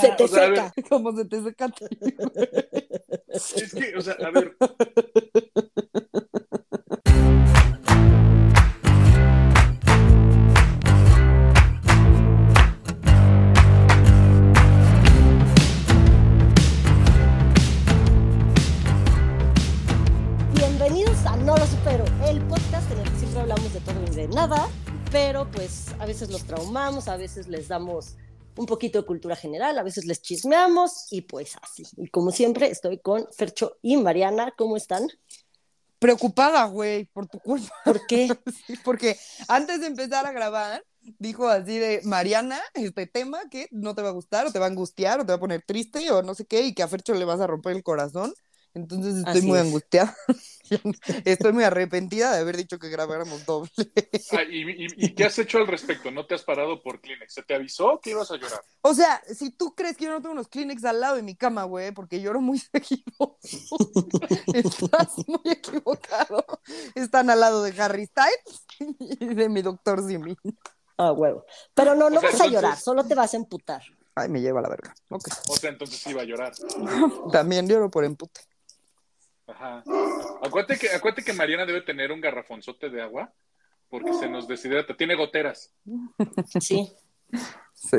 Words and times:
se 0.00 0.10
te 0.12 0.24
o 0.24 0.28
sea, 0.28 0.46
seca. 0.46 0.72
Como 0.88 1.16
se 1.16 1.24
te 1.24 1.42
seca. 1.42 1.72
Es 3.28 3.74
que, 3.74 3.96
o 3.96 4.00
sea, 4.00 4.14
a 4.14 4.30
ver. 4.30 4.56
Bienvenidos 20.54 21.26
a 21.26 21.36
No 21.36 21.56
lo 21.56 21.66
supero, 21.66 22.04
el 22.26 22.40
podcast 22.42 22.90
en 22.92 22.98
el 22.98 23.10
que 23.10 23.18
siempre 23.18 23.40
hablamos 23.40 23.72
de 23.72 23.80
todo 23.80 24.02
y 24.06 24.14
de 24.14 24.28
nada, 24.28 24.68
pero 25.10 25.50
pues 25.50 25.86
a 25.98 26.06
veces 26.06 26.30
los 26.30 26.44
traumamos, 26.44 27.08
a 27.08 27.16
veces 27.16 27.48
les 27.48 27.68
damos 27.68 28.16
un 28.58 28.66
poquito 28.66 28.98
de 29.00 29.06
cultura 29.06 29.36
general, 29.36 29.78
a 29.78 29.82
veces 29.82 30.04
les 30.04 30.20
chismeamos 30.20 31.06
y 31.10 31.22
pues 31.22 31.56
así. 31.62 31.84
Y 31.96 32.08
como 32.08 32.32
siempre 32.32 32.68
estoy 32.68 32.98
con 32.98 33.26
Fercho 33.32 33.78
y 33.82 33.96
Mariana, 33.96 34.52
¿cómo 34.56 34.76
están? 34.76 35.06
Preocupada, 35.98 36.64
güey, 36.66 37.06
por 37.06 37.26
tu 37.26 37.38
culpa. 37.38 37.72
¿Por 37.84 38.06
qué? 38.06 38.28
Sí, 38.66 38.74
porque 38.84 39.16
antes 39.46 39.80
de 39.80 39.86
empezar 39.86 40.26
a 40.26 40.32
grabar, 40.32 40.84
dijo 41.18 41.48
así 41.48 41.78
de 41.78 42.00
Mariana, 42.04 42.60
este 42.74 43.06
tema 43.06 43.48
que 43.48 43.68
no 43.70 43.94
te 43.94 44.02
va 44.02 44.08
a 44.08 44.12
gustar, 44.12 44.46
o 44.46 44.52
te 44.52 44.58
va 44.58 44.66
a 44.66 44.68
angustiar, 44.68 45.20
o 45.20 45.26
te 45.26 45.32
va 45.32 45.36
a 45.36 45.40
poner 45.40 45.62
triste, 45.62 46.10
o 46.10 46.22
no 46.22 46.34
sé 46.34 46.44
qué, 46.44 46.62
y 46.62 46.74
que 46.74 46.82
a 46.82 46.88
Fercho 46.88 47.14
le 47.14 47.24
vas 47.24 47.40
a 47.40 47.46
romper 47.46 47.76
el 47.76 47.82
corazón. 47.82 48.34
Entonces 48.78 49.16
estoy 49.16 49.38
Así 49.38 49.46
muy 49.46 49.58
es. 49.58 49.64
angustiada. 49.64 50.16
estoy 51.24 51.52
muy 51.52 51.64
arrepentida 51.64 52.32
de 52.32 52.40
haber 52.40 52.56
dicho 52.56 52.78
que 52.78 52.88
grabáramos 52.88 53.44
doble. 53.46 53.70
Ah, 54.32 54.42
¿y, 54.42 54.60
y, 54.70 54.86
y 54.96 55.14
qué 55.14 55.24
has 55.24 55.38
hecho 55.38 55.58
al 55.58 55.66
respecto? 55.66 56.10
¿No 56.10 56.26
te 56.26 56.34
has 56.34 56.42
parado 56.42 56.82
por 56.82 57.00
Kleenex? 57.00 57.32
¿Se 57.32 57.42
te 57.42 57.54
avisó 57.54 57.98
que 58.00 58.10
ibas 58.10 58.30
a 58.30 58.36
llorar? 58.36 58.60
O 58.82 58.94
sea, 58.94 59.22
si 59.34 59.50
tú 59.50 59.74
crees 59.74 59.96
que 59.96 60.04
yo 60.04 60.10
no 60.10 60.20
tengo 60.20 60.32
unos 60.32 60.48
Kleenex 60.48 60.84
al 60.84 61.00
lado 61.00 61.16
de 61.16 61.22
mi 61.22 61.34
cama, 61.34 61.64
güey, 61.64 61.92
porque 61.92 62.20
lloro 62.20 62.40
muy 62.40 62.58
seguido, 62.72 63.38
estás 64.52 65.14
muy 65.26 65.40
equivocado. 65.52 66.44
Están 66.94 67.30
al 67.30 67.40
lado 67.40 67.62
de 67.62 67.80
Harry 67.80 68.06
Styles 68.06 68.96
y 69.20 69.34
de 69.34 69.48
mi 69.48 69.62
doctor 69.62 70.06
Simi. 70.06 70.36
Ah, 70.98 71.12
huevo. 71.12 71.44
Pero 71.74 71.94
no, 71.94 72.10
no 72.10 72.18
O 72.18 72.20
sea, 72.20 72.30
vas 72.30 72.40
a 72.40 72.46
llorar, 72.46 72.78
solo 72.78 73.04
te 73.06 73.14
vas 73.14 73.32
a 73.34 73.36
emputar. 73.36 73.82
Ay, 74.14 74.28
me 74.28 74.40
lleva 74.40 74.60
la 74.60 74.68
verga. 74.68 74.94
O 75.10 75.56
sea, 75.56 75.70
entonces 75.70 76.04
iba 76.08 76.22
a 76.22 76.24
llorar. 76.24 76.52
También 77.32 77.68
lloro 77.68 77.88
por 77.90 78.04
empute. 78.04 78.40
Ajá. 79.48 79.82
Acuérdate 80.42 80.78
que, 80.78 80.90
acuérdate 80.90 81.24
que 81.24 81.32
Mariana 81.32 81.66
debe 81.66 81.80
tener 81.80 82.12
un 82.12 82.20
garrafonzote 82.20 82.90
de 82.90 83.02
agua 83.02 83.32
porque 83.88 84.12
se 84.12 84.28
nos 84.28 84.46
deshidrata. 84.46 84.96
Tiene 84.96 85.16
goteras. 85.16 85.74
Sí. 86.60 86.92
Sí. 87.74 87.96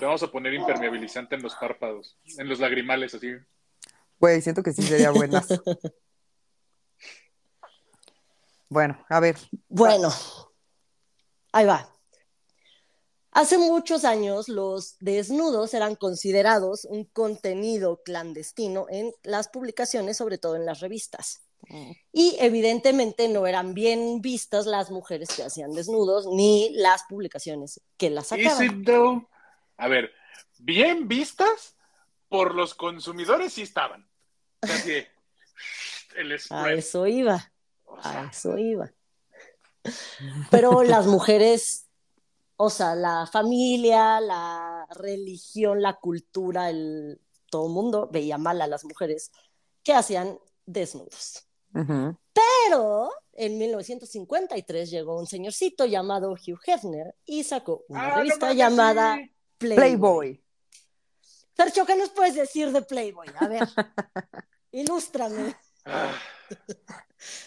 Le 0.00 0.06
vamos 0.06 0.22
a 0.22 0.30
poner 0.30 0.52
impermeabilizante 0.54 1.36
en 1.36 1.42
los 1.42 1.54
párpados, 1.54 2.18
en 2.38 2.48
los 2.48 2.58
lagrimales, 2.58 3.14
así. 3.14 3.32
Güey, 4.18 4.40
siento 4.42 4.62
que 4.62 4.72
sí 4.72 4.82
sería 4.82 5.10
buena. 5.10 5.42
Bueno, 8.70 8.98
a 9.08 9.20
ver. 9.20 9.36
Bueno, 9.68 10.08
ahí 11.52 11.64
va. 11.64 11.93
Hace 13.34 13.58
muchos 13.58 14.04
años 14.04 14.48
los 14.48 14.96
desnudos 15.00 15.74
eran 15.74 15.96
considerados 15.96 16.84
un 16.84 17.04
contenido 17.04 18.00
clandestino 18.04 18.86
en 18.88 19.12
las 19.24 19.48
publicaciones, 19.48 20.16
sobre 20.16 20.38
todo 20.38 20.54
en 20.54 20.64
las 20.64 20.78
revistas. 20.78 21.42
Y 22.12 22.36
evidentemente 22.38 23.28
no 23.28 23.46
eran 23.46 23.74
bien 23.74 24.20
vistas 24.20 24.66
las 24.66 24.90
mujeres 24.90 25.30
que 25.34 25.42
hacían 25.42 25.72
desnudos 25.72 26.26
ni 26.26 26.70
las 26.74 27.02
publicaciones 27.08 27.80
que 27.96 28.10
las 28.10 28.28
sacaban. 28.28 29.26
A 29.76 29.88
ver, 29.88 30.12
bien 30.58 31.08
vistas 31.08 31.74
por 32.28 32.54
los 32.54 32.74
consumidores 32.74 33.54
sí 33.54 33.62
estaban. 33.62 34.08
Que 34.84 35.08
el 36.16 36.38
A 36.50 36.72
eso 36.72 37.06
iba, 37.06 37.52
O 37.84 37.98
a 38.00 38.30
eso 38.30 38.56
iba. 38.58 38.92
Pero 40.50 40.82
las 40.82 41.06
mujeres, 41.06 41.83
o 42.56 42.70
sea, 42.70 42.94
la 42.94 43.26
familia, 43.26 44.20
la 44.20 44.86
religión, 44.90 45.82
la 45.82 45.94
cultura, 45.94 46.70
el, 46.70 47.20
todo 47.50 47.66
el 47.66 47.72
mundo 47.72 48.08
veía 48.10 48.38
mal 48.38 48.60
a 48.62 48.66
las 48.66 48.84
mujeres 48.84 49.32
que 49.82 49.92
hacían 49.92 50.38
desnudos. 50.66 51.46
Pero 51.72 53.10
en 53.32 53.58
1953 53.58 54.90
llegó 54.90 55.18
un 55.18 55.26
señorcito 55.26 55.86
llamado 55.86 56.32
Hugh 56.32 56.60
Hefner 56.64 57.16
y 57.24 57.42
sacó 57.42 57.84
una 57.88 58.06
ah, 58.06 58.16
revista 58.18 58.52
llamada 58.52 59.16
sí. 59.16 59.30
Playboy. 59.58 59.76
Playboy. 59.76 60.44
Sergio, 61.56 61.86
¿qué 61.86 61.96
nos 61.96 62.10
puedes 62.10 62.34
decir 62.34 62.70
de 62.70 62.82
Playboy? 62.82 63.28
A 63.38 63.48
ver, 63.48 63.68
ilústrame. 64.72 65.56
Ah, 65.84 66.12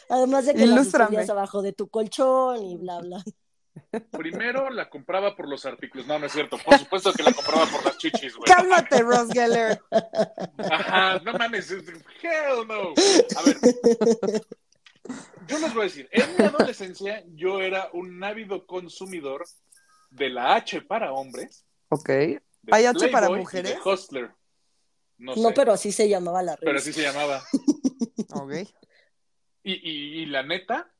Además 0.10 0.46
de 0.46 0.54
que 0.54 0.66
las 0.66 0.70
Ilústrame. 0.70 1.04
escondías 1.06 1.30
abajo 1.30 1.62
de 1.62 1.74
tu 1.74 1.90
colchón 1.90 2.64
y 2.64 2.78
bla, 2.78 3.00
bla. 3.00 3.24
Primero 4.00 4.70
la 4.70 4.90
compraba 4.90 5.36
por 5.36 5.48
los 5.48 5.66
artículos. 5.66 6.08
No, 6.08 6.18
no 6.20 6.26
es 6.26 6.32
cierto. 6.34 6.58
Por 6.58 6.78
supuesto 6.80 7.14
que 7.14 7.24
la 7.24 7.34
compraba 7.34 7.66
por 7.68 7.84
las 7.86 7.98
chichis, 7.98 8.36
güey. 8.36 8.46
Cálmate, 8.52 9.02
Ross 9.02 9.30
Geller. 9.32 9.80
Ajá, 10.70 11.20
no 11.20 11.34
mames. 11.34 11.72
es- 11.72 11.84
Hell 12.22 12.68
no. 12.68 12.94
A 13.38 13.42
ver. 13.44 13.58
Yo 15.48 15.60
les 15.60 15.74
voy 15.74 15.82
a 15.82 15.86
decir, 15.86 16.10
en 16.12 16.36
mi 16.38 16.44
adolescencia 16.46 17.24
yo 17.36 17.62
era 17.62 17.90
un 17.94 18.22
ávido 18.24 18.66
consumidor 18.66 19.46
de 20.10 20.30
la 20.30 20.56
H 20.56 20.82
para 20.82 21.14
hombres. 21.14 21.66
Ok. 21.90 22.10
¿Hay 22.72 22.86
H 22.86 23.08
para 23.10 23.28
Playboy 23.28 23.40
mujeres? 23.40 23.76
de 23.84 23.90
Hustler. 23.90 24.32
No, 25.20 25.52
pero 25.56 25.72
así 25.74 25.92
se 25.92 26.10
llamaba 26.10 26.44
la 26.44 26.58
pero 26.58 26.74
revista. 26.74 26.90
así 26.92 27.00
se 27.02 27.08
llamaba. 27.08 27.42
Ok. 28.34 28.54
Y, 29.64 29.74
y, 29.74 30.22
y 30.22 30.26
la 30.28 30.44
neta, 30.44 30.94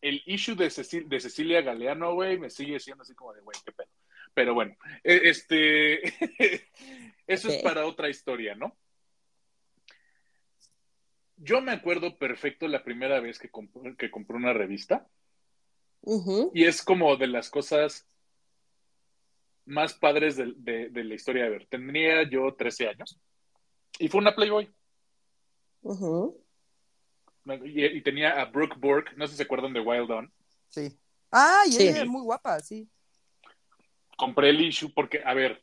el 0.00 0.22
issue 0.26 0.54
de, 0.54 0.66
Cecil- 0.70 1.08
de 1.08 1.20
Cecilia 1.20 1.62
Galeano, 1.62 2.14
güey, 2.14 2.38
me 2.38 2.50
sigue 2.50 2.78
siendo 2.80 3.02
así 3.02 3.14
como 3.14 3.32
de, 3.32 3.40
güey, 3.40 3.56
qué 3.64 3.72
pedo. 3.72 3.88
Pero 4.34 4.54
bueno, 4.54 4.76
eh, 5.04 5.20
este, 5.24 6.02
eso 7.26 7.48
es 7.48 7.62
para 7.62 7.86
otra 7.86 8.08
historia, 8.08 8.54
¿no? 8.54 8.76
Yo 11.36 11.60
me 11.60 11.72
acuerdo 11.72 12.16
perfecto 12.18 12.66
la 12.66 12.82
primera 12.82 13.20
vez 13.20 13.38
que 13.38 13.48
compré, 13.48 13.96
que 13.96 14.10
compré 14.10 14.36
una 14.36 14.52
revista 14.52 15.06
y 16.54 16.64
es 16.64 16.82
como 16.82 17.16
de 17.16 17.26
las 17.28 17.48
cosas 17.50 18.06
más 19.66 19.94
padres 19.94 20.36
de, 20.36 20.52
de- 20.56 20.88
de 20.88 21.04
la 21.04 21.14
historia 21.14 21.44
de 21.44 21.50
ver. 21.50 21.66
Tendría 21.66 22.28
yo 22.28 22.54
13 22.54 22.88
años 22.88 23.18
y 23.98 24.08
fue 24.08 24.20
una 24.20 24.34
Playboy. 24.34 24.68
Y, 27.54 27.84
y 27.84 28.02
tenía 28.02 28.40
a 28.40 28.46
Brooke 28.46 28.76
Burke, 28.78 29.12
no 29.16 29.26
sé 29.26 29.32
si 29.32 29.36
se 29.38 29.42
acuerdan 29.44 29.72
de 29.72 29.80
Wild 29.80 30.10
On. 30.10 30.32
Sí. 30.68 30.98
Ah, 31.30 31.62
y 31.66 31.72
Sí. 31.72 31.88
ella 31.88 32.02
es 32.02 32.06
muy 32.08 32.22
guapa, 32.22 32.60
sí. 32.60 32.88
compré 34.16 34.50
el 34.50 34.60
issue 34.60 34.92
porque, 34.94 35.20
a 35.24 35.32
ver, 35.34 35.62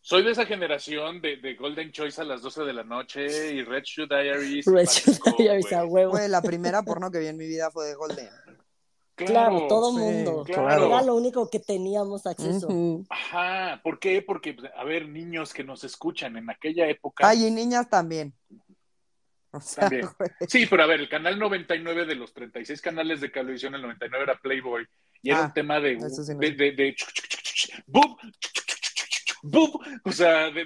soy 0.00 0.24
de 0.24 0.30
esa 0.32 0.46
generación 0.46 1.20
de, 1.20 1.36
de 1.36 1.54
Golden 1.54 1.92
Choice 1.92 2.20
a 2.20 2.24
las 2.24 2.42
12 2.42 2.64
de 2.64 2.72
la 2.72 2.82
noche 2.84 3.52
y 3.54 3.62
Red 3.62 3.82
Shoe 3.84 4.06
Diaries. 4.08 4.66
Red 4.66 4.86
Shoe 4.88 5.34
Diaries, 5.38 5.72
a 5.72 5.84
huevo. 5.84 6.18
La 6.28 6.40
primera 6.42 6.82
porno 6.82 7.10
que 7.10 7.18
vi 7.20 7.26
en 7.26 7.36
mi 7.36 7.46
vida 7.46 7.70
fue 7.70 7.86
de 7.86 7.94
Golden. 7.94 8.28
Claro, 9.14 9.66
todo 9.68 9.90
sí, 9.92 9.98
mundo. 9.98 10.44
claro. 10.44 10.86
Era 10.86 11.02
lo 11.02 11.16
único 11.16 11.50
que 11.50 11.58
teníamos 11.58 12.24
acceso. 12.26 12.68
Ajá, 13.10 13.80
¿por 13.82 13.98
qué? 13.98 14.22
Porque, 14.22 14.54
pues, 14.54 14.70
a 14.76 14.84
ver, 14.84 15.08
niños 15.08 15.52
que 15.52 15.64
nos 15.64 15.82
escuchan 15.82 16.36
en 16.36 16.48
aquella 16.50 16.86
época. 16.88 17.28
Ay, 17.28 17.46
y 17.46 17.50
niñas 17.50 17.88
también. 17.90 18.32
O 19.50 19.60
sea, 19.60 19.88
También. 19.88 20.08
güey. 20.18 20.30
Sí, 20.48 20.66
pero 20.66 20.82
a 20.82 20.86
ver, 20.86 21.00
el 21.00 21.08
canal 21.08 21.38
99 21.38 22.04
de 22.06 22.14
los 22.14 22.32
36 22.34 22.80
canales 22.82 23.20
de 23.20 23.30
Cablevisión, 23.30 23.74
el 23.74 23.82
99 23.82 24.24
era 24.24 24.38
Playboy. 24.38 24.86
Y 25.22 25.30
era 25.30 25.40
Ah, 25.42 25.46
un 25.46 25.52
tema 25.54 25.80
de. 25.80 25.98
sí 25.98 26.32
no 26.34 26.38
de, 26.38 26.50
de, 26.52 26.72
de-. 26.72 26.96
O 30.04 30.12
sea, 30.12 30.50
de, 30.50 30.64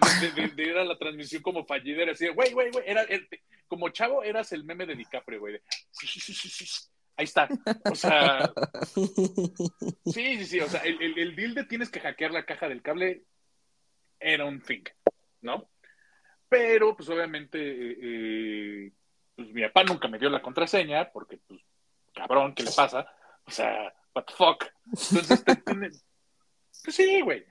de- 0.55 0.71
era 0.71 0.85
la 0.85 0.97
transmisión 0.99 1.43
como 1.43 1.65
fallida, 1.65 2.03
era 2.03 2.13
así, 2.13 2.25
de, 2.25 2.31
güey, 2.33 2.53
güey, 2.53 2.71
güey. 2.71 2.85
Era, 2.87 3.03
era- 3.05 3.25
como 3.69 3.89
chavo, 3.91 4.23
eras 4.23 4.53
el 4.53 4.65
meme 4.65 4.87
de 4.87 4.95
DiCaprio, 4.97 5.41
güey. 5.41 5.55
de, 5.55 5.63
Sí, 5.91 6.07
sí, 6.07 6.21
sí, 6.21 6.35
sí, 6.35 6.49
sí, 6.49 6.67
sí. 6.67 6.81
Ahí 7.17 7.25
está. 7.25 7.49
O 7.91 7.95
sea, 7.95 8.51
sí, 10.07 10.39
sí, 10.39 10.45
sí. 10.47 10.61
O 10.61 10.69
sea, 10.69 10.81
el, 10.81 11.01
el, 11.03 11.19
el 11.19 11.37
deal 11.37 11.55
de 11.55 11.65
tienes 11.65 11.91
que 11.91 12.01
hackear 12.01 12.31
la 12.33 12.45
caja 12.45 12.69
del 12.69 12.83
cable 12.83 13.23
era 14.19 14.45
un 14.47 14.61
thing, 14.63 14.85
¿no? 15.43 15.69
Pero, 16.53 16.95
pues 16.95 17.09
obviamente, 17.09 17.59
eh, 17.59 17.97
eh, 18.03 18.93
pues 19.35 19.49
mi 19.55 19.63
papá 19.63 19.85
nunca 19.85 20.07
me 20.07 20.19
dio 20.19 20.29
la 20.29 20.43
contraseña, 20.43 21.11
porque, 21.11 21.39
pues, 21.49 21.63
cabrón, 22.15 22.55
¿qué 22.55 22.63
le 22.63 22.71
pasa? 22.77 23.07
O 23.47 23.51
sea, 23.51 23.91
what 24.15 24.25
the 24.27 24.35
fuck. 24.35 24.65
Entonces, 24.85 25.43
pues 26.85 26.95
sí, 26.97 27.23
güey. 27.23 27.43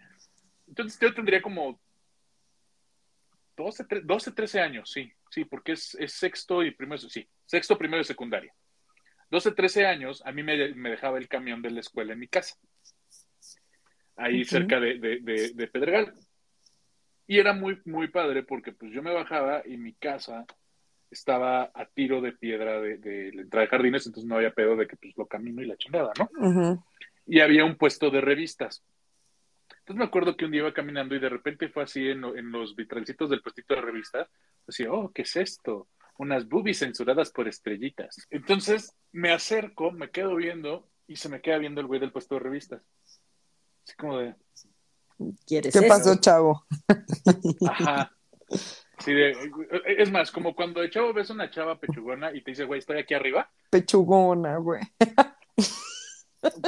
Entonces 0.67 0.99
yo 0.99 1.11
tendría 1.15 1.41
como 1.41 1.81
12, 3.57 3.85
tre- 3.87 4.01
12, 4.03 4.31
13 4.33 4.59
años, 4.61 4.91
sí, 4.91 5.11
sí, 5.31 5.45
porque 5.45 5.71
es, 5.73 5.95
es 5.95 6.13
sexto 6.13 6.63
y 6.63 6.69
primero, 6.71 6.99
sí, 7.01 7.27
sexto, 7.45 7.77
primero 7.79 8.01
y 8.01 8.05
secundaria. 8.05 8.53
12, 9.31 9.51
13 9.53 9.85
años, 9.87 10.21
a 10.25 10.31
mí 10.31 10.43
me, 10.43 10.75
me 10.75 10.91
dejaba 10.91 11.17
el 11.17 11.27
camión 11.27 11.61
de 11.63 11.71
la 11.71 11.79
escuela 11.79 12.13
en 12.13 12.19
mi 12.19 12.27
casa. 12.27 12.55
ahí 14.15 14.45
cerca 14.45 14.79
de, 14.79 14.99
de, 14.99 15.19
de- 15.21 15.51
de 15.55 15.67
Pedregal. 15.67 16.13
Y 17.31 17.39
era 17.39 17.53
muy, 17.53 17.79
muy 17.85 18.09
padre 18.09 18.43
porque 18.43 18.73
pues 18.73 18.91
yo 18.91 19.01
me 19.01 19.13
bajaba 19.13 19.61
y 19.65 19.77
mi 19.77 19.93
casa 19.93 20.45
estaba 21.09 21.71
a 21.73 21.85
tiro 21.85 22.19
de 22.19 22.33
piedra 22.33 22.81
de, 22.81 22.97
de 22.97 23.31
la 23.31 23.41
entrada 23.43 23.63
de 23.63 23.69
jardines, 23.69 24.05
entonces 24.05 24.27
no 24.27 24.35
había 24.35 24.51
pedo 24.53 24.75
de 24.75 24.85
que 24.85 24.97
pues 24.97 25.15
lo 25.15 25.25
camino 25.27 25.61
y 25.61 25.65
la 25.65 25.77
chingada, 25.77 26.11
¿no? 26.19 26.29
Y 27.25 27.39
había 27.39 27.63
un 27.63 27.77
puesto 27.77 28.09
de 28.09 28.19
revistas. 28.19 28.83
Entonces 29.79 29.95
me 29.95 30.03
acuerdo 30.03 30.35
que 30.35 30.43
un 30.43 30.51
día 30.51 30.59
iba 30.59 30.73
caminando 30.73 31.15
y 31.15 31.19
de 31.19 31.29
repente 31.29 31.69
fue 31.69 31.83
así 31.83 32.05
en, 32.09 32.19
lo- 32.19 32.35
en 32.35 32.51
los 32.51 32.75
vitralcitos 32.75 33.29
del 33.29 33.41
puestito 33.41 33.75
de 33.75 33.81
revistas. 33.81 34.27
Así, 34.67 34.83
oh, 34.85 35.09
¿qué 35.15 35.21
es 35.21 35.33
esto? 35.37 35.87
Unas 36.17 36.49
boobies 36.49 36.79
censuradas 36.79 37.31
por 37.31 37.47
estrellitas. 37.47 38.27
Entonces 38.29 38.93
me 39.13 39.31
acerco, 39.31 39.91
me 39.93 40.09
quedo 40.09 40.35
viendo 40.35 40.89
y 41.07 41.15
se 41.15 41.29
me 41.29 41.39
queda 41.39 41.59
viendo 41.59 41.79
el 41.79 41.87
güey 41.87 42.01
del 42.01 42.11
puesto 42.11 42.35
de 42.35 42.41
revistas. 42.41 42.81
Así 43.87 43.95
como 43.95 44.17
de, 44.17 44.35
¿Quieres 45.45 45.71
¿Qué 45.71 45.79
eso? 45.79 45.87
pasó, 45.87 46.15
chavo? 46.19 46.65
Ajá. 47.67 48.11
De, 49.05 49.35
es 49.97 50.11
más, 50.11 50.31
como 50.31 50.53
cuando 50.53 50.81
el 50.83 50.91
chavo 50.91 51.13
ves 51.13 51.29
una 51.29 51.49
chava 51.49 51.79
pechugona 51.79 52.31
y 52.33 52.41
te 52.41 52.51
dice, 52.51 52.65
güey, 52.65 52.79
estoy 52.79 52.99
aquí 52.99 53.13
arriba. 53.13 53.49
Pechugona, 53.69 54.57
güey. 54.57 54.81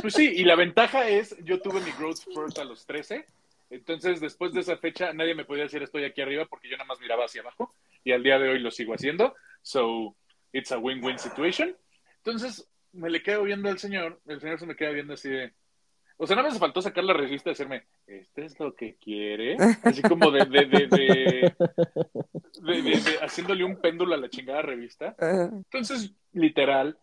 Pues 0.02 0.14
sí, 0.14 0.32
y 0.36 0.44
la 0.44 0.56
ventaja 0.56 1.08
es, 1.08 1.36
yo 1.44 1.60
tuve 1.60 1.82
mi 1.82 1.92
growth 1.92 2.18
spurt 2.18 2.58
a 2.60 2.64
los 2.64 2.86
13, 2.86 3.26
entonces 3.72 4.20
después 4.20 4.54
de 4.54 4.60
esa 4.60 4.78
fecha 4.78 5.14
nadie 5.14 5.34
me 5.34 5.46
podía 5.46 5.64
decir 5.64 5.82
estoy 5.82 6.04
aquí 6.04 6.22
arriba 6.22 6.46
porque 6.46 6.70
yo 6.70 6.78
nada 6.78 6.88
más 6.88 7.00
miraba 7.00 7.26
hacia 7.26 7.42
abajo 7.42 7.74
y 8.04 8.12
al 8.12 8.22
día 8.22 8.38
de 8.38 8.50
hoy 8.50 8.60
lo 8.60 8.70
sigo 8.70 8.94
haciendo, 8.94 9.36
so 9.64 10.16
it's 10.52 10.72
a 10.72 10.78
win-win 10.78 11.18
situation. 11.18 11.76
Entonces 12.18 12.68
me 12.92 13.10
le 13.10 13.24
quedo 13.24 13.44
viendo 13.44 13.70
al 13.70 13.80
señor, 13.80 14.22
el 14.28 14.40
señor 14.40 14.60
se 14.60 14.68
me 14.68 14.76
queda 14.76 14.92
viendo 14.92 15.16
así 15.16 15.30
de, 15.30 15.54
o 16.24 16.28
sea, 16.28 16.36
nada 16.36 16.48
más 16.48 16.54
me 16.56 16.60
faltó 16.60 16.82
sacar 16.82 17.04
la 17.04 17.14
revista 17.14 17.50
y 17.50 17.54
decirme, 17.54 17.84
¿este 18.08 18.46
es 18.46 18.60
lo 18.60 18.74
que 18.76 18.96
quiere? 18.96 19.58
Así 19.84 20.02
como 20.02 20.32
de, 20.32 20.46
de, 20.46 20.66
de, 20.66 20.88
de, 20.88 21.54
de- 22.82 23.18
haciéndole 23.22 23.64
un 23.64 23.76
péndulo 23.80 24.14
a 24.14 24.18
la 24.18 24.30
chingada 24.30 24.62
revista. 24.62 25.16
Entonces, 25.20 26.14
literal, 26.32 26.98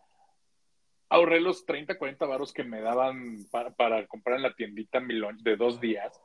ahorré 1.09 1.39
los 1.41 1.65
30, 1.65 1.97
40 1.97 2.25
varos 2.25 2.53
que 2.53 2.63
me 2.63 2.81
daban 2.81 3.45
para, 3.51 3.71
para 3.71 4.07
comprar 4.07 4.37
en 4.37 4.43
la 4.43 4.53
tiendita 4.53 4.99
mi 4.99 5.13
lunch 5.13 5.41
de 5.43 5.55
dos 5.55 5.79
días. 5.79 6.19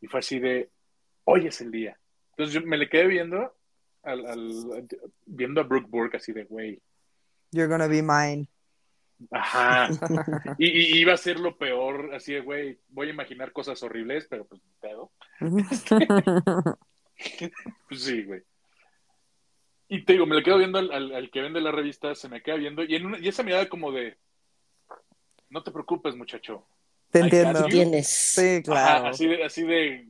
Y 0.00 0.06
fue 0.06 0.20
así 0.20 0.38
de, 0.38 0.70
hoy 1.24 1.46
es 1.46 1.60
el 1.60 1.70
día. 1.70 1.98
Entonces 2.30 2.54
yo 2.54 2.66
me 2.66 2.76
le 2.78 2.88
quedé 2.88 3.06
viendo, 3.06 3.54
al, 4.02 4.26
al- 4.26 4.86
viendo 5.26 5.60
a 5.60 5.64
Brooke 5.64 5.88
Burke 5.88 6.16
así 6.16 6.32
de, 6.32 6.44
güey, 6.44 6.80
You're 7.54 7.68
gonna 7.68 7.86
be 7.86 8.00
mine. 8.00 8.46
Ajá. 9.30 9.88
Y, 10.58 10.66
y 10.68 10.98
iba 11.00 11.14
a 11.14 11.16
ser 11.16 11.38
lo 11.40 11.56
peor, 11.56 12.14
así 12.14 12.32
de, 12.34 12.40
güey, 12.40 12.78
voy 12.88 13.08
a 13.08 13.12
imaginar 13.12 13.52
cosas 13.52 13.82
horribles, 13.82 14.26
pero 14.28 14.46
pues, 14.46 14.60
pedo. 14.80 15.10
Pues 15.38 15.84
sí, 18.04 18.24
güey. 18.24 18.42
Y 19.88 20.04
te 20.04 20.14
digo, 20.14 20.26
me 20.26 20.36
le 20.36 20.42
quedo 20.42 20.58
viendo 20.58 20.78
al, 20.78 20.90
al- 20.90 21.14
al 21.14 21.30
que 21.30 21.42
vende 21.42 21.60
la 21.60 21.70
revista, 21.70 22.14
se 22.14 22.28
me 22.28 22.42
queda 22.42 22.56
viendo, 22.56 22.82
y, 22.82 22.94
en 22.96 23.06
una- 23.06 23.18
y 23.18 23.28
esa 23.28 23.42
mirada 23.42 23.68
como 23.68 23.92
de, 23.92 24.16
no 25.50 25.62
te 25.62 25.70
preocupes, 25.70 26.16
muchacho. 26.16 26.66
Te 27.10 27.20
entiendo. 27.20 27.66
Tienes. 27.66 28.08
Sí, 28.08 28.56
Ajá, 28.56 28.62
claro. 28.62 29.06
así 29.08 29.26
de, 29.26 29.44
así 29.44 29.62
de, 29.64 30.06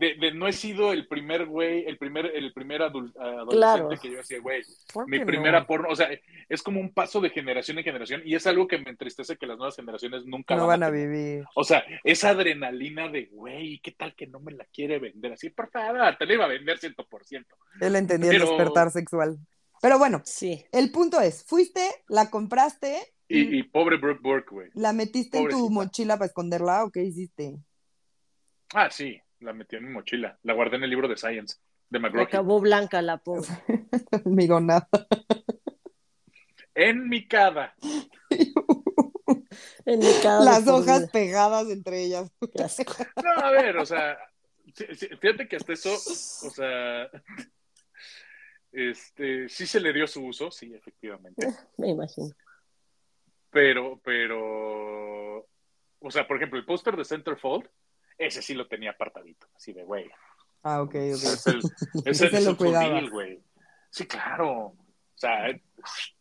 de, 0.00 0.14
de 0.14 0.32
no 0.32 0.48
he 0.48 0.52
sido 0.52 0.92
el 0.92 1.06
primer 1.06 1.46
güey, 1.46 1.84
el 1.86 1.98
primer, 1.98 2.26
el 2.34 2.52
primer 2.52 2.82
adolescente 2.82 3.20
Claro. 3.50 3.88
que 3.90 4.10
yo 4.10 4.18
hacía, 4.20 4.40
güey. 4.40 4.62
¿Por 4.92 5.08
Mi 5.08 5.24
primera 5.24 5.60
no? 5.60 5.66
porno, 5.66 5.88
o 5.90 5.94
sea, 5.94 6.08
es 6.48 6.62
como 6.62 6.80
un 6.80 6.92
paso 6.92 7.20
de 7.20 7.30
generación 7.30 7.78
en 7.78 7.84
generación, 7.84 8.22
y 8.24 8.34
es 8.34 8.46
algo 8.46 8.66
que 8.66 8.78
me 8.78 8.90
entristece 8.90 9.36
que 9.36 9.46
las 9.46 9.58
nuevas 9.58 9.76
generaciones 9.76 10.24
nunca 10.26 10.56
No 10.56 10.66
van 10.66 10.82
a 10.82 10.90
tener. 10.90 11.08
vivir. 11.08 11.44
O 11.54 11.62
sea, 11.62 11.84
esa 12.02 12.30
adrenalina 12.30 13.08
de, 13.08 13.26
güey, 13.26 13.78
¿qué 13.80 13.92
tal 13.92 14.14
que 14.16 14.26
no 14.26 14.40
me 14.40 14.52
la 14.52 14.64
quiere 14.64 14.98
vender? 14.98 15.34
Así, 15.34 15.50
por 15.50 15.70
favor, 15.70 16.16
te 16.18 16.26
la 16.26 16.32
iba 16.34 16.44
a 16.46 16.48
vender 16.48 16.78
100%. 16.78 17.46
Él 17.80 17.94
entendía 17.96 18.30
el 18.32 18.40
despertar 18.40 18.90
sexual. 18.90 19.38
Pero 19.82 19.98
bueno, 19.98 20.20
Sí. 20.24 20.64
el 20.72 20.90
punto 20.92 21.20
es, 21.20 21.44
fuiste, 21.44 21.80
la 22.08 22.30
compraste 22.30 22.96
y, 23.28 23.62
pobre 23.62 23.96
Brooke 23.96 24.20
Burke, 24.22 24.50
güey. 24.50 24.70
la 24.74 24.92
metiste 24.92 25.38
en 25.38 25.48
tu 25.48 25.70
mochila 25.70 26.16
para 26.16 26.26
esconderla 26.26 26.84
o 26.84 26.90
qué 26.90 27.04
hiciste? 27.04 27.56
Ah, 28.74 28.88
sí, 28.90 29.20
la 29.40 29.52
metí 29.52 29.76
en 29.76 29.86
mi 29.86 29.90
mochila. 29.90 30.38
La 30.42 30.54
guardé 30.54 30.76
en 30.76 30.84
el 30.84 30.90
libro 30.90 31.08
de 31.08 31.16
Science, 31.16 31.56
de 31.88 31.98
McGraw. 31.98 32.24
Acabó 32.24 32.60
blanca 32.60 33.02
la 33.02 33.18
pobre. 33.18 33.48
Amigo, 34.24 34.60
nada. 34.60 34.88
En 36.74 37.08
mi 37.08 37.26
cada. 37.26 37.74
En 39.84 39.98
mi 39.98 40.12
cada 40.22 40.44
Las 40.44 40.68
hojas 40.68 41.00
vida. 41.00 41.12
pegadas 41.12 41.68
entre 41.70 42.04
ellas. 42.04 42.30
No, 43.24 43.30
a 43.44 43.50
ver, 43.50 43.76
o 43.78 43.86
sea, 43.86 44.16
fíjate 44.74 45.48
que 45.48 45.56
hasta 45.56 45.72
eso, 45.72 45.92
o 45.92 46.50
sea, 46.50 47.10
este, 48.72 49.48
sí 49.48 49.66
se 49.66 49.80
le 49.80 49.92
dio 49.92 50.06
su 50.06 50.24
uso, 50.24 50.50
sí, 50.50 50.72
efectivamente. 50.74 51.46
Me 51.76 51.88
imagino. 51.88 52.30
Pero, 53.50 54.00
pero, 54.04 55.38
o 55.98 56.10
sea, 56.10 56.26
por 56.26 56.36
ejemplo, 56.36 56.58
el 56.58 56.66
póster 56.66 56.96
de 56.96 57.04
Centerfold, 57.04 57.68
ese 58.20 58.42
sí 58.42 58.54
lo 58.54 58.68
tenía 58.68 58.90
apartadito, 58.90 59.46
así 59.56 59.72
de, 59.72 59.82
güey. 59.84 60.08
Ah, 60.62 60.82
ok, 60.82 60.94
ok. 60.94 60.94
es 60.94 61.46
el, 61.46 61.58
es 62.04 62.20
el, 62.20 62.34
es 62.34 62.44
lo 62.44 62.56
güey. 63.10 63.40
Sí, 63.90 64.06
claro. 64.06 64.66
O 64.66 64.76
sea, 65.16 65.48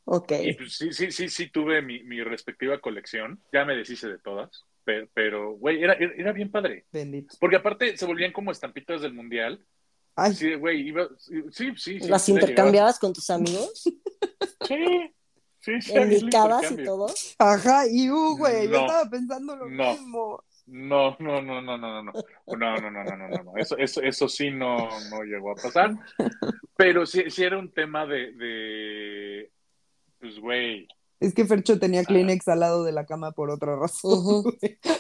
Ok. 0.06 0.32
y 0.42 0.54
pues 0.54 0.74
sí, 0.76 0.92
sí, 0.92 1.12
sí, 1.12 1.30
sí 1.30 1.50
tuve 1.50 1.82
mi, 1.82 2.04
mi 2.04 2.24
respectiva 2.24 2.80
colección. 2.80 3.42
Ya 3.54 3.66
me 3.66 3.76
deshice 3.76 4.08
de 4.08 4.18
todas. 4.18 4.66
Pero, 4.84 5.08
pero 5.14 5.52
güey, 5.54 5.84
era, 5.84 5.94
era 5.94 6.32
bien 6.32 6.50
padre. 6.52 6.86
Bendito. 6.92 7.36
Porque 7.40 7.58
aparte 7.58 7.96
se 7.96 8.06
volvían 8.06 8.32
como 8.32 8.52
estampitas 8.52 9.02
del 9.02 9.14
mundial. 9.14 9.64
Ay, 10.16 10.34
de, 10.34 10.56
güey, 10.56 10.88
iba. 10.88 11.08
Sí, 11.52 11.72
sí, 11.78 12.00
sí. 12.00 12.00
¿Las 12.08 12.24
sí, 12.26 12.32
intercambiabas 12.32 12.98
con 13.00 13.14
tus 13.14 13.30
amigos? 13.30 13.84
Sí, 14.68 15.12
sí, 15.62 15.82
sí. 15.82 15.92
¿En 15.94 16.04
había 16.04 16.18
el 16.18 16.26
micadas 16.26 16.72
y 16.72 16.84
todo? 16.84 17.08
ajá, 17.40 17.88
y 17.90 18.10
uh, 18.10 18.38
güey, 18.38 18.70
yo 18.70 18.82
estaba 18.82 19.10
pensando 19.10 19.56
lo 19.56 19.70
No. 19.70 19.94
mismo. 19.94 20.44
No, 20.72 21.16
no, 21.20 21.42
no, 21.42 21.62
no, 21.62 21.78
no, 21.78 22.02
no, 22.02 22.04
no, 22.04 22.12
no, 22.12 22.56
no, 22.58 22.92
no, 22.92 22.92
no, 22.92 23.04
no, 23.04 23.28
no, 23.28 23.44
no. 23.44 23.58
Eso, 23.58 23.76
eso, 23.78 24.02
eso 24.02 24.28
sí 24.30 24.52
no, 24.52 24.78
no 25.10 25.24
llegó 25.24 25.52
a 25.52 25.56
pasar. 25.56 25.92
Pero 26.78 27.06
sí, 27.06 27.24
sí 27.30 27.44
era 27.44 27.58
un 27.58 27.72
tema 27.74 28.06
de, 28.06 28.32
de 28.34 29.52
pues, 30.20 30.40
güey, 30.40 30.88
Es 31.20 31.34
que 31.34 31.46
Fercho 31.46 31.80
tenía 31.80 32.02
Ah. 32.02 32.06
Kleenex 32.06 32.48
al 32.48 32.60
lado 32.62 32.84
de 32.84 32.92
la 32.92 33.06
cama 33.06 33.32
por 33.32 33.50
otra 33.50 33.76
razón. 33.76 34.44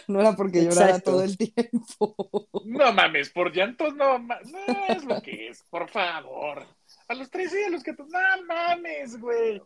No 0.07 0.19
era 0.19 0.35
porque 0.35 0.63
llorara 0.63 0.87
Exacto. 0.97 1.11
todo 1.11 1.23
el 1.23 1.37
tiempo. 1.37 2.47
no 2.65 2.91
mames, 2.93 3.29
por 3.29 3.53
llantos 3.55 3.95
no, 3.95 4.17
ma- 4.17 4.39
no 4.51 4.85
es 4.95 5.05
lo 5.05 5.21
que 5.21 5.49
es, 5.49 5.63
por 5.69 5.87
favor. 5.87 6.65
A 7.07 7.13
los 7.13 7.29
tres 7.29 7.53
y 7.53 7.63
a 7.63 7.69
los 7.69 7.83
que 7.83 7.93
no 7.93 8.05
mames, 8.47 9.19
güey. 9.19 9.61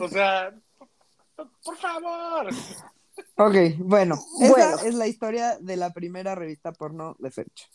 O 0.00 0.08
sea, 0.08 0.54
por 1.36 1.76
favor. 1.76 2.50
Ok, 3.36 3.54
bueno, 3.78 4.18
Bueno. 4.38 4.76
esa 4.76 4.86
es 4.86 4.94
la 4.94 5.06
historia 5.06 5.58
de 5.60 5.76
la 5.76 5.92
primera 5.92 6.34
revista 6.34 6.72
porno 6.72 7.16
de 7.18 7.30
Fercho. 7.30 7.66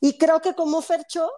Y 0.00 0.18
creo 0.18 0.40
que 0.40 0.54
como 0.54 0.82
Fercho, 0.82 1.30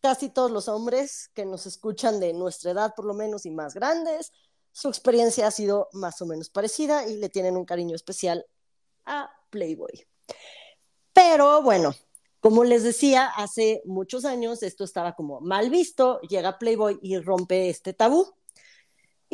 casi 0.00 0.28
todos 0.28 0.50
los 0.50 0.68
hombres 0.68 1.30
que 1.34 1.44
nos 1.44 1.66
escuchan 1.66 2.20
de 2.20 2.32
nuestra 2.32 2.72
edad, 2.72 2.94
por 2.94 3.04
lo 3.04 3.14
menos, 3.14 3.46
y 3.46 3.50
más 3.50 3.74
grandes, 3.74 4.32
su 4.72 4.88
experiencia 4.88 5.46
ha 5.46 5.50
sido 5.50 5.88
más 5.92 6.20
o 6.22 6.26
menos 6.26 6.50
parecida 6.50 7.06
y 7.06 7.16
le 7.16 7.28
tienen 7.28 7.56
un 7.56 7.64
cariño 7.64 7.94
especial 7.94 8.44
a 9.04 9.30
Playboy. 9.50 10.06
Pero 11.12 11.62
bueno, 11.62 11.94
como 12.40 12.64
les 12.64 12.82
decía, 12.82 13.26
hace 13.26 13.82
muchos 13.84 14.24
años 14.24 14.62
esto 14.62 14.84
estaba 14.84 15.14
como 15.14 15.40
mal 15.40 15.70
visto, 15.70 16.20
llega 16.22 16.58
Playboy 16.58 16.98
y 17.02 17.18
rompe 17.18 17.68
este 17.68 17.92
tabú. 17.92 18.34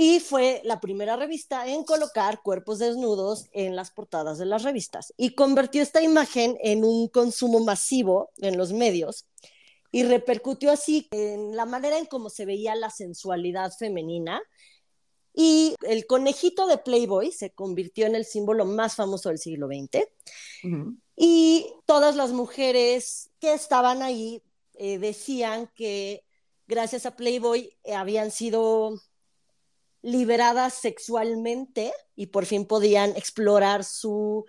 Y 0.01 0.21
fue 0.21 0.61
la 0.63 0.79
primera 0.79 1.17
revista 1.17 1.67
en 1.67 1.83
colocar 1.83 2.41
cuerpos 2.45 2.79
desnudos 2.79 3.47
en 3.51 3.75
las 3.75 3.91
portadas 3.91 4.39
de 4.39 4.47
las 4.47 4.63
revistas. 4.63 5.13
Y 5.17 5.35
convirtió 5.35 5.83
esta 5.83 6.01
imagen 6.01 6.57
en 6.63 6.85
un 6.85 7.09
consumo 7.09 7.59
masivo 7.59 8.31
en 8.37 8.57
los 8.57 8.73
medios 8.73 9.27
y 9.91 10.05
repercutió 10.05 10.71
así 10.71 11.09
en 11.11 11.57
la 11.57 11.65
manera 11.65 11.99
en 11.99 12.07
cómo 12.07 12.31
se 12.31 12.45
veía 12.45 12.77
la 12.77 12.91
sensualidad 12.91 13.73
femenina. 13.77 14.41
Y 15.35 15.75
el 15.83 16.07
conejito 16.07 16.69
de 16.69 16.79
Playboy 16.79 17.33
se 17.33 17.51
convirtió 17.51 18.07
en 18.07 18.15
el 18.15 18.25
símbolo 18.25 18.67
más 18.67 18.95
famoso 18.95 19.31
del 19.31 19.39
siglo 19.39 19.67
XX. 19.67 20.07
Y 21.17 21.67
todas 21.87 22.15
las 22.15 22.31
mujeres 22.31 23.31
que 23.41 23.53
estaban 23.53 24.03
ahí 24.03 24.45
eh, 24.75 25.01
decían 25.01 25.69
que 25.75 26.23
gracias 26.69 27.05
a 27.05 27.17
Playboy 27.17 27.77
eh, 27.83 27.95
habían 27.95 28.31
sido 28.31 28.95
liberadas 30.03 30.75
sexualmente 30.75 31.93
y 32.15 32.27
por 32.27 32.47
fin 32.47 32.67
podían 32.67 33.11
explorar 33.17 33.85
su 33.85 34.45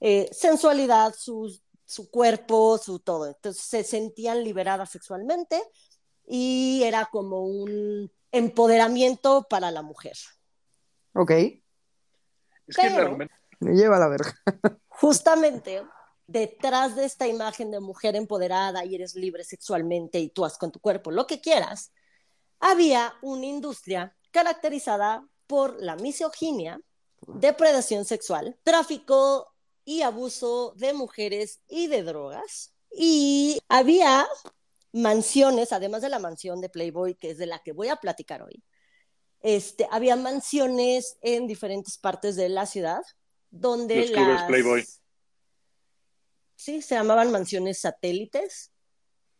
eh, 0.00 0.28
sensualidad, 0.32 1.14
su, 1.16 1.58
su 1.84 2.10
cuerpo, 2.10 2.78
su 2.78 2.98
todo. 3.00 3.26
Entonces 3.26 3.62
se 3.62 3.84
sentían 3.84 4.44
liberadas 4.44 4.90
sexualmente 4.90 5.60
y 6.26 6.82
era 6.84 7.06
como 7.06 7.44
un 7.44 8.10
empoderamiento 8.32 9.46
para 9.48 9.70
la 9.70 9.82
mujer. 9.82 10.16
Ok, 11.14 11.30
Es 11.30 12.76
que 12.76 12.86
el 12.86 12.92
Pero- 12.94 13.06
argumento 13.06 13.34
me 13.58 13.72
lleva 13.74 13.96
a 13.96 14.00
la 14.00 14.08
verga. 14.08 14.34
Justamente 14.88 15.82
detrás 16.26 16.94
de 16.94 17.04
esta 17.04 17.26
imagen 17.26 17.72
de 17.72 17.80
mujer 17.80 18.14
empoderada 18.14 18.84
y 18.84 18.94
eres 18.94 19.16
libre 19.16 19.42
sexualmente 19.42 20.20
y 20.20 20.28
tú 20.30 20.44
haz 20.44 20.56
con 20.56 20.70
tu 20.70 20.78
cuerpo 20.78 21.10
lo 21.10 21.26
que 21.26 21.40
quieras, 21.40 21.92
había 22.60 23.12
una 23.20 23.46
industria 23.46 24.16
caracterizada 24.30 25.26
por 25.46 25.82
la 25.82 25.96
misoginia, 25.96 26.80
depredación 27.26 28.04
sexual, 28.04 28.58
tráfico 28.62 29.52
y 29.84 30.02
abuso 30.02 30.74
de 30.76 30.92
mujeres 30.92 31.60
y 31.68 31.88
de 31.88 32.02
drogas. 32.02 32.74
Y 32.92 33.60
había 33.68 34.26
mansiones, 34.92 35.72
además 35.72 36.02
de 36.02 36.08
la 36.08 36.18
mansión 36.18 36.60
de 36.60 36.68
Playboy, 36.68 37.14
que 37.14 37.30
es 37.30 37.38
de 37.38 37.46
la 37.46 37.60
que 37.60 37.72
voy 37.72 37.88
a 37.88 37.96
platicar 37.96 38.42
hoy, 38.42 38.62
este, 39.40 39.88
había 39.90 40.16
mansiones 40.16 41.16
en 41.22 41.46
diferentes 41.46 41.96
partes 41.98 42.36
de 42.36 42.48
la 42.48 42.66
ciudad 42.66 43.02
donde 43.50 43.96
Los 43.96 44.10
clubes 44.10 44.34
las... 44.34 44.44
Playboy. 44.44 44.86
Sí, 46.56 46.82
se 46.82 46.94
llamaban 46.94 47.32
mansiones 47.32 47.80
satélites, 47.80 48.70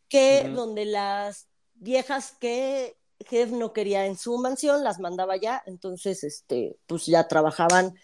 que 0.08 0.48
donde 0.48 0.86
las 0.86 1.48
viejas 1.74 2.34
que 2.40 2.99
Jeff 3.28 3.50
no 3.50 3.72
quería 3.72 4.06
en 4.06 4.16
su 4.16 4.38
mansión 4.38 4.82
las 4.84 4.98
mandaba 4.98 5.36
ya, 5.36 5.62
entonces, 5.66 6.24
este, 6.24 6.78
pues 6.86 7.06
ya 7.06 7.28
trabajaban 7.28 7.94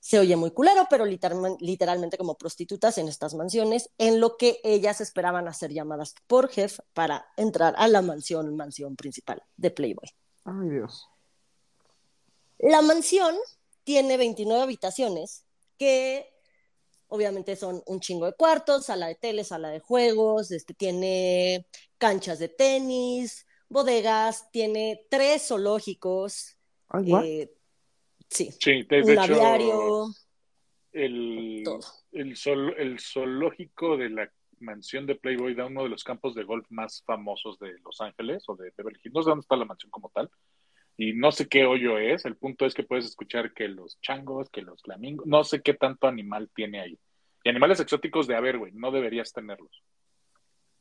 se 0.00 0.18
oye 0.18 0.36
muy 0.36 0.52
culero, 0.52 0.86
pero 0.88 1.04
literal- 1.04 1.56
literalmente 1.60 2.16
como 2.16 2.38
prostitutas 2.38 2.96
en 2.98 3.08
estas 3.08 3.34
mansiones, 3.34 3.90
en 3.98 4.20
lo 4.20 4.36
que 4.36 4.60
ellas 4.62 5.00
esperaban 5.00 5.48
hacer 5.48 5.72
llamadas 5.72 6.14
por 6.28 6.48
Jeff 6.48 6.78
para 6.94 7.26
entrar 7.36 7.74
a 7.76 7.88
la 7.88 8.00
mansión, 8.00 8.56
mansión 8.56 8.94
principal 8.96 9.42
de 9.56 9.70
Playboy. 9.72 10.08
Ay, 10.44 10.70
Dios. 10.70 11.08
La 12.58 12.80
mansión 12.80 13.34
tiene 13.82 14.16
29 14.16 14.62
habitaciones 14.62 15.44
que 15.76 16.32
obviamente 17.08 17.56
son 17.56 17.82
un 17.86 18.00
chingo 18.00 18.26
de 18.26 18.34
cuartos, 18.34 18.86
sala 18.86 19.08
de 19.08 19.16
tele, 19.16 19.42
sala 19.42 19.70
de 19.70 19.80
juegos, 19.80 20.52
este, 20.52 20.74
tiene 20.74 21.66
canchas 21.98 22.38
de 22.38 22.48
tenis, 22.48 23.46
bodegas, 23.68 24.50
tiene 24.50 25.04
tres 25.10 25.48
zoológicos, 25.48 26.56
Ay, 26.88 27.12
what? 27.12 27.24
eh, 27.24 27.52
sí, 28.28 28.50
Sí, 28.60 28.82
de, 28.84 28.96
de 28.96 29.02
un 29.02 29.10
hecho, 29.10 30.06
el, 30.92 31.62
todo. 31.64 31.80
el, 32.12 32.36
zool- 32.36 32.74
el 32.78 32.98
zoológico 32.98 33.96
de 33.96 34.10
la 34.10 34.32
mansión 34.60 35.06
de 35.06 35.14
Playboy 35.14 35.54
da 35.54 35.66
uno 35.66 35.82
de 35.84 35.88
los 35.90 36.02
campos 36.02 36.34
de 36.34 36.44
golf 36.44 36.66
más 36.70 37.02
famosos 37.04 37.58
de 37.58 37.78
Los 37.84 38.00
Ángeles 38.00 38.42
o 38.48 38.56
de 38.56 38.72
Beverly 38.76 38.98
Hills. 39.04 39.14
No 39.14 39.22
sé 39.22 39.28
dónde 39.30 39.42
está 39.42 39.56
la 39.56 39.64
mansión 39.64 39.90
como 39.90 40.10
tal. 40.10 40.30
Y 40.96 41.12
no 41.12 41.30
sé 41.30 41.46
qué 41.46 41.64
hoyo 41.64 41.96
es. 41.98 42.24
El 42.24 42.36
punto 42.36 42.66
es 42.66 42.74
que 42.74 42.82
puedes 42.82 43.04
escuchar 43.04 43.52
que 43.54 43.68
los 43.68 44.00
changos, 44.00 44.50
que 44.50 44.62
los 44.62 44.82
flamingos, 44.82 45.26
no 45.26 45.44
sé 45.44 45.62
qué 45.62 45.74
tanto 45.74 46.08
animal 46.08 46.50
tiene 46.54 46.80
ahí. 46.80 46.98
Y 47.44 47.48
animales 47.50 47.78
exóticos 47.78 48.26
de, 48.26 48.34
a 48.34 48.40
ver, 48.40 48.58
güey, 48.58 48.72
no 48.72 48.90
deberías 48.90 49.32
tenerlos. 49.32 49.84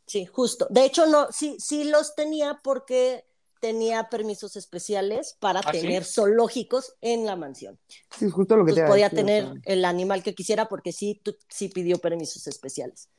Sí, 0.07 0.25
justo. 0.25 0.65
De 0.69 0.85
hecho, 0.85 1.05
no, 1.05 1.31
sí, 1.31 1.57
sí 1.59 1.83
los 1.83 2.15
tenía 2.15 2.61
porque 2.63 3.25
tenía 3.59 4.09
permisos 4.09 4.55
especiales 4.55 5.35
para 5.39 5.59
¿Ah, 5.59 5.71
sí? 5.73 5.81
tener 5.81 6.05
zoológicos 6.05 6.95
en 7.01 7.25
la 7.25 7.35
mansión. 7.35 7.79
Sí, 8.17 8.25
es 8.25 8.33
justo 8.33 8.55
lo 8.55 8.65
que 8.65 8.73
te 8.73 8.83
a 8.83 8.87
podía 8.87 9.09
decir, 9.09 9.19
o 9.19 9.21
tener 9.25 9.43
sea. 9.43 9.61
el 9.65 9.85
animal 9.85 10.23
que 10.23 10.33
quisiera 10.33 10.69
porque 10.69 10.91
sí, 10.93 11.19
tú- 11.23 11.35
sí 11.49 11.67
pidió 11.69 11.97
permisos 11.97 12.47
especiales. 12.47 13.09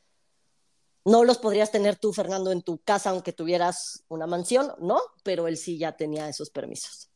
No 1.05 1.25
los 1.25 1.39
podrías 1.39 1.71
tener 1.71 1.97
tú, 1.97 2.13
Fernando, 2.13 2.53
en 2.53 2.63
tu 2.63 2.79
casa 2.79 3.11
aunque 3.11 3.33
tuvieras 3.33 4.05
una 4.09 4.27
mansión, 4.27 4.73
¿no? 4.79 5.01
Pero 5.23 5.47
él 5.49 5.57
sí 5.57 5.79
ya 5.79 5.97
tenía 5.97 6.29
esos 6.29 6.51
permisos. 6.51 7.11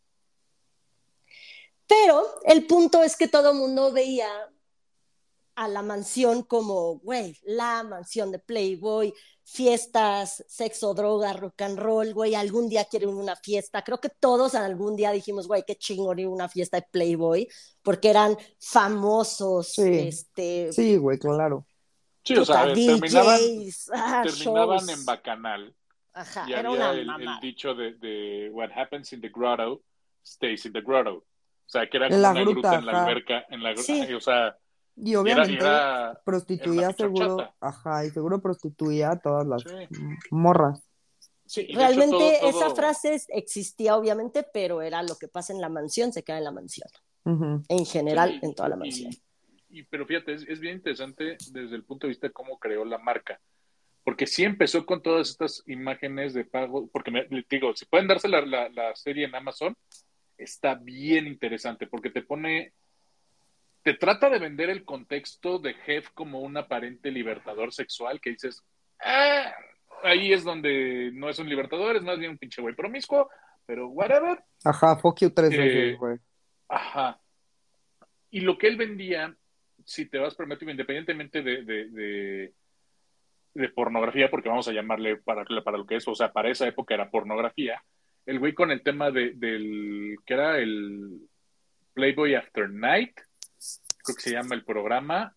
Pero 1.86 2.24
el 2.44 2.66
punto 2.66 3.02
es 3.02 3.16
que 3.16 3.28
todo 3.28 3.50
el 3.52 3.56
mundo 3.58 3.92
veía 3.92 4.28
a 5.54 5.68
la 5.68 5.82
mansión 5.82 6.42
como, 6.42 6.98
güey, 7.00 7.36
la 7.42 7.82
mansión 7.82 8.32
de 8.32 8.38
Playboy, 8.38 9.12
fiestas, 9.44 10.44
sexo, 10.48 10.94
droga, 10.94 11.32
rock 11.34 11.60
and 11.62 11.78
roll, 11.78 12.14
güey, 12.14 12.34
algún 12.34 12.68
día 12.68 12.84
quiero 12.86 13.10
ir 13.10 13.14
a 13.14 13.18
una 13.22 13.36
fiesta. 13.36 13.82
Creo 13.82 14.00
que 14.00 14.08
todos 14.08 14.54
algún 14.54 14.96
día 14.96 15.10
dijimos, 15.12 15.46
güey, 15.48 15.62
qué 15.66 15.76
chingón 15.76 16.18
ir 16.18 16.26
a 16.26 16.30
una 16.30 16.48
fiesta 16.48 16.78
de 16.78 16.86
Playboy, 16.90 17.48
porque 17.82 18.10
eran 18.10 18.36
famosos, 18.60 19.68
Sí. 19.74 19.98
este, 20.08 20.72
Sí, 20.72 20.96
güey, 20.96 21.18
claro. 21.18 21.66
Sí, 22.24 22.36
o 22.36 22.44
sea, 22.44 22.72
terminaban, 22.72 23.40
ah, 23.94 24.22
terminaban 24.24 24.88
en 24.90 25.04
Bacanal. 25.04 25.74
Ajá, 26.14 26.44
Y 26.48 26.52
era 26.52 26.68
había 26.68 27.02
una 27.02 27.34
el, 27.34 27.40
dicho 27.40 27.74
de, 27.74 27.94
de 27.94 28.50
What 28.52 28.70
happens 28.76 29.12
in 29.12 29.20
the 29.20 29.30
grotto 29.30 29.82
stays 30.24 30.64
in 30.66 30.72
the 30.72 30.82
grotto. 30.82 31.14
O 31.16 31.24
sea, 31.72 31.88
que 31.88 31.96
era 31.96 32.06
En 32.06 32.12
como 32.12 32.22
la 32.22 32.30
una 32.32 32.40
gruta, 32.42 32.52
gruta, 32.68 32.78
en 32.78 32.86
la 32.86 32.92
ajá. 32.92 33.02
alberca, 33.06 33.46
en 33.48 33.62
la 33.62 33.76
Sí. 33.76 34.12
o 34.14 34.20
sea, 34.20 34.56
Y 34.96 35.14
obviamente 35.14 35.52
y 35.52 35.56
era- 35.56 36.20
prostituía 36.24 36.82
era 36.88 36.92
seguro, 36.92 37.48
ajá, 37.60 38.04
y 38.04 38.10
seguro 38.10 38.40
prostituía 38.40 39.12
a 39.12 39.18
todas 39.18 39.46
las 39.46 39.62
Sí. 39.62 39.96
morras. 40.30 40.82
sí, 41.46 41.62
de 41.64 41.68
hecho 41.72 41.78
Realmente 41.78 42.16
todo- 42.40 42.48
esa 42.50 42.66
todo- 42.66 42.76
frase 42.76 43.20
existía 43.28 43.96
obviamente, 43.96 44.42
pero 44.54 44.80
era 44.80 45.02
lo 45.02 45.16
que 45.16 45.28
pasa 45.28 45.52
en 45.52 45.60
la 45.60 45.68
mansión, 45.68 46.10
se 46.12 46.22
queda 46.22 46.38
en 46.38 46.44
la 46.44 46.50
mansión, 46.52 46.88
en 47.26 47.84
general, 47.86 48.30
Sí, 48.40 48.46
en 48.46 48.54
toda 48.54 48.68
la 48.70 48.76
y- 48.76 48.78
mansión. 48.78 49.12
y- 49.68 49.82
pero 49.82 50.06
fíjate, 50.06 50.32
es, 50.34 50.46
es 50.48 50.60
bien 50.60 50.76
interesante 50.76 51.36
desde 51.50 51.74
el 51.76 51.84
punto 51.84 52.06
de 52.06 52.10
vista 52.10 52.26
de 52.28 52.32
cómo 52.32 52.58
creó 52.58 52.84
la 52.84 52.98
marca. 52.98 53.38
Porque 54.04 54.26
sí 54.26 54.42
empezó 54.44 54.84
con 54.86 55.00
todas 55.02 55.28
estas 55.30 55.62
imágenes 55.66 56.32
de 56.34 56.44
pago, 56.44 56.88
porque 56.92 57.10
me, 57.10 57.24
les 57.28 57.46
digo, 57.48 57.74
si 57.76 57.84
pueden 57.84 58.08
darse 58.08 58.28
la, 58.28 58.40
la- 58.44 58.68
la 58.70 58.96
serie 58.96 59.26
en 59.26 59.34
Amazon, 59.34 59.76
está 60.38 60.74
bien 60.74 61.26
interesante, 61.26 61.86
porque 61.86 62.10
te 62.10 62.22
pone, 62.22 62.72
te 63.82 63.94
trata 63.94 64.30
de 64.30 64.38
vender 64.38 64.70
el 64.70 64.84
contexto 64.84 65.58
de 65.58 65.74
Jeff 65.74 66.08
como 66.14 66.40
un 66.40 66.56
aparente 66.56 67.10
libertador 67.10 67.72
sexual, 67.72 68.20
que 68.20 68.30
dices, 68.30 68.62
"Ah, 69.00 69.52
ahí 70.02 70.32
es 70.32 70.44
donde 70.44 71.10
no 71.14 71.28
es 71.28 71.38
un 71.38 71.48
libertador, 71.48 71.96
es 71.96 72.02
más 72.02 72.18
bien 72.18 72.32
un 72.32 72.38
pinche 72.38 72.62
güey 72.62 72.74
promiscuo, 72.74 73.28
pero 73.66 73.88
whatever. 73.88 74.40
Ajá, 74.64 74.96
fuck 74.96 75.20
you 75.20 75.30
tres 75.30 75.52
Eh, 75.52 75.56
veces, 75.58 75.98
güey. 75.98 76.18
Ajá. 76.68 77.20
Y 78.30 78.40
lo 78.40 78.56
que 78.58 78.66
él 78.68 78.76
vendía, 78.76 79.34
si 79.84 80.06
te 80.08 80.18
vas 80.18 80.34
permitido, 80.34 80.70
independientemente 80.70 81.42
de, 81.42 81.62
de, 81.64 81.88
de, 81.90 82.52
de 83.54 83.68
pornografía, 83.68 84.30
porque 84.30 84.48
vamos 84.48 84.66
a 84.68 84.72
llamarle 84.72 85.16
para, 85.18 85.44
para 85.62 85.78
lo 85.78 85.86
que 85.86 85.96
es, 85.96 86.08
o 86.08 86.14
sea, 86.14 86.32
para 86.32 86.50
esa 86.50 86.66
época 86.66 86.94
era 86.94 87.10
pornografía, 87.10 87.82
el 88.26 88.38
güey 88.38 88.54
con 88.54 88.70
el 88.70 88.82
tema 88.82 89.10
de, 89.10 89.32
del, 89.34 90.16
que 90.24 90.34
era 90.34 90.58
el 90.58 91.28
Playboy 91.94 92.34
After 92.34 92.70
Night, 92.70 93.12
creo 94.02 94.16
que 94.16 94.22
se 94.22 94.32
llama 94.32 94.54
el 94.54 94.64
programa, 94.64 95.36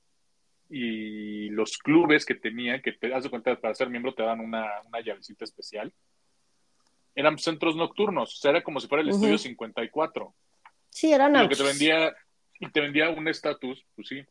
y 0.69 1.49
los 1.49 1.77
clubes 1.77 2.25
que 2.25 2.35
tenía, 2.35 2.81
que 2.81 2.91
te 2.93 3.09
das 3.09 3.27
cuenta, 3.29 3.59
para 3.59 3.75
ser 3.75 3.89
miembro 3.89 4.13
te 4.13 4.23
dan 4.23 4.39
una, 4.39 4.65
una 4.87 4.99
llavecita 4.99 5.45
especial, 5.45 5.93
eran 7.13 7.37
centros 7.37 7.75
nocturnos, 7.75 8.33
o 8.33 8.37
sea, 8.37 8.51
era 8.51 8.63
como 8.63 8.79
si 8.79 8.87
fuera 8.87 9.01
el 9.01 9.09
Ujú. 9.09 9.17
Estudio 9.17 9.37
54. 9.37 10.35
Sí, 10.89 11.13
eran 11.13 11.35
Y 11.35 11.39
lo 11.39 11.49
que 11.49 11.55
te 11.55 11.63
vendía, 11.63 12.15
y 12.59 12.69
te 12.69 12.81
vendía 12.81 13.09
un 13.09 13.27
estatus, 13.27 13.85
pues 13.95 14.07
sí, 14.07 14.23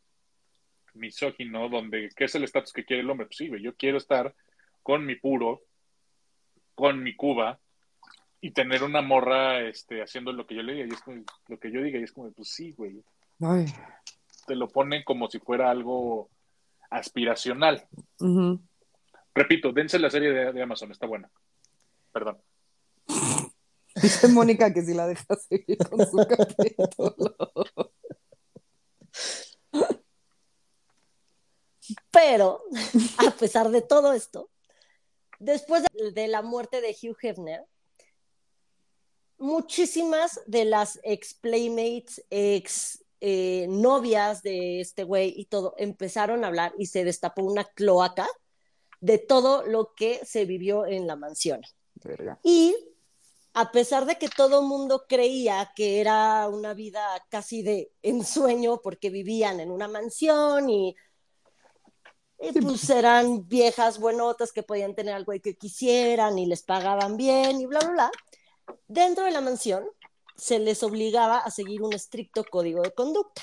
misógino, 0.94 1.68
donde, 1.68 2.10
¿qué 2.14 2.24
es 2.24 2.34
el 2.34 2.44
estatus 2.44 2.72
que 2.72 2.84
quiere 2.84 3.02
el 3.02 3.10
hombre? 3.10 3.26
Pues 3.26 3.36
sí, 3.36 3.48
güey, 3.48 3.62
yo 3.62 3.74
quiero 3.74 3.98
estar 3.98 4.34
con 4.82 5.06
mi 5.06 5.14
puro, 5.16 5.62
con 6.74 7.02
mi 7.02 7.14
cuba, 7.14 7.58
y 8.40 8.50
tener 8.50 8.82
una 8.82 9.00
morra 9.00 9.62
este, 9.62 10.02
haciendo 10.02 10.30
lo 10.32 10.46
que 10.46 10.56
yo 10.56 10.62
le 10.62 10.74
diga, 10.74 10.86
y 10.86 10.90
es 10.90 11.00
como, 11.00 11.24
lo 11.48 11.58
que 11.58 11.72
yo 11.72 11.80
diga, 11.80 11.98
y 11.98 12.02
es 12.02 12.12
como, 12.12 12.30
pues 12.32 12.48
sí, 12.48 12.72
güey, 12.72 13.02
Ay. 13.40 13.66
Te 14.46 14.54
lo 14.54 14.68
ponen 14.68 15.02
como 15.04 15.30
si 15.30 15.38
fuera 15.38 15.70
algo 15.70 16.30
aspiracional. 16.90 17.86
Repito, 19.34 19.72
dense 19.72 19.98
la 19.98 20.10
serie 20.10 20.30
de, 20.30 20.52
de 20.52 20.62
Amazon, 20.62 20.92
está 20.92 21.06
buena. 21.06 21.30
Perdón. 22.12 22.40
Dice 23.94 24.28
Mónica 24.28 24.72
que 24.72 24.82
si 24.82 24.94
la 24.94 25.06
deja 25.06 25.34
seguir 25.36 25.78
con 25.78 26.06
su 26.06 26.16
capítulo. 26.28 27.36
Pero, 32.10 32.62
a 33.26 33.30
pesar 33.32 33.70
de 33.70 33.82
todo 33.82 34.12
esto, 34.12 34.50
después 35.38 35.82
de, 35.92 36.12
de 36.12 36.28
la 36.28 36.42
muerte 36.42 36.80
de 36.80 36.90
Hugh 36.90 37.16
Hefner, 37.20 37.64
muchísimas 39.38 40.40
de 40.46 40.64
las 40.64 40.98
ex 41.02 41.34
playmates, 41.34 42.24
ex 42.30 43.03
eh, 43.26 43.66
novias 43.70 44.42
de 44.42 44.82
este 44.82 45.02
güey 45.02 45.32
y 45.34 45.46
todo 45.46 45.74
empezaron 45.78 46.44
a 46.44 46.48
hablar 46.48 46.74
y 46.76 46.84
se 46.84 47.04
destapó 47.04 47.42
una 47.42 47.64
cloaca 47.64 48.28
de 49.00 49.16
todo 49.16 49.64
lo 49.64 49.94
que 49.94 50.20
se 50.26 50.44
vivió 50.44 50.84
en 50.84 51.06
la 51.06 51.16
mansión. 51.16 51.62
Verga. 51.94 52.38
Y 52.42 52.76
a 53.54 53.72
pesar 53.72 54.04
de 54.04 54.18
que 54.18 54.28
todo 54.28 54.60
mundo 54.60 55.06
creía 55.08 55.72
que 55.74 56.02
era 56.02 56.46
una 56.50 56.74
vida 56.74 57.02
casi 57.30 57.62
de 57.62 57.92
ensueño 58.02 58.82
porque 58.82 59.08
vivían 59.08 59.58
en 59.58 59.70
una 59.70 59.88
mansión 59.88 60.68
y, 60.68 60.94
y, 62.38 62.60
pues 62.60 62.90
eran 62.90 63.48
viejas 63.48 63.98
buenotas 63.98 64.52
que 64.52 64.62
podían 64.62 64.94
tener 64.94 65.14
al 65.14 65.24
güey 65.24 65.40
que 65.40 65.56
quisieran 65.56 66.38
y 66.38 66.44
les 66.44 66.62
pagaban 66.62 67.16
bien 67.16 67.58
y 67.58 67.64
bla, 67.64 67.78
bla, 67.78 67.90
bla, 67.90 68.10
dentro 68.86 69.24
de 69.24 69.30
la 69.30 69.40
mansión 69.40 69.82
se 70.36 70.58
les 70.58 70.82
obligaba 70.82 71.38
a 71.38 71.50
seguir 71.50 71.82
un 71.82 71.92
estricto 71.92 72.44
código 72.44 72.82
de 72.82 72.92
conducta. 72.92 73.42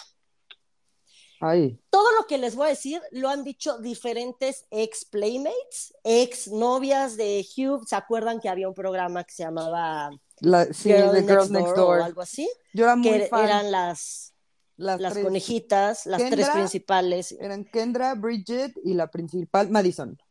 Ay, 1.43 1.79
Todo 1.89 2.12
lo 2.19 2.27
que 2.27 2.38
les 2.38 2.55
voy 2.55 2.67
a 2.67 2.69
decir 2.69 3.01
lo 3.12 3.27
han 3.27 3.43
dicho 3.43 3.79
diferentes 3.79 4.65
ex 4.69 5.05
playmates, 5.05 5.91
ex 6.03 6.48
novias 6.50 7.17
de 7.17 7.43
Hugh. 7.57 7.83
¿Se 7.88 7.95
acuerdan 7.95 8.39
que 8.39 8.48
había 8.48 8.67
un 8.67 8.75
programa 8.75 9.24
que 9.24 9.33
se 9.33 9.43
llamaba 9.43 10.12
la, 10.39 10.65
sí, 10.65 10.89
Girl 10.93 11.12
The 11.12 11.21
Girls 11.24 11.50
Next 11.50 11.51
Next 11.51 11.75
Door 11.75 11.77
Door. 11.77 12.00
o 12.00 12.03
algo 12.03 12.21
así? 12.21 12.48
Yo 12.74 12.83
era 12.83 12.95
muy 12.95 13.10
Que 13.10 13.25
fan. 13.27 13.45
eran 13.45 13.71
las, 13.71 14.36
las 14.77 15.01
las 15.01 15.13
tres. 15.13 15.25
conejitas, 15.25 16.05
las 16.05 16.29
tres 16.29 16.48
principales. 16.50 17.31
Eran 17.39 17.65
Kendra, 17.65 18.13
Bridget 18.13 18.74
y 18.83 18.93
la 18.93 19.07
principal, 19.10 19.71
Madison. 19.71 20.21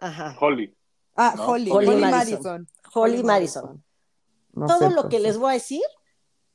Ajá. 0.00 0.36
Holly. 0.40 0.76
Ah, 1.14 1.34
No, 1.36 1.46
Holly. 1.46 1.70
Holly 1.70 1.86
Holly, 1.86 2.00
Madison. 2.00 2.42
Madison. 2.42 2.68
Holly 2.92 3.22
Madison. 3.22 3.83
No 4.54 4.66
Todo 4.66 4.78
sé, 4.78 4.90
lo 4.90 5.02
pues, 5.02 5.10
que 5.10 5.16
sí. 5.18 5.22
les 5.22 5.38
voy 5.38 5.50
a 5.50 5.54
decir 5.54 5.82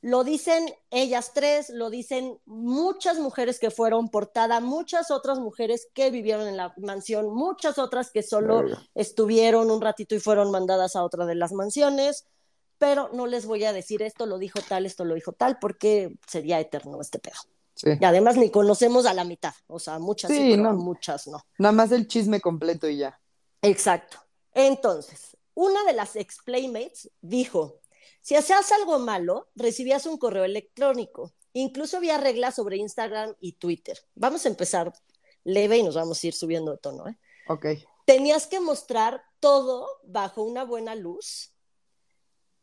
lo 0.01 0.23
dicen 0.23 0.65
ellas 0.91 1.31
tres, 1.33 1.69
lo 1.69 1.89
dicen 1.89 2.39
muchas 2.45 3.19
mujeres 3.19 3.59
que 3.59 3.69
fueron 3.69 4.09
portada, 4.09 4.61
muchas 4.61 5.11
otras 5.11 5.39
mujeres 5.39 5.89
que 5.93 6.09
vivieron 6.09 6.47
en 6.47 6.55
la 6.55 6.73
mansión, 6.77 7.29
muchas 7.33 7.77
otras 7.77 8.09
que 8.11 8.23
solo 8.23 8.63
estuvieron 8.95 9.69
un 9.69 9.81
ratito 9.81 10.15
y 10.15 10.19
fueron 10.19 10.51
mandadas 10.51 10.95
a 10.95 11.03
otra 11.03 11.25
de 11.25 11.35
las 11.35 11.51
mansiones, 11.51 12.25
pero 12.77 13.09
no 13.11 13.27
les 13.27 13.45
voy 13.45 13.65
a 13.65 13.73
decir 13.73 14.01
esto 14.01 14.25
lo 14.25 14.37
dijo 14.37 14.59
tal, 14.67 14.85
esto 14.85 15.03
lo 15.03 15.15
dijo 15.15 15.33
tal, 15.33 15.59
porque 15.59 16.15
sería 16.25 16.61
eterno 16.61 17.01
este 17.01 17.19
pedo. 17.19 17.35
Sí. 17.75 17.89
Y 17.99 18.05
además 18.05 18.37
ni 18.37 18.49
conocemos 18.49 19.05
a 19.05 19.13
la 19.13 19.25
mitad, 19.25 19.53
o 19.67 19.79
sea, 19.79 19.99
muchas 19.99 20.31
sí, 20.31 20.37
Sí, 20.37 20.49
pero 20.51 20.63
no. 20.63 20.73
muchas 20.73 21.27
no. 21.27 21.41
Nada 21.57 21.73
más 21.73 21.91
el 21.91 22.07
chisme 22.07 22.39
completo 22.39 22.87
y 22.87 22.97
ya. 22.99 23.19
Exacto. 23.61 24.17
Entonces, 24.53 25.37
una 25.53 25.83
de 25.83 25.93
las 25.93 26.15
ex 26.15 26.37
playmates 26.43 27.09
dijo, 27.21 27.78
si 28.29 28.35
hacías 28.35 28.71
algo 28.73 28.99
malo, 28.99 29.49
recibías 29.55 30.05
un 30.05 30.19
correo 30.19 30.43
electrónico. 30.43 31.33
Incluso 31.53 31.97
había 31.97 32.19
reglas 32.19 32.53
sobre 32.53 32.77
Instagram 32.77 33.33
y 33.39 33.53
Twitter. 33.53 33.97
Vamos 34.13 34.45
a 34.45 34.49
empezar 34.49 34.93
leve 35.43 35.79
y 35.79 35.81
nos 35.81 35.95
vamos 35.95 36.23
a 36.23 36.27
ir 36.27 36.35
subiendo 36.35 36.71
de 36.71 36.77
tono. 36.77 37.07
¿eh? 37.07 37.17
Ok. 37.47 37.65
Tenías 38.05 38.45
que 38.45 38.59
mostrar 38.59 39.23
todo 39.39 39.87
bajo 40.03 40.43
una 40.43 40.63
buena 40.63 40.93
luz. 40.93 41.55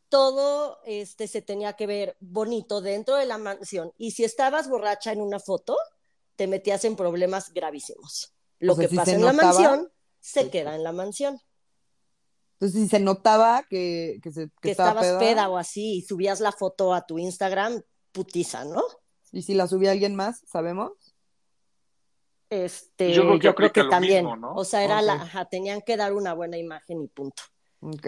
Todo 0.08 0.78
este, 0.85 1.26
se 1.26 1.42
tenía 1.42 1.73
que 1.73 1.88
ver 1.88 2.16
bonito 2.20 2.80
dentro 2.80 3.16
de 3.16 3.26
la 3.26 3.37
mansión. 3.37 3.92
Y 3.99 4.12
si 4.12 4.23
estabas 4.23 4.68
borracha 4.68 5.11
en 5.11 5.20
una 5.20 5.40
foto, 5.40 5.76
te 6.37 6.46
metías 6.46 6.85
en 6.85 6.94
problemas 6.94 7.52
gravísimos. 7.52 8.32
Lo 8.61 8.75
O 8.75 8.76
sea, 8.76 8.85
que 8.85 8.90
si 8.90 8.96
pasa 8.99 9.14
en 9.14 9.25
la 9.25 9.32
mansión 9.32 9.90
se 10.20 10.49
queda 10.49 10.76
en 10.76 10.85
la 10.85 10.92
mansión. 10.92 11.40
Entonces, 12.58 12.82
si 12.82 12.88
se 12.88 13.00
notaba 13.00 13.64
que, 13.68 14.18
que, 14.22 14.32
se, 14.32 14.46
que 14.48 14.52
que 14.62 14.70
estaba 14.70 15.00
estabas 15.00 15.06
peda, 15.06 15.18
peda 15.18 15.48
o 15.48 15.58
así 15.58 15.98
y 15.98 16.02
subías 16.02 16.40
la 16.40 16.52
foto 16.52 16.94
a 16.94 17.06
tu 17.06 17.18
Instagram, 17.18 17.82
putiza, 18.12 18.64
¿no? 18.64 18.82
y 19.36 19.42
si 19.42 19.54
la 19.54 19.66
subía 19.66 19.90
alguien 19.90 20.14
más, 20.14 20.42
¿sabemos? 20.46 20.92
Este, 22.48 23.12
Yo 23.12 23.38
creo 23.54 23.72
que 23.72 23.84
también. 23.84 24.25
mismo, 24.25 24.36
¿no? 24.36 24.54
O 24.54 24.64
sea, 24.64 24.82
era 24.82 25.02
la, 25.02 25.14
ajá, 25.14 25.44
tenían 25.46 25.82
que 25.82 25.96
dar 25.96 26.14
una 26.14 26.32
buena 26.32 26.56
imagen 26.56 27.02
y 27.02 27.08
punto. 27.08 27.42
Ok. 27.80 28.06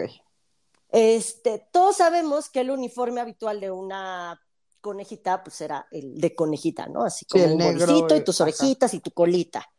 Este, 0.89 1.67
todos 1.71 1.97
sabemos 1.97 2.49
que 2.49 2.61
el 2.61 2.71
uniforme 2.71 3.21
habitual 3.21 3.59
de 3.59 3.69
una 3.69 4.41
conejita, 4.81 5.43
pues 5.43 5.61
era 5.61 5.85
el 5.91 6.19
de 6.19 6.33
conejita, 6.33 6.87
¿no? 6.87 7.03
Así 7.03 7.25
como 7.25 7.43
el 7.43 7.51
un 7.51 7.57
negro, 7.59 7.85
bolsito 7.85 8.15
y 8.15 8.23
tus 8.23 8.41
ajá. 8.41 8.49
orejitas 8.49 8.93
y 8.95 9.01
tu 9.01 9.11
colita. 9.11 9.69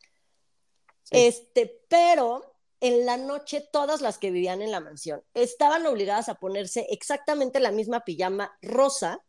Sí. 1.03 1.17
Este, 1.17 1.83
pero 1.89 2.50
en 2.81 3.07
la 3.07 3.17
noche 3.17 3.67
todas 3.73 4.01
las 4.01 4.19
que 4.19 4.31
vivían 4.31 4.63
en 4.63 4.71
la 4.71 4.81
mansión 4.81 5.23
estaban 5.35 5.87
obligadas 5.87 6.29
a 6.29 6.37
ponerse 6.37 6.87
exactamente 6.91 7.61
la 7.61 7.73
misma 7.73 8.01
pijama 8.01 8.57
rosa, 8.63 9.23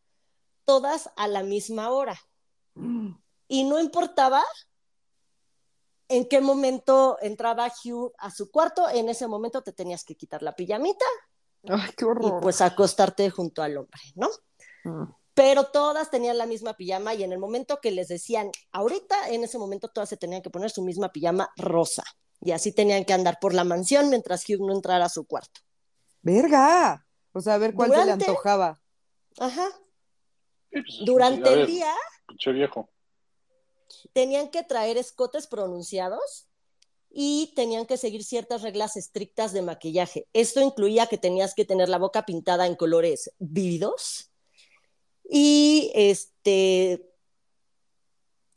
todas 0.65 1.10
a 1.15 1.27
la 1.27 1.43
misma 1.43 1.91
hora. 1.91 2.20
Y 3.48 3.63
no 3.65 3.79
importaba 3.79 4.43
en 6.08 6.27
qué 6.27 6.41
momento 6.41 7.17
entraba 7.22 7.72
Hugh 7.84 8.13
a 8.17 8.31
su 8.31 8.50
cuarto, 8.50 8.89
en 8.89 9.10
ese 9.10 9.27
momento 9.27 9.62
te 9.62 9.74
tenías 9.74 10.03
que 10.03 10.15
quitar 10.15 10.41
la 10.41 10.55
pijamita 10.55 11.05
Ay, 11.70 11.91
qué 11.95 12.06
y 12.06 12.32
pues 12.41 12.62
acostarte 12.62 13.30
junto 13.30 13.62
al 13.62 13.78
hombre, 13.78 14.02
¿no? 14.15 14.30
Mm. 14.84 15.13
Pero 15.34 15.65
todas 15.65 16.10
tenían 16.10 16.38
la 16.38 16.45
misma 16.45 16.75
pijama 16.75 17.13
y 17.13 17.23
en 17.23 17.32
el 17.32 17.39
momento 17.39 17.80
que 17.80 17.91
les 17.91 18.08
decían, 18.08 18.52
ahorita, 18.71 19.30
en 19.30 19.43
ese 19.43 19.58
momento 19.58 19.88
todas 19.88 20.10
se 20.10 20.17
tenían 20.17 20.41
que 20.41 20.49
poner 20.49 20.71
su 20.71 20.82
misma 20.82 21.12
pijama 21.12 21.52
rosa. 21.56 22.04
Y 22.41 22.51
así 22.51 22.71
tenían 22.71 23.06
que 23.06 23.13
andar 23.13 23.38
por 23.39 23.54
la 23.54 23.63
mansión 23.63 24.10
mientras 24.10 24.47
Hugh 24.49 24.65
no 24.65 24.73
entrara 24.73 25.06
a 25.06 25.10
su 25.10 25.25
cuarto. 25.25 25.62
¡Verga! 26.21 27.06
O 27.34 27.41
sea, 27.41 27.56
a 27.56 27.58
ver 27.58 27.73
cuál 27.73 27.93
se 27.93 28.06
le 28.06 28.12
antojaba. 28.12 28.82
Ajá. 29.38 29.67
Sí, 30.71 30.82
pues, 30.82 30.99
Durante 31.06 31.54
el 31.54 31.67
día 31.67 31.93
Pinche 32.27 32.51
viejo. 32.51 32.89
tenían 34.13 34.49
que 34.49 34.63
traer 34.63 34.97
escotes 34.97 35.47
pronunciados 35.47 36.47
y 37.10 37.51
tenían 37.56 37.86
que 37.86 37.97
seguir 37.97 38.23
ciertas 38.23 38.62
reglas 38.62 38.95
estrictas 38.95 39.51
de 39.51 39.62
maquillaje. 39.62 40.27
Esto 40.34 40.62
incluía 40.62 41.08
que 41.08 41.17
tenías 41.17 41.54
que 41.54 41.65
tener 41.65 41.89
la 41.89 41.97
boca 41.97 42.25
pintada 42.25 42.65
en 42.67 42.75
colores 42.75 43.34
vívidos 43.38 44.32
y 45.30 45.91
este 45.93 47.10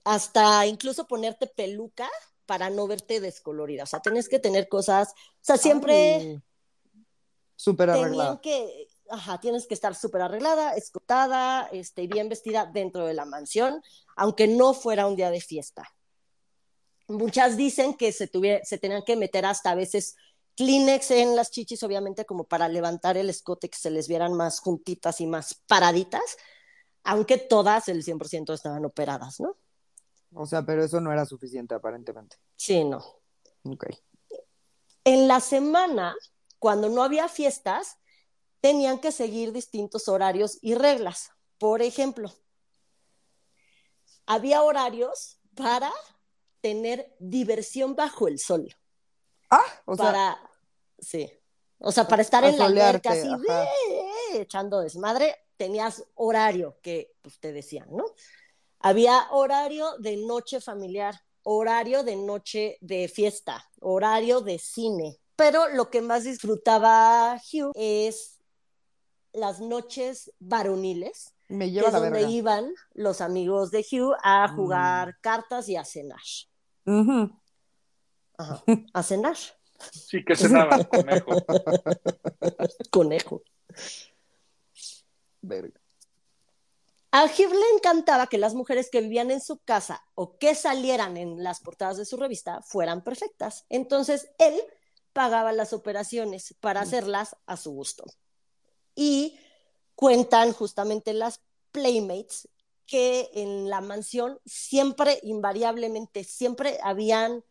hasta 0.04 0.66
incluso 0.66 1.06
ponerte 1.06 1.46
peluca 1.46 2.10
para 2.46 2.70
no 2.70 2.86
verte 2.86 3.20
descolorida. 3.20 3.84
O 3.84 3.86
sea, 3.86 4.00
tenías 4.00 4.28
que 4.28 4.38
tener 4.38 4.68
cosas, 4.68 5.10
o 5.10 5.14
sea, 5.40 5.56
siempre 5.56 6.42
Súper 7.56 7.90
arreglada. 7.90 8.40
que, 8.40 8.88
ajá, 9.10 9.40
tienes 9.40 9.66
que 9.66 9.74
estar 9.74 9.94
súper 9.94 10.22
arreglada, 10.22 10.74
escotada, 10.74 11.68
este, 11.72 12.06
bien 12.06 12.28
vestida 12.28 12.66
dentro 12.72 13.06
de 13.06 13.14
la 13.14 13.24
mansión, 13.24 13.82
aunque 14.16 14.46
no 14.48 14.74
fuera 14.74 15.06
un 15.06 15.16
día 15.16 15.30
de 15.30 15.40
fiesta. 15.40 15.88
Muchas 17.06 17.56
dicen 17.56 17.94
que 17.94 18.12
se, 18.12 18.30
tuvie- 18.30 18.62
se 18.64 18.78
tenían 18.78 19.02
que 19.02 19.16
meter 19.16 19.44
hasta 19.46 19.70
a 19.70 19.74
veces 19.74 20.16
Kleenex 20.56 21.10
en 21.10 21.36
las 21.36 21.50
chichis, 21.50 21.82
obviamente 21.82 22.24
como 22.24 22.44
para 22.44 22.68
levantar 22.68 23.16
el 23.16 23.28
escote, 23.28 23.68
que 23.68 23.76
se 23.78 23.90
les 23.90 24.08
vieran 24.08 24.32
más 24.34 24.60
juntitas 24.60 25.20
y 25.20 25.26
más 25.26 25.54
paraditas, 25.66 26.36
aunque 27.02 27.36
todas, 27.38 27.88
el 27.88 28.02
100% 28.02 28.54
estaban 28.54 28.84
operadas, 28.84 29.38
¿no? 29.40 29.56
O 30.34 30.46
sea, 30.46 30.62
pero 30.64 30.84
eso 30.84 31.00
no 31.00 31.12
era 31.12 31.24
suficiente 31.24 31.74
aparentemente. 31.74 32.36
Sí, 32.56 32.84
no. 32.84 33.04
Ok. 33.64 33.86
En 35.04 35.28
la 35.28 35.40
semana, 35.40 36.16
cuando 36.58 36.88
no 36.88 37.02
había 37.02 37.28
fiestas, 37.28 37.98
tenían 38.60 38.98
que 38.98 39.12
seguir 39.12 39.52
distintos 39.52 40.08
horarios 40.08 40.58
y 40.62 40.74
reglas. 40.74 41.30
Por 41.58 41.82
ejemplo, 41.82 42.32
había 44.26 44.62
horarios 44.62 45.38
para 45.54 45.92
tener 46.60 47.14
diversión 47.18 47.94
bajo 47.94 48.26
el 48.26 48.38
sol. 48.38 48.74
Ah, 49.50 49.62
o 49.84 49.96
sea, 49.96 50.04
para, 50.06 50.50
sí. 50.98 51.30
O 51.78 51.92
sea, 51.92 52.08
para 52.08 52.22
estar 52.22 52.42
en 52.44 52.58
la 52.58 52.66
alberca 52.66 53.10
así, 53.10 53.28
ajá. 53.28 53.64
"Eh", 53.64 54.40
echando 54.40 54.80
desmadre, 54.80 55.36
tenías 55.56 56.02
horario 56.14 56.78
que 56.82 57.14
pues, 57.20 57.38
te 57.38 57.52
decían, 57.52 57.88
¿no? 57.90 58.06
Había 58.86 59.28
horario 59.30 59.96
de 59.98 60.18
noche 60.18 60.60
familiar, 60.60 61.14
horario 61.42 62.02
de 62.04 62.16
noche 62.16 62.76
de 62.82 63.08
fiesta, 63.08 63.64
horario 63.80 64.42
de 64.42 64.58
cine. 64.58 65.16
Pero 65.36 65.70
lo 65.70 65.88
que 65.88 66.02
más 66.02 66.24
disfrutaba 66.24 67.40
Hugh 67.50 67.72
es 67.74 68.38
las 69.32 69.58
noches 69.60 70.30
varoniles, 70.38 71.32
me 71.48 71.64
que 71.64 71.72
lleva 71.72 71.86
es 71.88 71.92
la 71.94 71.98
donde 72.00 72.18
verga. 72.18 72.30
iban 72.30 72.74
los 72.92 73.22
amigos 73.22 73.70
de 73.70 73.86
Hugh 73.90 74.14
a 74.22 74.48
Mm. 74.48 74.54
jugar 74.56 75.16
cartas 75.22 75.66
y 75.70 75.76
a 75.76 75.84
cenar. 75.86 76.20
Ajá, 78.36 78.62
a 78.92 79.02
cenar. 79.02 79.36
Sí, 79.92 80.22
que 80.26 80.36
cenaba, 80.36 80.84
conejo. 80.90 81.32
Conejo. 82.90 83.42
Verga. 85.40 85.80
A 87.16 87.26
Hugh 87.26 87.52
le 87.52 87.76
encantaba 87.76 88.26
que 88.26 88.38
las 88.38 88.54
mujeres 88.54 88.90
que 88.90 89.00
vivían 89.00 89.30
en 89.30 89.40
su 89.40 89.60
casa 89.60 90.04
o 90.16 90.36
que 90.36 90.56
salieran 90.56 91.16
en 91.16 91.44
las 91.44 91.60
portadas 91.60 91.96
de 91.96 92.04
su 92.04 92.16
revista 92.16 92.60
fueran 92.62 93.04
perfectas. 93.04 93.66
Entonces, 93.68 94.30
él 94.36 94.60
pagaba 95.12 95.52
las 95.52 95.72
operaciones 95.72 96.56
para 96.58 96.80
hacerlas 96.80 97.36
a 97.46 97.56
su 97.56 97.70
gusto. 97.70 98.02
Y 98.96 99.38
cuentan 99.94 100.52
justamente 100.52 101.12
las 101.12 101.40
Playmates 101.70 102.48
que 102.84 103.30
en 103.34 103.70
la 103.70 103.80
mansión 103.80 104.40
siempre, 104.44 105.20
invariablemente, 105.22 106.24
siempre 106.24 106.80
habían 106.82 107.44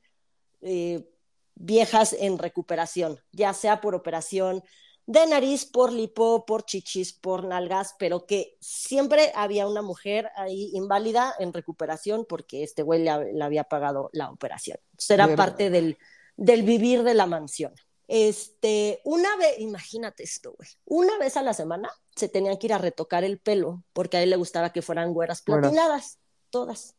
eh, 0.59 1.09
viejas 1.55 2.11
en 2.11 2.37
recuperación, 2.37 3.17
ya 3.31 3.53
sea 3.53 3.79
por 3.79 3.95
operación 3.95 4.61
de 5.05 5.25
nariz, 5.27 5.65
por 5.65 5.91
lipo, 5.91 6.45
por 6.45 6.63
chichis, 6.63 7.13
por 7.13 7.43
nalgas, 7.43 7.95
pero 7.99 8.25
que 8.25 8.57
siempre 8.61 9.31
había 9.35 9.67
una 9.67 9.81
mujer 9.81 10.29
ahí 10.35 10.71
inválida 10.73 11.33
en 11.39 11.51
recuperación 11.51 12.25
porque 12.27 12.63
este 12.63 12.83
güey 12.83 13.03
le, 13.03 13.33
le 13.33 13.43
había 13.43 13.65
pagado 13.65 14.09
la 14.13 14.29
operación. 14.29 14.77
Entonces 14.91 15.11
era 15.11 15.27
Verga. 15.27 15.43
parte 15.43 15.69
del, 15.69 15.97
del 16.37 16.63
vivir 16.63 17.03
de 17.03 17.13
la 17.13 17.25
mansión. 17.25 17.73
Este, 18.07 19.01
una 19.05 19.35
vez, 19.37 19.59
imagínate 19.59 20.23
esto, 20.23 20.53
güey, 20.57 20.69
una 20.85 21.17
vez 21.17 21.37
a 21.37 21.41
la 21.41 21.53
semana 21.53 21.89
se 22.15 22.29
tenían 22.29 22.57
que 22.57 22.67
ir 22.67 22.73
a 22.73 22.77
retocar 22.77 23.23
el 23.23 23.39
pelo 23.39 23.83
porque 23.93 24.17
a 24.17 24.23
él 24.23 24.29
le 24.29 24.35
gustaba 24.35 24.71
que 24.71 24.81
fueran 24.81 25.13
güeras 25.13 25.43
Güeras. 25.45 25.71
platinadas, 25.71 26.19
todas. 26.49 26.95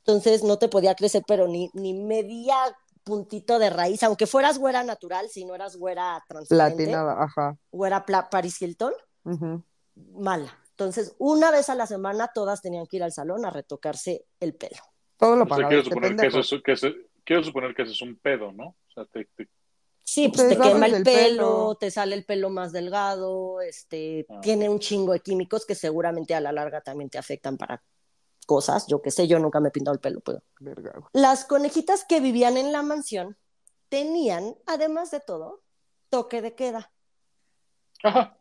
Entonces 0.00 0.42
no 0.42 0.58
te 0.58 0.68
podía 0.68 0.94
crecer, 0.94 1.22
pero 1.26 1.48
ni, 1.48 1.70
ni 1.74 1.92
media 1.92 2.56
puntito 3.08 3.58
de 3.58 3.70
raíz, 3.70 4.02
aunque 4.02 4.26
fueras 4.26 4.58
güera 4.58 4.82
natural, 4.84 5.28
si 5.30 5.44
no 5.46 5.54
eras 5.54 5.76
güera 5.76 6.22
transparente, 6.28 6.84
Platinada, 6.84 7.22
ajá. 7.24 7.56
güera 7.72 8.04
pla- 8.04 8.28
Paris 8.28 8.60
Hilton, 8.60 8.92
mala. 10.14 10.52
Entonces, 10.70 11.14
una 11.18 11.50
vez 11.50 11.68
a 11.70 11.74
la 11.74 11.86
semana 11.86 12.28
todas 12.34 12.60
tenían 12.60 12.86
que 12.86 12.98
ir 12.98 13.02
al 13.02 13.12
salón 13.12 13.44
a 13.44 13.50
retocarse 13.50 14.26
el 14.40 14.54
pelo. 14.54 14.80
Todo 15.16 15.34
lo 15.36 15.42
O 15.44 15.46
sea, 15.46 15.48
pagaba 15.48 15.68
quiero 15.68 15.82
este 15.82 15.90
suponer 15.94 16.16
que 16.16 16.26
eso, 16.28 16.40
es, 16.40 16.62
que 16.62 17.06
quiero 17.24 17.42
suponer 17.42 17.74
que 17.74 17.82
eso 17.82 17.92
es 17.92 18.02
un 18.02 18.16
pedo, 18.16 18.52
¿no? 18.52 18.66
O 18.68 18.92
sea, 18.94 19.04
te, 19.06 19.24
te- 19.36 19.48
Sí, 20.04 20.28
pues 20.28 20.48
Te 20.48 20.56
quema 20.56 20.86
el 20.86 20.94
el 20.94 21.02
pelo, 21.02 21.36
pelo. 21.36 21.76
te 21.78 21.90
sale 21.90 22.14
el 22.14 22.24
pelo 22.24 22.48
más 22.48 22.72
delgado, 22.72 23.60
este, 23.60 24.24
Ah. 24.30 24.40
tiene 24.40 24.68
un 24.68 24.78
chingo 24.78 25.12
de 25.12 25.20
químicos 25.20 25.66
que 25.66 25.74
seguramente 25.74 26.34
a 26.34 26.40
la 26.40 26.50
larga 26.52 26.80
también 26.80 27.10
te 27.10 27.18
afectan 27.18 27.56
para 27.58 27.82
cosas. 28.48 28.86
Yo 28.88 29.02
qué 29.02 29.10
sé, 29.10 29.28
yo 29.28 29.38
nunca 29.38 29.60
me 29.60 29.68
he 29.68 29.70
pintado 29.70 29.94
el 29.94 30.00
pelo, 30.00 30.20
pero 30.20 30.42
Verga. 30.58 30.92
Las 31.12 31.44
conejitas 31.44 32.04
que 32.08 32.18
vivían 32.20 32.56
en 32.56 32.72
la 32.72 32.80
mansión 32.82 33.36
tenían, 33.90 34.56
además 34.66 35.10
de 35.10 35.20
todo, 35.20 35.62
toque 36.08 36.40
de 36.42 36.54
queda. 36.54 36.90
Ajá. 38.02 38.34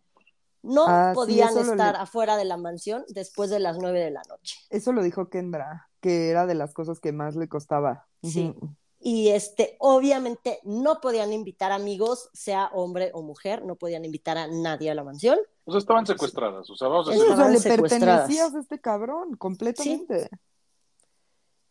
No 0.63 0.85
Ah, 0.87 1.11
podían 1.13 1.55
estar 1.57 1.93
le- 1.95 1.99
afuera 2.01 2.35
de 2.37 2.45
la 2.45 2.57
mansión 2.57 3.05
después 3.09 3.49
de 3.49 3.59
las 3.59 3.77
nueve 3.77 3.99
de 3.99 4.11
la 4.11 4.21
noche. 4.29 4.57
Eso 4.69 4.91
lo 4.93 5.03
dijo 5.03 5.29
Kendra, 5.29 5.89
que 6.01 6.29
era 6.29 6.45
de 6.45 6.55
las 6.55 6.73
cosas 6.73 6.99
que 6.99 7.11
más 7.11 7.35
le 7.35 7.47
costaba. 7.47 8.07
Sí. 8.23 8.53
Y 8.99 9.29
este, 9.29 9.75
obviamente 9.79 10.59
no 10.63 10.99
podían 11.01 11.31
invitar 11.31 11.71
amigos, 11.71 12.29
sea 12.33 12.69
hombre 12.73 13.11
o 13.13 13.21
mujer, 13.21 13.63
no 13.63 13.75
podían 13.75 14.03
invitar 14.05 14.37
a 14.37 14.47
nadie 14.47 14.89
a 14.89 14.95
la 14.95 15.03
mansión. 15.03 15.37
O 15.65 15.71
sea, 15.71 15.79
estaban 15.79 16.05
secuestradas. 16.07 16.69
O 16.69 16.75
sea, 16.75 16.87
vamos 16.87 17.07
a 17.09 17.11
hacer. 17.11 17.27
o 17.31 17.35
sea, 17.35 17.47
le 17.49 17.59
secuestradas. 17.59 18.21
pertenecías 18.21 18.55
a 18.55 18.59
este 18.59 18.79
cabrón, 18.81 19.35
completamente. 19.37 20.29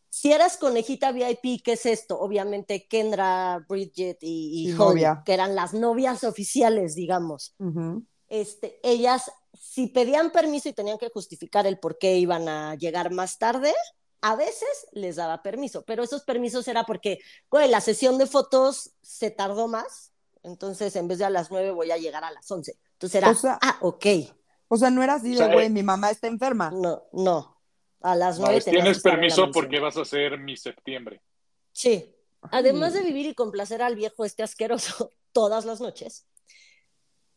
Si 0.09 0.33
eras 0.33 0.57
conejita 0.57 1.13
VIP, 1.13 1.63
¿qué 1.63 1.73
es 1.73 1.85
esto? 1.85 2.19
Obviamente 2.19 2.87
Kendra, 2.89 3.65
Bridget 3.69 4.19
y, 4.23 4.63
y 4.67 4.69
Y 4.71 4.73
Holly, 4.73 4.79
novia. 5.03 5.23
que 5.27 5.35
eran 5.35 5.55
las 5.55 5.75
novias 5.75 6.25
oficiales, 6.25 6.95
digamos. 6.95 7.55
Este, 8.29 8.81
ellas, 8.83 9.31
si 9.53 9.89
pedían 9.89 10.31
permiso 10.31 10.69
y 10.69 10.73
tenían 10.73 10.97
que 10.97 11.11
justificar 11.11 11.67
el 11.67 11.79
por 11.79 11.99
qué 11.99 12.17
iban 12.17 12.49
a 12.49 12.77
llegar 12.77 13.11
más 13.13 13.39
tarde, 13.39 13.75
a 14.21 14.35
veces 14.37 14.87
les 14.93 15.17
daba 15.17 15.43
permiso, 15.43 15.85
pero 15.85 16.03
esos 16.03 16.23
permisos 16.23 16.67
era 16.69 16.85
porque, 16.85 17.19
güey, 17.51 17.69
la 17.69 17.81
sesión 17.81 18.19
de 18.19 18.27
fotos 18.27 18.91
se 19.03 19.31
tardó 19.31 19.69
más, 19.69 20.13
entonces 20.43 20.97
en 20.97 21.07
vez 21.09 21.19
de 21.19 21.25
a 21.27 21.31
las 21.31 21.51
nueve 21.51 21.71
voy 21.71 21.91
a 21.91 21.97
llegar 21.99 22.25
a 22.25 22.31
las 22.31 22.51
once. 22.51 22.79
Entonces 22.93 23.17
era, 23.17 23.31
O 23.31 23.35
sea- 23.35 23.59
ah, 23.63 23.79
ok, 23.83 24.07
O 24.69 24.77
sea, 24.77 24.91
no 24.91 25.03
era 25.03 25.15
así 25.15 25.35
de, 25.35 25.53
güey, 25.53 25.71
mi 25.71 25.83
mamá 25.83 26.11
está 26.11 26.27
enferma. 26.27 26.71
no, 26.71 27.05
no, 27.13 27.61
a 28.01 28.15
las 28.17 28.39
No, 28.39 28.45
nueve 28.47 28.59
es, 28.59 28.65
tenías 28.65 28.83
que 28.85 28.85
tienes 28.85 29.03
permiso 29.03 29.51
porque 29.53 29.79
vas 29.81 29.97
a 29.97 30.03
hacer 30.03 30.39
mi 30.39 30.57
septiembre. 30.57 31.23
Sí, 31.73 32.13
además 32.51 32.95
de 32.95 33.03
vivir 33.03 33.27
y 33.27 33.35
complacer 33.35 33.83
al 33.83 33.95
viejo 33.97 34.25
este 34.25 34.43
asqueroso 34.43 35.13
todas 35.33 35.65
las 35.67 35.81
noches, 35.81 36.27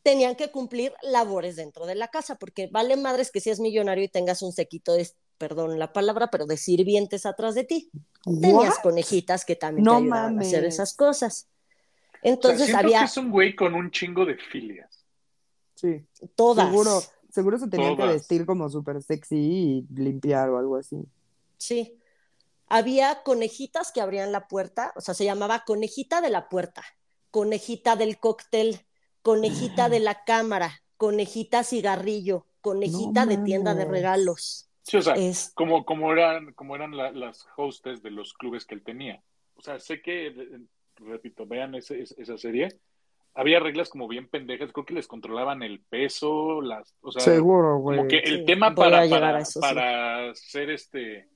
tenían 0.02 0.36
que 0.36 0.50
cumplir 0.50 0.94
labores 1.02 1.56
dentro 1.58 1.86
de 1.86 1.96
la 1.96 2.08
casa, 2.08 2.36
porque 2.36 2.68
vale 2.68 2.96
madres 2.96 3.32
que 3.32 3.42
seas 3.42 3.60
millonario 3.60 4.04
y 4.06 4.10
tengas 4.10 4.42
un 4.42 4.54
sequito 4.54 4.94
de, 4.94 5.10
perdón 5.40 5.80
la 5.80 5.92
palabra, 5.94 6.30
pero 6.30 6.46
de 6.46 6.58
sirvientes 6.58 7.26
atrás 7.26 7.56
de 7.56 7.64
ti. 7.64 7.90
Tenías 8.24 8.78
conejitas 8.80 9.46
que 9.46 9.56
también 9.56 9.86
No 9.86 9.98
te 9.98 10.04
ayudaban 10.04 10.38
a 10.38 10.42
hacer 10.42 10.66
esas 10.66 10.94
cosas. 10.94 11.48
O 11.48 12.12
sea, 12.12 12.32
Entonces 12.32 12.76
había 12.76 13.00
que 13.00 13.06
es 13.06 13.18
un 13.18 13.32
güey 13.32 13.56
con 13.56 13.74
un 13.74 13.90
chingo 13.90 14.26
de 14.26 14.36
filias. 14.36 15.06
Sí, 15.74 16.06
todas. 16.36 16.68
seguro, 16.68 17.02
seguro 17.32 17.58
se 17.58 17.70
tenían 17.70 17.96
que 17.96 18.06
vestir 18.06 18.46
como 18.46 18.70
súper 18.70 19.02
sexy 19.02 19.38
y 19.38 19.88
limpiar 19.96 20.50
o 20.50 20.60
algo 20.60 20.76
así. 20.76 20.98
Sí. 21.58 21.98
Había 22.68 23.24
conejitas 23.24 23.92
que 23.92 24.02
abrían 24.02 24.32
la 24.32 24.48
puerta, 24.48 24.94
o 24.96 25.02
sea, 25.02 25.14
se 25.16 25.24
llamaba 25.24 25.64
conejita 25.66 26.22
de 26.22 26.30
la 26.30 26.50
puerta, 26.50 26.84
conejita 27.32 27.96
del 27.96 28.20
cóctel, 28.20 28.82
conejita 29.24 29.90
de 29.90 30.02
la 30.02 30.24
cámara, 30.24 30.84
conejita 30.98 31.64
cigarrillo, 31.64 32.46
conejita 32.62 33.26
No 33.26 33.32
de 33.32 33.38
tienda 33.38 33.74
de 33.74 33.86
regalos. 33.86 34.69
Sí, 34.90 34.98
o 34.98 35.02
sea, 35.02 35.14
Es, 35.14 35.52
como, 35.56 35.86
como 35.86 36.12
eran, 36.12 36.54
como 36.54 36.76
eran 36.76 36.98
la- 36.98 37.12
las 37.12 37.48
hostes 37.58 38.02
de 38.02 38.10
los 38.12 38.34
clubes 38.34 38.66
que 38.66 38.74
él 38.76 38.84
tenía. 38.84 39.22
O 39.56 39.62
sea, 39.62 39.80
sé 39.80 40.02
que, 40.02 40.34
repito, 40.96 41.46
vean 41.46 41.76
ese- 41.76 42.02
esa 42.02 42.38
serie. 42.38 42.70
Había 43.36 43.60
reglas 43.60 43.90
como 43.90 44.08
bien 44.08 44.28
pendejas, 44.28 44.72
creo 44.74 44.86
que 44.86 44.96
les 44.96 45.08
controlaban 45.08 45.62
el 45.62 45.80
peso, 45.82 46.62
las, 46.62 46.96
o 47.02 47.12
sea, 47.12 47.22
Seguro, 47.22 47.78
güey. 47.78 47.98
como 47.98 48.10
que 48.10 48.18
el 48.20 48.40
Sí, 48.40 48.46
tema 48.46 48.72
voy 48.72 48.76
para, 48.90 49.08
para, 49.62 50.34
sí. 50.36 50.50
ser 50.50 50.72
este 50.72 51.30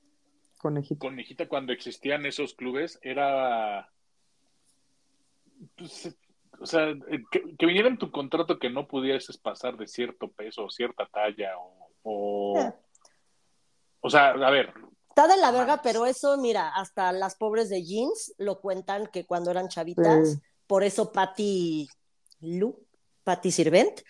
Conejito. 0.57 0.99
conejita 0.99 1.47
cuando 1.47 1.71
existían 1.73 2.25
esos 2.25 2.55
clubes 2.55 2.97
era 3.03 3.87
pues, 5.77 6.17
o 6.59 6.65
sea, 6.65 6.93
que, 7.31 7.55
que 7.57 7.65
viniera 7.65 7.87
en 7.87 7.97
tu 7.97 8.11
contrato 8.11 8.59
que 8.59 8.69
no 8.69 8.87
pudieses 8.87 9.37
pasar 9.37 9.77
de 9.77 9.87
cierto 9.87 10.29
peso 10.29 10.65
o 10.65 10.69
cierta 10.69 11.05
talla 11.05 11.57
o, 11.59 11.89
o, 12.03 12.59
Eh. 12.59 12.73
O 14.03 14.09
sea, 14.09 14.29
a 14.31 14.49
ver, 14.51 14.71
está 15.09 15.27
de 15.27 15.37
la 15.37 15.51
verga, 15.51 15.81
pero 15.81 16.05
eso, 16.05 16.37
mira, 16.37 16.69
hasta 16.69 17.11
las 17.11 17.35
pobres 17.35 17.69
de 17.69 17.83
jeans 17.83 18.33
lo 18.37 18.59
cuentan 18.61 19.07
que 19.07 19.25
cuando 19.25 19.49
eran 19.51 19.67
chavitas, 19.69 20.33
Sí. 20.33 20.39
por 20.67 20.83
eso 20.83 21.11
Patty 21.11 21.87
Lu, 22.41 22.77
Patty 23.23 23.51
Sirvent, 23.51 24.01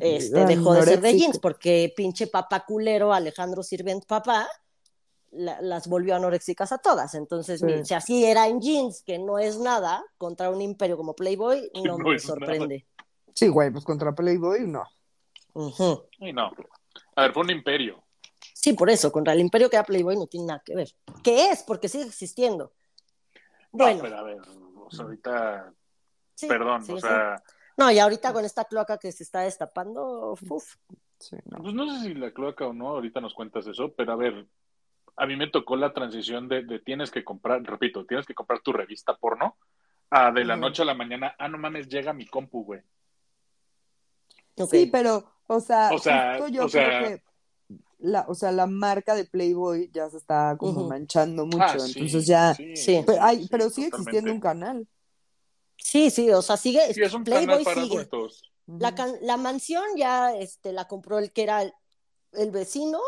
este, 0.00 0.40
Ah, 0.40 0.46
dejó 0.46 0.72
de 0.74 0.82
ser 0.82 1.00
de 1.00 1.16
jeans 1.18 1.38
porque 1.38 1.92
pinche 1.94 2.26
papá 2.26 2.64
culero 2.64 3.12
Alejandro 3.12 3.62
Sirvent 3.62 4.06
papá 4.06 4.48
la- 5.30 5.60
las 5.60 5.86
volvió 5.88 6.14
anoréxicas 6.16 6.72
a 6.72 6.78
todas. 6.78 7.14
Entonces, 7.14 7.60
Sí. 7.60 7.84
si 7.84 7.92
así 7.94 8.24
era 8.24 8.48
en 8.48 8.60
jeans, 8.62 9.02
que 9.02 9.18
no 9.18 9.38
es 9.38 9.58
nada, 9.58 10.02
contra 10.16 10.48
un 10.48 10.62
imperio 10.62 10.96
como 10.96 11.14
Playboy, 11.14 11.70
Que 11.74 11.82
no, 11.82 11.98
no 11.98 12.08
me 12.08 12.18
sorprende. 12.18 12.86
Sí, 13.34 13.48
güey, 13.48 13.70
pues 13.70 13.84
contra 13.84 14.14
Playboy 14.14 14.66
no. 14.66 14.84
Ujú. 15.52 16.04
y 16.20 16.32
no. 16.32 16.50
A 17.16 17.22
ver, 17.22 17.32
fue 17.34 17.42
un 17.42 17.50
imperio. 17.50 18.02
Sí, 18.60 18.72
por 18.72 18.90
eso, 18.90 19.12
contra 19.12 19.32
el 19.34 19.38
imperio 19.40 19.70
que 19.70 19.76
era 19.76 19.84
Playboy 19.84 20.16
no 20.16 20.26
tiene 20.26 20.46
nada 20.46 20.62
que 20.64 20.74
ver. 20.74 20.88
¿Qué 21.22 21.50
es? 21.50 21.62
Porque 21.62 21.88
sigue 21.88 22.04
existiendo. 22.06 22.72
No, 23.72 23.84
Bueno, 23.84 24.00
pero 24.02 24.18
a 24.18 24.22
ver, 24.22 24.40
o 24.40 24.90
sea, 24.90 25.04
ahorita, 25.04 25.72
sí, 26.34 26.48
perdón, 26.48 26.82
sí, 26.84 26.92
o 26.92 26.96
sí. 26.96 27.02
sea, 27.02 27.40
No, 27.76 27.88
y 27.92 28.00
ahorita 28.00 28.32
con 28.32 28.44
esta 28.44 28.64
cloaca 28.64 28.98
que 28.98 29.12
se 29.12 29.22
está 29.22 29.42
destapando, 29.42 30.32
uf, 30.50 30.74
Sí, 31.20 31.36
no. 31.44 31.58
pues 31.62 31.72
no 31.74 31.88
sé 31.94 32.08
si 32.08 32.14
la 32.14 32.32
cloaca 32.32 32.66
o 32.66 32.72
no, 32.72 32.88
ahorita 32.88 33.20
nos 33.20 33.32
cuentas 33.34 33.64
eso, 33.68 33.92
pero 33.92 34.12
a 34.12 34.16
ver, 34.16 34.44
a 35.16 35.26
mí 35.26 35.36
me 35.36 35.48
tocó 35.48 35.76
la 35.76 35.92
transición 35.92 36.48
de, 36.48 36.64
de 36.64 36.80
tienes 36.80 37.12
que 37.12 37.22
comprar, 37.24 37.62
repito, 37.62 38.04
tienes 38.06 38.26
que 38.26 38.34
comprar 38.34 38.60
tu 38.60 38.72
revista 38.72 39.16
porno, 39.16 39.56
a 40.10 40.32
de 40.32 40.44
la 40.44 40.56
noche 40.56 40.82
a 40.82 40.84
la 40.86 40.94
mañana, 40.94 41.36
ah, 41.38 41.46
no 41.48 41.58
mames, 41.58 41.88
llega 41.88 42.12
mi 42.12 42.26
compu, 42.26 42.64
güey. 42.64 42.82
Sí, 44.68 44.88
pero, 44.90 45.24
o 45.46 45.60
sea, 45.60 45.90
O 45.92 45.98
sea, 45.98 46.48
yo 46.48 46.64
o 46.64 46.68
sea- 46.68 46.98
creo 46.98 47.08
que 47.18 47.22
la, 47.98 48.24
o 48.28 48.34
sea, 48.34 48.52
la 48.52 48.66
marca 48.66 49.14
de 49.14 49.24
Playboy 49.24 49.90
ya 49.92 50.08
se 50.08 50.16
está 50.18 50.56
como 50.58 50.84
manchando 50.88 51.44
mucho, 51.46 51.62
Ah, 51.64 51.78
sí, 51.80 51.92
entonces 51.96 52.26
ya, 52.26 52.54
Sí. 52.54 53.02
pero, 53.06 53.22
hay, 53.22 53.42
sí, 53.42 53.48
pero 53.50 53.70
sigue 53.70 53.86
totalmente. 53.90 53.96
existiendo 54.18 54.32
un 54.32 54.40
canal. 54.40 54.88
Sí, 55.76 56.10
sí, 56.10 56.30
o 56.30 56.42
sea, 56.42 56.56
sigue, 56.56 56.92
Sí, 56.94 57.02
es 57.02 57.12
un 57.14 57.24
Playboy 57.24 57.46
canal 57.46 57.64
para 57.64 57.82
sigue. 57.82 57.94
adultos. 57.96 58.42
La, 58.66 58.94
la 59.22 59.36
mansión 59.36 59.82
ya 59.96 60.34
este, 60.36 60.72
la 60.72 60.86
compró 60.86 61.18
el 61.18 61.32
que 61.32 61.42
era 61.44 61.62
el, 61.62 61.72
el 62.32 62.50
vecino 62.50 63.00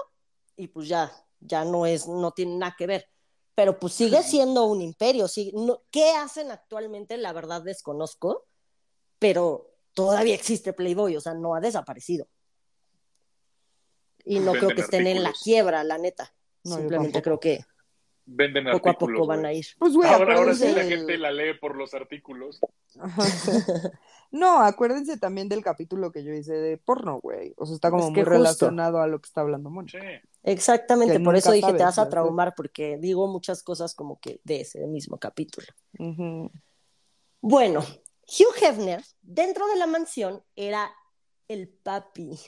y 0.57 0.69
pues 0.69 0.89
ya, 0.89 1.13
ya 1.41 1.65
no 1.65 1.85
es, 1.87 2.09
no 2.09 2.33
tiene 2.33 2.57
nada 2.57 2.75
que 2.79 2.87
ver. 2.87 3.07
Pero 3.55 3.79
pues 3.79 3.93
sigue 3.93 4.23
siendo 4.23 4.65
un 4.65 4.81
imperio. 4.81 5.29
Sí, 5.29 5.53
no- 5.55 5.83
¿Qué 5.91 6.13
hacen 6.13 6.51
actualmente? 6.51 7.17
La 7.19 7.33
verdad 7.35 7.61
desconozco, 7.63 8.47
pero 9.19 9.75
todavía 9.93 10.35
existe 10.35 10.73
Playboy, 10.73 11.17
o 11.17 11.21
sea, 11.21 11.35
no 11.35 11.55
ha 11.55 11.61
desaparecido. 11.61 12.27
Y 14.31 14.39
no 14.39 14.53
Venden 14.53 14.61
creo 14.61 14.77
que 14.77 14.83
estén 14.83 15.07
en 15.07 15.23
la 15.23 15.33
quiebra, 15.33 15.83
la 15.83 15.99
neta. 15.99 16.33
No, 16.65 16.77
Simplemente 16.77 17.21
creo 17.21 17.41
que 17.41 17.65
Venden 18.27 18.65
poco 18.71 18.91
a 18.91 18.93
poco 18.99 19.27
van 19.27 19.45
a 19.45 19.53
ir. 19.53 19.67
Pues, 19.77 19.93
güey, 19.93 20.09
Ahora, 20.09 20.37
ahora 20.37 20.55
sí 20.55 20.69
la 20.69 20.85
del- 20.85 20.89
gente 20.99 21.19
la 21.19 21.33
lee 21.33 21.55
por 21.61 21.75
los 21.77 21.95
artículos. 21.95 22.61
Ajá. 22.99 23.23
No, 24.33 24.61
acuérdense 24.63 25.17
también 25.19 25.49
del 25.49 25.65
capítulo 25.65 26.13
que 26.13 26.23
yo 26.23 26.33
hice 26.33 26.53
de 26.53 26.77
porno, 26.79 27.19
güey. 27.21 27.53
O 27.57 27.67
sea, 27.67 27.75
está 27.75 27.91
como 27.91 28.05
Es 28.05 28.09
que 28.11 28.13
muy 28.13 28.21
justo. 28.21 28.31
relacionado 28.31 29.01
a 29.03 29.09
lo 29.09 29.21
que 29.21 29.27
está 29.27 29.41
hablando 29.41 29.71
Moni. 29.71 29.89
Sí. 29.89 29.99
Exactamente, 30.45 31.15
Que 31.15 31.21
por 31.25 31.35
eso 31.35 31.51
dije, 31.51 31.73
te 31.73 31.79
sabes, 31.81 31.97
vas 31.97 31.99
a 31.99 32.09
traumar, 32.09 32.55
porque 32.55 32.97
digo 33.01 33.27
muchas 33.27 33.65
cosas 33.65 33.93
como 33.97 34.21
que 34.21 34.41
de 34.45 34.61
ese 34.61 34.87
mismo 34.87 35.19
capítulo. 35.19 35.67
Bueno, 37.41 37.81
Hugh 37.81 38.55
Hefner, 38.63 39.03
dentro 39.23 39.67
de 39.67 39.77
la 39.77 39.89
mansión, 39.89 40.43
era 40.55 40.89
el 41.49 41.69
papi. 41.69 42.39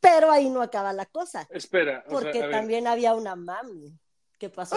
Pero 0.00 0.30
ahí 0.32 0.50
no 0.50 0.62
acaba 0.62 0.92
la 0.92 1.06
cosa, 1.06 1.46
Espera, 1.50 2.02
o 2.06 2.10
sea, 2.10 2.20
porque 2.20 2.40
ver, 2.40 2.50
también 2.50 2.86
había 2.86 3.14
una 3.14 3.36
mami. 3.36 3.96
¿Qué 4.38 4.50
pasó? 4.50 4.76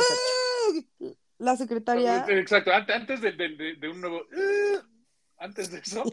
La 1.40 1.56
secretaria. 1.58 2.26
Exacto, 2.30 2.72
ante- 2.72 2.94
antes 2.94 3.22
de, 3.22 3.32
de- 3.32 3.56
de- 3.56 3.76
de 3.76 3.90
un 3.90 4.00
nuevo. 4.02 4.22
Antes 5.38 5.72
de 5.72 5.80
eso, 5.80 6.04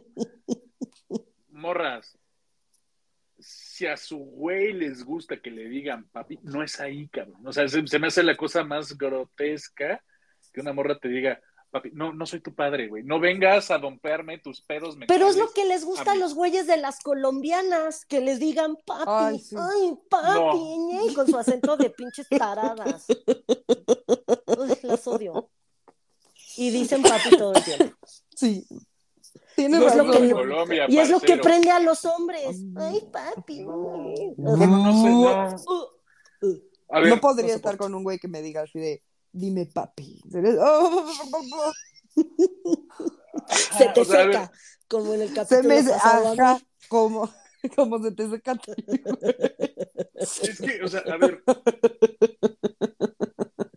morras. 1.48 2.18
si 3.38 3.86
a 3.86 3.96
su 3.96 4.16
güey 4.18 4.72
les 4.72 5.04
gusta 5.04 5.40
que 5.40 5.50
le 5.50 5.68
digan 5.68 6.08
papi, 6.08 6.38
no 6.42 6.62
es 6.62 6.80
ahí, 6.80 7.08
cabrón. 7.08 7.46
O 7.46 7.52
sea, 7.52 7.68
se, 7.68 7.86
se 7.86 7.98
me 7.98 8.06
hace 8.06 8.22
la 8.22 8.36
cosa 8.36 8.64
más 8.64 8.96
grotesca 8.96 10.02
que 10.52 10.60
una 10.60 10.72
morra 10.72 10.98
te 10.98 11.08
diga, 11.08 11.40
papi, 11.72 11.90
no, 11.94 12.12
no 12.12 12.26
soy 12.26 12.40
tu 12.40 12.54
padre, 12.54 12.86
güey. 12.88 13.02
No 13.02 13.18
vengas 13.18 13.70
a 13.72 13.78
dompearme 13.78 14.38
tus 14.38 14.60
pedos 14.60 14.96
mentales. 14.96 15.08
Pero 15.08 15.28
es 15.28 15.36
lo 15.36 15.50
que 15.52 15.64
les 15.64 15.84
gusta 15.84 16.12
a 16.12 16.14
los 16.14 16.34
güeyes 16.34 16.66
de 16.68 16.76
las 16.76 17.00
colombianas, 17.00 18.04
que 18.04 18.20
les 18.20 18.38
digan 18.38 18.76
papi, 18.86 19.42
Ay, 19.56 19.94
papi, 20.08 20.38
No. 20.38 20.86
ñe, 20.92 21.14
con 21.14 21.26
su 21.26 21.36
acento 21.38 21.76
de 21.76 21.90
pinches 21.90 22.28
taradas. 22.28 23.06
Uy, 23.08 24.78
las 24.82 25.06
odio. 25.08 25.48
Y 26.56 26.70
dicen 26.70 27.02
papi 27.02 27.30
todo 27.36 27.54
el 27.54 27.64
tiempo. 27.64 27.96
Sí. 28.36 28.66
Tienes 29.56 29.80
Y 29.80 29.84
es 29.84 29.96
lo 29.96 30.04
razón. 30.04 30.22
que- 30.28 30.32
Colombia, 30.34 30.86
Y 30.88 30.98
es 30.98 31.10
lo 31.10 31.20
que 31.20 31.36
prende 31.38 31.70
a 31.70 31.78
los 31.80 32.04
hombres. 32.04 32.58
Ay, 32.76 33.00
papi. 33.12 33.60
No. 33.64 34.14
no 34.36 34.56
sé, 34.56 35.10
no. 35.10 35.56
Uh, 35.66 36.46
uh. 36.46 36.62
Ver, 36.90 37.08
no 37.08 37.20
podría 37.20 37.48
no 37.48 37.54
estar 37.54 37.76
con 37.78 37.94
un 37.94 38.02
güey 38.02 38.18
que 38.18 38.28
me 38.28 38.42
diga 38.42 38.62
así 38.62 38.78
de, 38.78 39.02
dime 39.32 39.66
papi. 39.66 40.22
Oh, 40.60 41.72
Se 43.78 43.88
te 43.88 44.00
o 44.00 44.04
sea, 44.04 44.20
a 44.22 44.24
ver, 44.24 44.36
seca, 44.36 44.52
como 44.88 45.14
en 45.14 45.22
el 45.22 45.28
se 45.28 45.34
capítulo 45.34 45.68
me 45.68 45.82
pasado. 45.84 46.32
ajá, 46.32 46.58
como, 46.88 47.30
como 47.76 48.02
se 48.02 48.12
te 48.12 48.28
seca. 48.30 48.58
Es 50.18 50.60
que, 50.60 50.82
o 50.82 50.88
sea, 50.88 51.00
a 51.00 51.16
ver. 51.16 51.42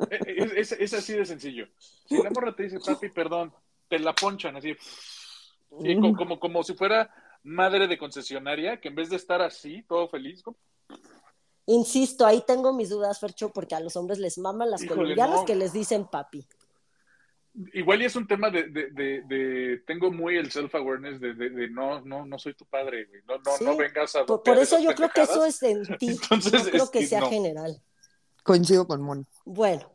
Es, 0.09 0.71
es- 0.71 0.79
es 0.79 0.93
así 0.93 1.13
de 1.13 1.25
sencillo. 1.25 1.67
Si 2.07 2.17
la 2.21 2.29
morra 2.29 2.55
te 2.55 2.63
dice, 2.63 2.79
papi, 2.79 3.09
perdón, 3.09 3.53
te 3.89 3.99
la 3.99 4.13
ponchan 4.13 4.55
así. 4.55 4.75
y 5.81 5.95
co- 5.99 6.13
como, 6.13 6.39
como, 6.39 6.63
si 6.63 6.73
fuera 6.73 7.09
madre 7.43 7.87
de 7.87 7.97
concesionaria, 7.97 8.79
que 8.79 8.87
en 8.89 8.95
vez 8.95 9.09
de 9.09 9.15
estar 9.17 9.41
así, 9.41 9.83
todo 9.83 10.07
feliz, 10.07 10.41
como, 10.41 10.57
Insisto, 11.67 12.25
ahí 12.25 12.43
tengo 12.45 12.73
mis 12.73 12.89
dudas, 12.89 13.19
Fercho, 13.19 13.49
porque 13.51 13.73
a 13.75 13.79
los 13.79 13.95
hombres 13.95 14.19
les 14.19 14.37
maman 14.37 14.69
las 14.69 14.83
Híjole, 14.83 15.01
colombianas 15.01 15.39
no. 15.41 15.45
que 15.45 15.55
les 15.55 15.73
dicen 15.73 16.05
papi. 16.07 16.47
igual 17.73 18.01
y 18.01 18.05
es 18.05 18.15
un 18.15 18.27
tema 18.27 18.49
de, 18.51 18.63
de, 18.69 18.91
de, 18.91 19.21
de- 19.23 19.77
tengo 19.87 20.11
muy 20.11 20.35
el 20.37 20.51
self-awareness 20.51 21.19
de, 21.19 21.33
de, 21.33 21.49
de 21.49 21.69
no, 21.69 22.01
no, 22.01 22.25
no 22.25 22.37
soy 22.37 22.53
tu 22.53 22.65
padre, 22.65 23.05
güey. 23.05 23.21
No, 23.27 23.37
no, 23.39 23.57
Sí. 23.57 23.63
no 23.63 23.75
vengas 23.77 24.15
a 24.15 24.25
Por, 24.25 24.43
por 24.43 24.57
eso 24.57 24.77
yo 24.79 24.93
creo 24.93 25.09
que 25.09 25.21
eso 25.21 25.43
es 25.45 25.63
en 25.63 25.83
ti. 25.97 26.09
Entonces, 26.09 26.53
no 26.65 26.69
creo 26.69 26.83
es 26.83 26.89
que 26.91 26.99
que 26.99 27.07
sea 27.07 27.21
no. 27.21 27.29
general. 27.29 27.81
Coincido 28.43 28.85
con 28.85 29.01
Moni. 29.01 29.25
Bueno, 29.45 29.89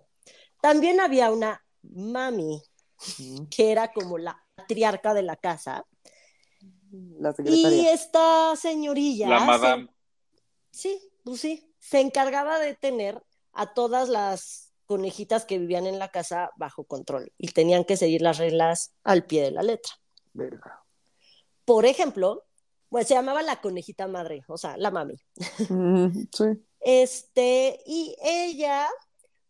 también 0.61 1.01
había 1.01 1.31
una 1.31 1.63
mami 1.83 2.61
que 3.51 3.71
era 3.71 3.93
como 3.93 4.19
la 4.19 4.43
patriarca 4.57 5.15
de 5.15 5.23
la 5.23 5.37
casa. 5.37 5.85
La 6.91 7.33
Y 7.45 7.87
esta 7.87 8.57
señorilla. 8.57 9.29
La 9.29 9.39
se- 9.41 9.47
madame. 9.47 9.89
sí, 10.71 10.99
pues 11.25 11.41
sí. 11.41 11.75
Se 11.79 12.01
encargaba 12.01 12.59
de 12.59 12.75
tener 12.75 13.23
a 13.53 13.73
todas 13.73 14.09
las 14.09 14.73
conejitas 14.87 15.45
que 15.45 15.59
vivían 15.59 15.87
en 15.87 15.99
la 15.99 16.11
casa 16.11 16.51
bajo 16.57 16.85
control 16.85 17.33
y 17.39 17.49
tenían 17.49 17.85
que 17.85 17.97
seguir 17.97 18.23
las 18.23 18.39
reglas 18.39 18.93
al 19.05 19.25
pie 19.25 19.43
de 19.43 19.51
la 19.53 19.63
letra. 19.63 19.93
Verga. 20.33 20.83
Por 21.65 21.87
ejemplo, 21.87 22.45
bueno, 22.91 23.07
se 23.07 23.15
llamaba 23.15 23.43
la 23.43 23.61
conejita 23.61 24.09
madre, 24.09 24.43
o 24.49 24.59
sea, 24.59 24.77
la 24.77 24.91
mami. 24.91 25.15
Mm, 25.69 26.27
sí. 26.33 26.45
Este, 26.81 27.81
y 27.87 28.17
ella 28.21 28.89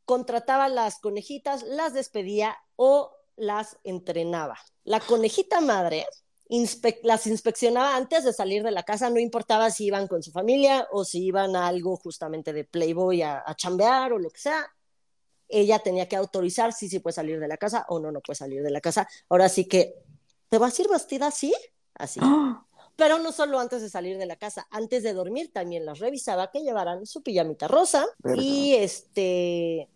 contrataba 0.05 0.69
las 0.69 0.99
conejitas, 0.99 1.63
las 1.63 1.95
despedía 1.95 2.57
o 2.77 3.17
las 3.37 3.79
entrenaba. 3.85 4.59
La 4.85 5.01
conejita 5.01 5.61
madre 5.61 6.07
inspe- 6.51 7.01
las 7.03 7.27
inspeccionaba 7.27 7.97
antes 7.97 8.25
de 8.25 8.33
salir 8.33 8.63
de 8.63 8.71
la 8.73 8.83
casa, 8.83 9.09
no 9.09 9.19
importaba 9.19 9.71
si 9.71 9.87
iban 9.87 10.09
con 10.09 10.23
su 10.23 10.33
familia 10.33 10.87
o 10.91 11.05
si 11.05 11.25
iban 11.25 11.57
a 11.57 11.69
algo 11.69 11.97
justamente 11.97 12.53
de 12.53 12.65
Playboy 12.65 13.23
a, 13.23 13.43
a 13.47 13.55
chambear 13.55 14.13
o 14.13 14.19
lo 14.19 14.31
que 14.31 14.41
sea. 14.41 14.67
Ella 15.49 15.79
tenía 15.79 16.09
que 16.09 16.17
autorizar 16.17 16.73
si 16.73 16.89
sí 16.89 16.99
puede 16.99 17.15
salir 17.15 17.41
de 17.41 17.49
la 17.49 17.57
casa 17.57 17.87
o 17.89 17.99
no, 17.99 18.13
no 18.13 18.21
puede 18.21 18.37
salir 18.37 18.63
de 18.63 18.71
la 18.71 18.81
casa. 18.81 19.09
Ahora 19.29 19.49
sí 19.49 19.65
que, 19.65 19.95
¿te 20.49 20.59
vas 20.59 20.79
a 20.79 20.83
ir 20.83 20.89
vestida 20.89 21.29
así? 21.29 21.55
Así. 21.95 22.21
Pero 22.97 23.19
no 23.19 23.33
solo 23.33 23.59
antes 23.59 23.81
de 23.81 23.89
salir 23.89 24.19
de 24.19 24.27
la 24.27 24.37
casa, 24.37 24.67
antes 24.71 25.03
de 25.03 25.15
dormir 25.15 25.51
también 25.53 25.87
las 25.87 26.01
revisaba 26.01 26.51
que 26.51 26.61
llevaran 26.61 27.07
su 27.07 27.23
pijamita 27.23 27.67
rosa 27.67 28.07
y 28.37 28.75
este 28.75 29.89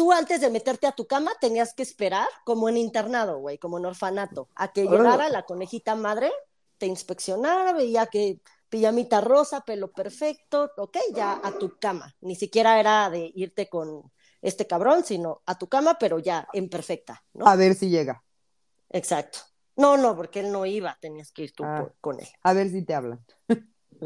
tú 0.00 0.12
antes 0.12 0.40
de 0.40 0.48
meterte 0.48 0.86
a 0.86 0.92
tu 0.92 1.06
cama 1.06 1.30
tenías 1.38 1.74
que 1.74 1.82
esperar 1.82 2.26
como 2.44 2.70
en 2.70 2.78
internado, 2.78 3.36
güey, 3.38 3.58
como 3.58 3.76
en 3.76 3.84
orfanato, 3.84 4.48
a 4.54 4.72
que 4.72 4.84
llegara 4.84 5.28
la 5.28 5.42
conejita 5.42 5.94
madre, 5.94 6.32
te 6.78 6.86
inspeccionara, 6.86 7.74
veía 7.74 8.06
que 8.06 8.40
pijamita 8.70 9.20
rosa, 9.20 9.60
pelo 9.60 9.92
perfecto, 9.92 10.70
ok, 10.78 10.96
ya 11.14 11.38
a 11.44 11.52
tu 11.58 11.76
cama. 11.78 12.16
Ni 12.22 12.34
siquiera 12.34 12.80
era 12.80 13.10
de 13.10 13.30
irte 13.34 13.68
con 13.68 14.10
este 14.40 14.66
cabrón, 14.66 15.04
sino 15.04 15.42
a 15.44 15.58
tu 15.58 15.68
cama, 15.68 15.98
pero 16.00 16.18
ya 16.18 16.48
en 16.54 16.70
perfecta, 16.70 17.22
¿no? 17.34 17.46
A 17.46 17.54
ver 17.56 17.74
si 17.74 17.90
llega. 17.90 18.24
Exacto. 18.88 19.40
No, 19.76 19.98
no, 19.98 20.16
porque 20.16 20.40
él 20.40 20.50
no 20.50 20.64
iba, 20.64 20.96
tenías 20.98 21.30
que 21.30 21.42
ir 21.42 21.52
tú 21.52 21.62
Ah. 21.62 21.80
por- 21.82 21.94
con 22.00 22.20
él. 22.20 22.28
A 22.42 22.54
ver 22.54 22.70
si 22.70 22.82
te 22.86 22.94
hablan. 22.94 23.22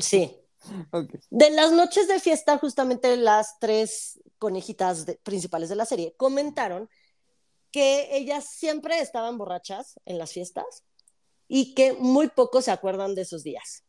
Sí. 0.01 0.37
Ok. 0.93 1.15
De 1.31 1.51
las 1.51 1.73
noches 1.73 2.09
de 2.09 2.21
fiesta, 2.21 2.59
justamente 2.59 3.17
las 3.17 3.59
tres 3.59 4.21
conejitas 4.39 5.07
de- 5.07 5.17
principales 5.23 5.69
de 5.69 5.77
la 5.77 5.87
serie 5.87 6.15
comentaron 6.17 6.89
que 7.71 8.17
ellas 8.17 8.45
siempre 8.51 9.01
estaban 9.01 9.37
borrachas 9.39 9.99
en 10.05 10.19
las 10.19 10.33
fiestas 10.33 10.85
y 11.49 11.75
que 11.75 11.93
muy 11.95 12.29
pocos 12.29 12.65
se 12.67 12.71
acuerdan 12.71 13.15
de 13.15 13.23
esos 13.23 13.43
días. 13.43 13.83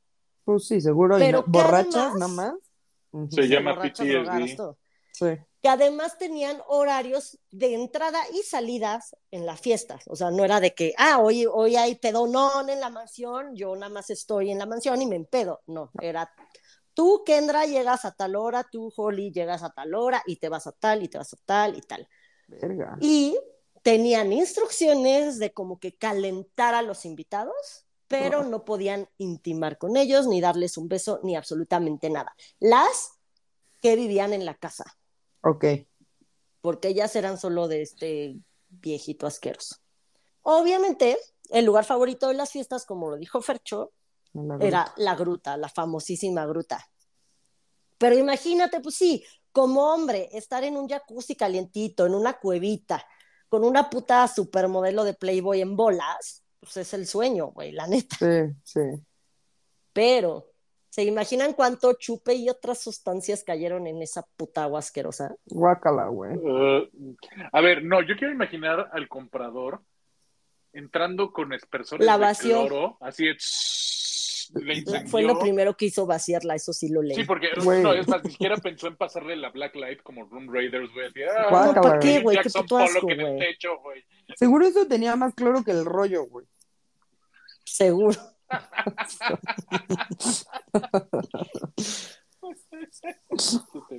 Pues 0.44 0.68
sí, 0.68 0.82
seguro. 0.82 1.18
y 1.18 1.22
Pero 1.22 1.40
no- 1.42 1.48
borrachas 1.48 1.96
además- 1.96 2.16
nada 2.32 2.52
más. 3.14 3.32
Se 3.34 3.48
llama 3.48 3.80
PTSD. 3.82 4.76
Sí. 5.14 5.26
Que 5.62 5.70
además 5.70 6.18
tenían 6.18 6.62
horarios 6.68 7.40
de 7.50 7.74
entrada 7.74 8.20
y 8.34 8.44
salidas 8.44 9.16
en 9.32 9.46
las 9.46 9.62
fiestas. 9.62 10.04
O 10.08 10.16
sea, 10.16 10.30
no 10.30 10.44
era 10.44 10.60
de 10.60 10.76
que, 10.76 10.94
ah, 10.98 11.20
hoy, 11.20 11.46
hoy 11.46 11.76
hay 11.78 11.96
pedonón 11.96 12.70
en 12.70 12.80
la 12.82 12.90
mansión, 12.90 13.56
yo 13.56 13.74
nada 13.76 13.90
más 13.90 14.10
estoy 14.10 14.52
en 14.52 14.60
la 14.60 14.66
mansión 14.66 15.02
y 15.02 15.06
me 15.08 15.16
empedo. 15.16 15.62
No, 15.68 15.90
era 16.02 16.30
tú, 16.96 17.22
Kendra, 17.24 17.66
llegas 17.66 18.06
a 18.06 18.12
tal 18.14 18.36
hora, 18.36 18.64
tú, 18.72 18.92
Holly, 18.96 19.32
llegas 19.32 19.62
a 19.62 19.70
tal 19.70 19.94
hora 19.94 20.24
y 20.26 20.38
te 20.38 20.50
vas 20.50 20.66
a 20.66 20.72
tal 20.72 21.04
y 21.04 21.08
te 21.08 21.20
vas 21.20 21.32
a 21.34 21.38
tal 21.46 21.78
y 21.78 21.82
tal. 21.82 22.08
Verga. 22.48 22.98
Y 23.02 23.38
tenían 23.84 24.34
instrucciones 24.34 25.38
de 25.38 25.54
como 25.54 25.80
que 25.80 25.96
calentar 25.96 26.74
a 26.74 26.82
los 26.82 27.06
invitados, 27.06 27.86
pero 28.08 28.44
no 28.44 28.66
podían 28.66 29.10
intimar 29.18 29.78
con 29.78 29.98
ellos, 29.98 30.26
ni 30.26 30.42
darles 30.42 30.78
un 30.78 30.88
beso, 30.88 31.20
ni 31.22 31.36
absolutamente 31.36 32.10
nada. 32.10 32.36
Las 32.60 33.12
que 33.82 33.96
vivían 33.96 34.34
en 34.34 34.46
la 34.46 34.56
casa, 34.56 34.86
Ok. 35.42 35.66
porque 36.62 36.88
ellas 36.88 37.16
eran 37.16 37.38
solo 37.38 37.68
de 37.68 37.84
este 37.84 38.38
viejito 38.70 39.28
asqueroso. 39.28 39.76
Obviamente, 40.42 41.18
el 41.50 41.66
lugar 41.66 41.86
favorito 41.86 42.28
de 42.28 42.36
las 42.36 42.52
fiestas, 42.52 42.86
como 42.86 43.10
lo 43.10 43.18
dijo 43.18 43.42
Fercho, 43.42 43.92
La 44.36 44.58
era 44.60 44.94
la 44.98 45.16
gruta, 45.16 45.56
la 45.58 45.70
famosísima 45.70 46.46
gruta. 46.46 46.86
Pero 47.98 48.18
imagínate, 48.18 48.82
pues 48.82 48.96
sí, 48.96 49.24
como 49.52 49.94
hombre, 49.94 50.30
estar 50.34 50.64
en 50.66 50.76
un 50.76 50.88
jacuzzi 50.90 51.36
calientito, 51.36 52.06
en 52.06 52.14
una 52.14 52.34
cuevita, 52.34 53.06
con 53.48 53.64
una 53.64 53.90
puta 53.90 54.28
supermodelo 54.28 55.06
de 55.06 55.14
Playboy 55.14 55.62
en 55.62 55.78
bolas, 55.78 56.44
pues 56.60 56.76
es 56.78 56.94
el 56.94 57.08
sueño, 57.08 57.48
güey, 57.48 57.72
la 57.72 57.88
neta. 57.88 58.18
Sí, 58.20 58.54
sí. 58.64 58.82
Pero, 59.94 60.52
¿se 60.90 61.04
imaginan 61.04 61.54
cuánto 61.54 61.94
chupe 61.94 62.34
y 62.34 62.50
otras 62.50 62.80
sustancias 62.82 63.46
cayeron 63.46 63.88
en 63.88 64.02
esa 64.02 64.26
puta 64.36 64.64
agua 64.64 64.80
asquerosa? 64.80 65.34
Guácala, 65.46 66.08
güey. 66.08 66.36
Uh, 66.36 67.16
a 67.54 67.62
ver, 67.62 67.82
no, 67.86 68.02
yo 68.02 68.18
quiero 68.18 68.34
imaginar 68.34 68.90
al 68.92 69.08
comprador 69.08 69.82
entrando 70.74 71.32
con 71.32 71.54
espersores 71.54 72.06
La 72.06 72.18
de 72.18 72.36
cloro, 72.36 72.98
así 73.00 73.26
de 73.26 73.38
le 74.54 74.76
incendió. 74.76 75.10
Fue 75.10 75.24
lo 75.24 75.40
primero 75.40 75.76
que 75.76 75.86
hizo 75.86 76.06
vaciarla, 76.06 76.56
eso 76.56 76.74
sí 76.74 76.90
lo 76.90 77.02
leí. 77.02 77.16
Sí, 77.16 77.24
porque 77.24 77.48
Güey. 77.64 77.82
no, 77.82 77.94
es 77.94 78.08
más, 78.08 78.24
ni 78.24 78.32
siquiera 78.32 78.58
pensó 78.58 78.88
en 78.88 78.98
pasarle 78.98 79.36
la 79.36 79.50
Black 79.50 79.76
Light 79.76 80.02
como 80.04 80.26
Room 80.26 80.52
Raiders, 80.54 80.92
güey. 80.94 81.08
Así, 81.08 81.22
ah, 81.24 81.48
Guácala, 81.50 81.74
No, 81.74 81.82
¿para 81.82 82.00
qué, 82.00 82.20
güey. 82.22 82.38
Qué 82.38 82.50
puto 82.50 82.78
asco, 82.78 83.00
Pollock 83.00 83.12
en 83.12 83.20
el 83.20 83.26
güey. 83.36 83.40
techo, 83.40 83.80
güey. 83.80 84.04
Seguro 84.36 84.68
eso 84.68 84.86
tenía 84.88 85.16
más 85.16 85.34
cloro 85.34 85.64
que 85.64 85.72
el 85.72 85.86
rollo, 85.86 86.26
güey. 86.26 86.46
Seguro. 87.64 88.20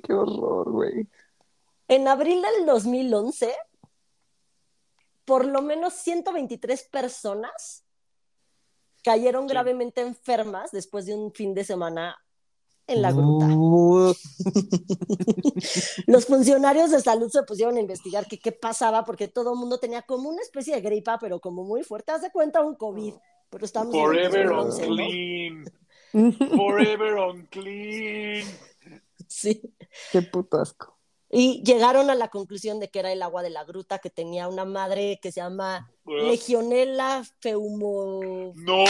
Qué 0.03 0.13
horror, 0.13 0.71
güey. 0.71 1.07
En 1.89 2.09
abril 2.09 2.43
del 2.43 2.67
2011, 2.67 3.53
por 5.25 5.45
lo 5.47 5.63
menos 5.63 5.95
123 5.95 6.85
personas 6.85 7.85
cayeron 9.07 9.47
Sí. 9.47 9.53
gravemente 9.55 10.01
enfermas 10.01 10.73
después 10.73 11.07
de 11.07 11.15
un 11.15 11.33
fin 11.33 11.55
de 11.55 11.63
semana 11.63 12.17
en 12.89 13.03
la 13.03 13.13
gruta. 13.13 13.47
Uh, 13.47 14.13
Los 16.09 16.27
funcionarios 16.27 16.91
de 16.91 17.01
salud 17.01 17.31
se 17.31 17.45
pusieron 17.45 17.77
a 17.77 17.81
investigar 17.81 18.27
que 18.27 18.39
qué 18.41 18.51
pasaba 18.51 19.05
porque 19.05 19.29
todo 19.29 19.53
el 19.53 19.59
mundo 19.61 19.79
tenía 19.79 20.03
como 20.03 20.29
una 20.29 20.43
especie 20.43 20.75
de 20.75 20.81
gripa, 20.81 21.19
pero 21.21 21.41
como 21.41 21.63
muy 21.63 21.85
fuerte. 21.85 22.11
Haz 22.11 22.23
de 22.23 22.33
cuenta 22.33 22.63
un 22.63 22.75
COVID, 22.75 23.15
pero 23.49 23.65
estamos 23.65 23.95
Forever 23.95 24.49
on 24.49 24.71
2011, 24.71 24.89
¿no? 24.89 24.95
clean. 24.97 26.57
Forever 26.57 27.15
unclean. 27.15 28.45
Sí. 29.29 29.63
Qué 30.11 30.23
puto 30.23 30.61
asco. 30.61 30.97
Y 31.31 31.63
llegaron 31.65 32.11
a 32.11 32.15
la 32.17 32.29
conclusión 32.29 32.81
de 32.81 32.89
que 32.91 32.99
era 33.01 33.13
el 33.13 33.23
agua 33.23 33.43
de 33.43 33.51
la 33.51 33.65
gruta 33.65 33.99
que 33.99 34.11
tenía 34.11 34.49
una 34.49 34.65
madre 34.65 35.19
que 35.23 35.31
se 35.33 35.41
llama 35.41 35.91
Legionella 36.07 37.23
feumo. 37.41 38.53
¡No! 38.55 38.85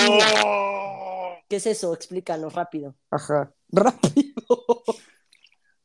¿Qué 1.49 1.57
es 1.57 1.67
eso? 1.67 1.95
Explícanos 1.95 2.53
rápido. 2.55 2.95
Ajá. 3.11 3.53
Rápido. 3.71 4.35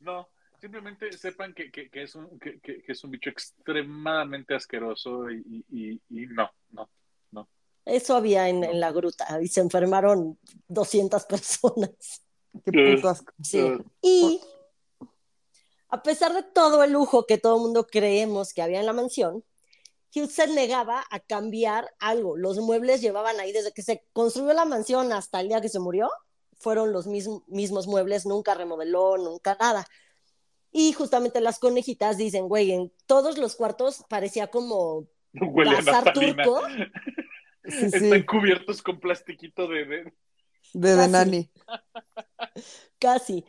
No, 0.00 0.28
simplemente 0.60 1.12
sepan 1.16 1.54
que, 1.54 1.70
que, 1.70 1.88
que 1.88 2.02
es, 2.02 2.14
un, 2.16 2.36
que, 2.40 2.58
que- 2.60 2.82
que 2.82 2.90
es 2.90 3.04
un 3.04 3.12
bicho 3.12 3.30
extremadamente 3.30 4.52
asqueroso 4.52 5.30
y, 5.30 5.64
y, 5.70 5.92
y- 5.92 6.22
y 6.22 6.26
no, 6.26 6.50
no, 6.72 6.90
no. 7.30 7.48
Eso 7.84 8.16
había 8.16 8.48
en, 8.48 8.64
en 8.64 8.80
la 8.80 8.90
gruta 8.90 9.40
y 9.40 9.46
se 9.46 9.60
enfermaron 9.60 10.40
200 10.66 11.24
personas. 11.26 12.24
Qué 12.64 12.94
puto 12.96 13.08
asco. 13.10 13.32
Sí. 13.40 13.62
Y 14.02 14.40
a 15.88 16.02
pesar 16.02 16.32
de 16.34 16.42
todo 16.42 16.82
el 16.82 16.90
lujo 16.90 17.24
que 17.26 17.38
todo 17.38 17.54
el 17.56 17.62
mundo 17.62 17.86
creemos 17.86 18.52
que 18.52 18.62
había 18.62 18.80
en 18.80 18.86
la 18.86 18.92
mansión, 18.92 19.44
Hughes 20.14 20.32
se 20.34 20.46
negaba 20.48 21.04
a 21.10 21.20
cambiar 21.20 21.88
algo. 21.98 22.36
Los 22.36 22.58
muebles 22.58 23.00
llevaban 23.00 23.38
ahí 23.40 23.52
desde 23.52 23.72
que 23.72 23.82
se 23.82 24.04
construyó 24.12 24.52
la 24.52 24.64
mansión 24.64 25.12
hasta 25.12 25.40
el 25.40 25.48
día 25.48 25.60
que 25.60 25.68
se 25.68 25.78
murió. 25.78 26.10
Fueron 26.58 26.92
los 26.92 27.06
mismos, 27.06 27.42
mismos 27.48 27.86
muebles, 27.86 28.26
nunca 28.26 28.54
remodeló, 28.54 29.16
nunca 29.18 29.56
nada. 29.58 29.86
Y 30.70 30.92
justamente 30.92 31.40
las 31.40 31.58
conejitas 31.58 32.16
dicen, 32.16 32.48
güey, 32.48 32.72
en 32.72 32.92
todos 33.06 33.36
los 33.38 33.56
cuartos 33.56 34.04
parecía 34.08 34.46
como 34.48 35.06
Huele 35.34 35.70
a 35.70 35.74
bazar 35.80 36.12
turco. 36.12 36.62
Sí, 37.64 37.90
sí. 37.90 37.96
Están 38.06 38.24
cubiertos 38.24 38.82
con 38.82 38.98
plastiquito 38.98 39.68
de... 39.68 39.84
de- 39.84 40.12
De, 40.72 40.90
de 40.90 40.96
Casi. 40.96 41.10
Nani. 41.12 41.50
Casi. 42.98 43.44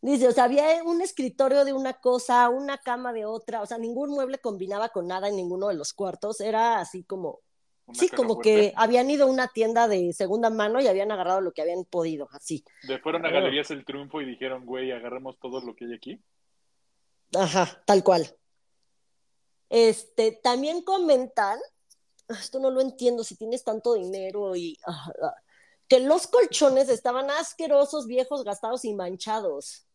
Dice, 0.00 0.28
o 0.28 0.32
sea, 0.32 0.44
había 0.44 0.82
un 0.84 1.00
escritorio 1.00 1.64
de 1.64 1.72
una 1.72 1.94
cosa, 1.94 2.48
una 2.48 2.78
cama 2.78 3.12
de 3.12 3.24
otra, 3.24 3.62
o 3.62 3.66
sea, 3.66 3.78
ningún 3.78 4.10
mueble 4.10 4.38
combinaba 4.38 4.90
con 4.90 5.06
nada 5.06 5.28
en 5.28 5.36
ninguno 5.36 5.68
de 5.68 5.74
los 5.74 5.92
cuartos, 5.92 6.40
era 6.40 6.78
así 6.80 7.02
como, 7.02 7.40
una 7.86 7.98
sí, 7.98 8.08
como 8.08 8.34
fuerte. 8.34 8.50
que 8.50 8.72
habían 8.76 9.10
ido 9.10 9.26
a 9.26 9.30
una 9.30 9.48
tienda 9.48 9.88
de 9.88 10.12
segunda 10.12 10.50
mano 10.50 10.80
y 10.80 10.86
habían 10.86 11.10
agarrado 11.12 11.40
lo 11.40 11.52
que 11.52 11.62
habían 11.62 11.84
podido, 11.84 12.28
así. 12.32 12.64
De 12.82 12.98
fueron 12.98 13.24
a 13.24 13.30
Oh. 13.30 13.32
Galerías 13.32 13.70
El 13.70 13.84
Triunfo 13.84 14.20
y 14.20 14.26
dijeron, 14.26 14.66
güey, 14.66 14.92
agarremos 14.92 15.38
todo 15.38 15.60
lo 15.60 15.74
que 15.74 15.86
hay 15.86 15.94
aquí. 15.94 16.22
Ajá, 17.34 17.82
tal 17.86 18.04
cual. 18.04 18.36
Este, 19.68 20.32
también 20.32 20.82
comentan, 20.82 21.58
ah, 22.28 22.38
esto 22.40 22.60
no 22.60 22.70
lo 22.70 22.80
entiendo, 22.80 23.24
si 23.24 23.36
tienes 23.36 23.64
tanto 23.64 23.94
dinero 23.94 24.54
y 24.54 24.78
ah, 24.86 25.12
ah, 25.22 25.34
que 25.88 26.00
los 26.00 26.26
colchones 26.26 26.88
estaban 26.88 27.30
asquerosos, 27.30 28.06
viejos, 28.06 28.44
gastados 28.44 28.84
y 28.84 28.94
manchados. 28.94 29.85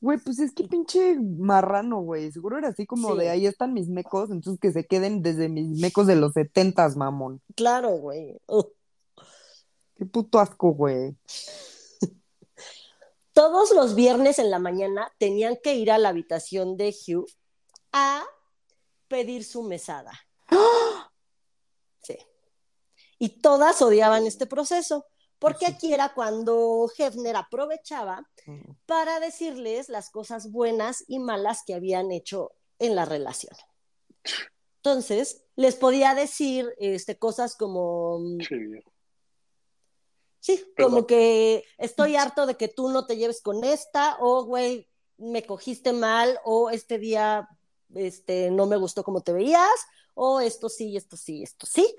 Güey, 0.00 0.18
pues 0.18 0.38
es 0.38 0.52
que 0.52 0.64
pinche 0.64 1.18
marrano, 1.20 2.00
güey. 2.00 2.32
Seguro 2.32 2.56
era 2.58 2.68
así 2.68 2.86
como 2.86 3.12
Sí. 3.12 3.18
de 3.18 3.30
ahí 3.30 3.46
están 3.46 3.74
mis 3.74 3.88
mecos, 3.88 4.30
entonces 4.30 4.58
que 4.60 4.72
se 4.72 4.86
queden 4.86 5.22
desde 5.22 5.48
mis 5.50 5.78
mecos 5.78 6.06
de 6.06 6.16
los 6.16 6.32
setentas, 6.32 6.96
mamón. 6.96 7.42
Claro, 7.54 7.90
güey. 7.90 8.40
Qué 9.96 10.06
puto 10.06 10.38
asco, 10.38 10.70
güey. 10.72 11.14
Todos 13.32 13.72
los 13.74 13.94
viernes 13.94 14.38
en 14.38 14.50
la 14.50 14.58
mañana 14.58 15.12
tenían 15.18 15.56
que 15.62 15.74
ir 15.74 15.90
a 15.90 15.98
la 15.98 16.08
habitación 16.08 16.76
de 16.76 16.94
Hugh 17.06 17.26
a 17.92 18.22
pedir 19.08 19.44
su 19.44 19.62
mesada. 19.62 20.12
Sí. 22.02 22.16
Y 23.18 23.40
todas 23.40 23.82
odiaban 23.82 24.26
este 24.26 24.46
proceso, 24.46 25.06
porque 25.40 25.66
aquí 25.66 25.92
era 25.92 26.12
cuando 26.14 26.88
Hefner 26.96 27.34
aprovechaba 27.34 28.28
para 28.86 29.18
decirles 29.20 29.88
las 29.88 30.10
cosas 30.10 30.52
buenas 30.52 31.02
y 31.08 31.18
malas 31.18 31.62
que 31.66 31.74
habían 31.74 32.12
hecho 32.12 32.52
en 32.78 32.94
la 32.94 33.06
relación. 33.06 33.56
Entonces, 34.76 35.42
les 35.56 35.76
podía 35.76 36.14
decir 36.14 36.72
este, 36.78 37.18
cosas 37.18 37.56
como. 37.56 38.20
Sí, 40.40 40.64
como 40.76 41.06
que 41.06 41.64
estoy 41.76 42.16
harto 42.16 42.46
de 42.46 42.56
que 42.56 42.68
tú 42.68 42.88
no 42.88 43.06
te 43.06 43.16
lleves 43.16 43.42
con 43.42 43.64
esta, 43.64 44.16
o 44.20 44.44
güey, 44.44 44.88
me 45.18 45.44
cogiste 45.44 45.92
mal, 45.92 46.38
o 46.44 46.70
este 46.70 46.98
día 46.98 47.48
este, 47.94 48.50
no 48.50 48.66
me 48.66 48.76
gustó 48.76 49.04
como 49.04 49.22
te 49.22 49.32
veías, 49.32 49.68
o 50.14 50.40
esto 50.40 50.68
sí, 50.68 50.96
esto 50.96 51.16
sí, 51.16 51.42
esto 51.42 51.66
sí. 51.66 51.94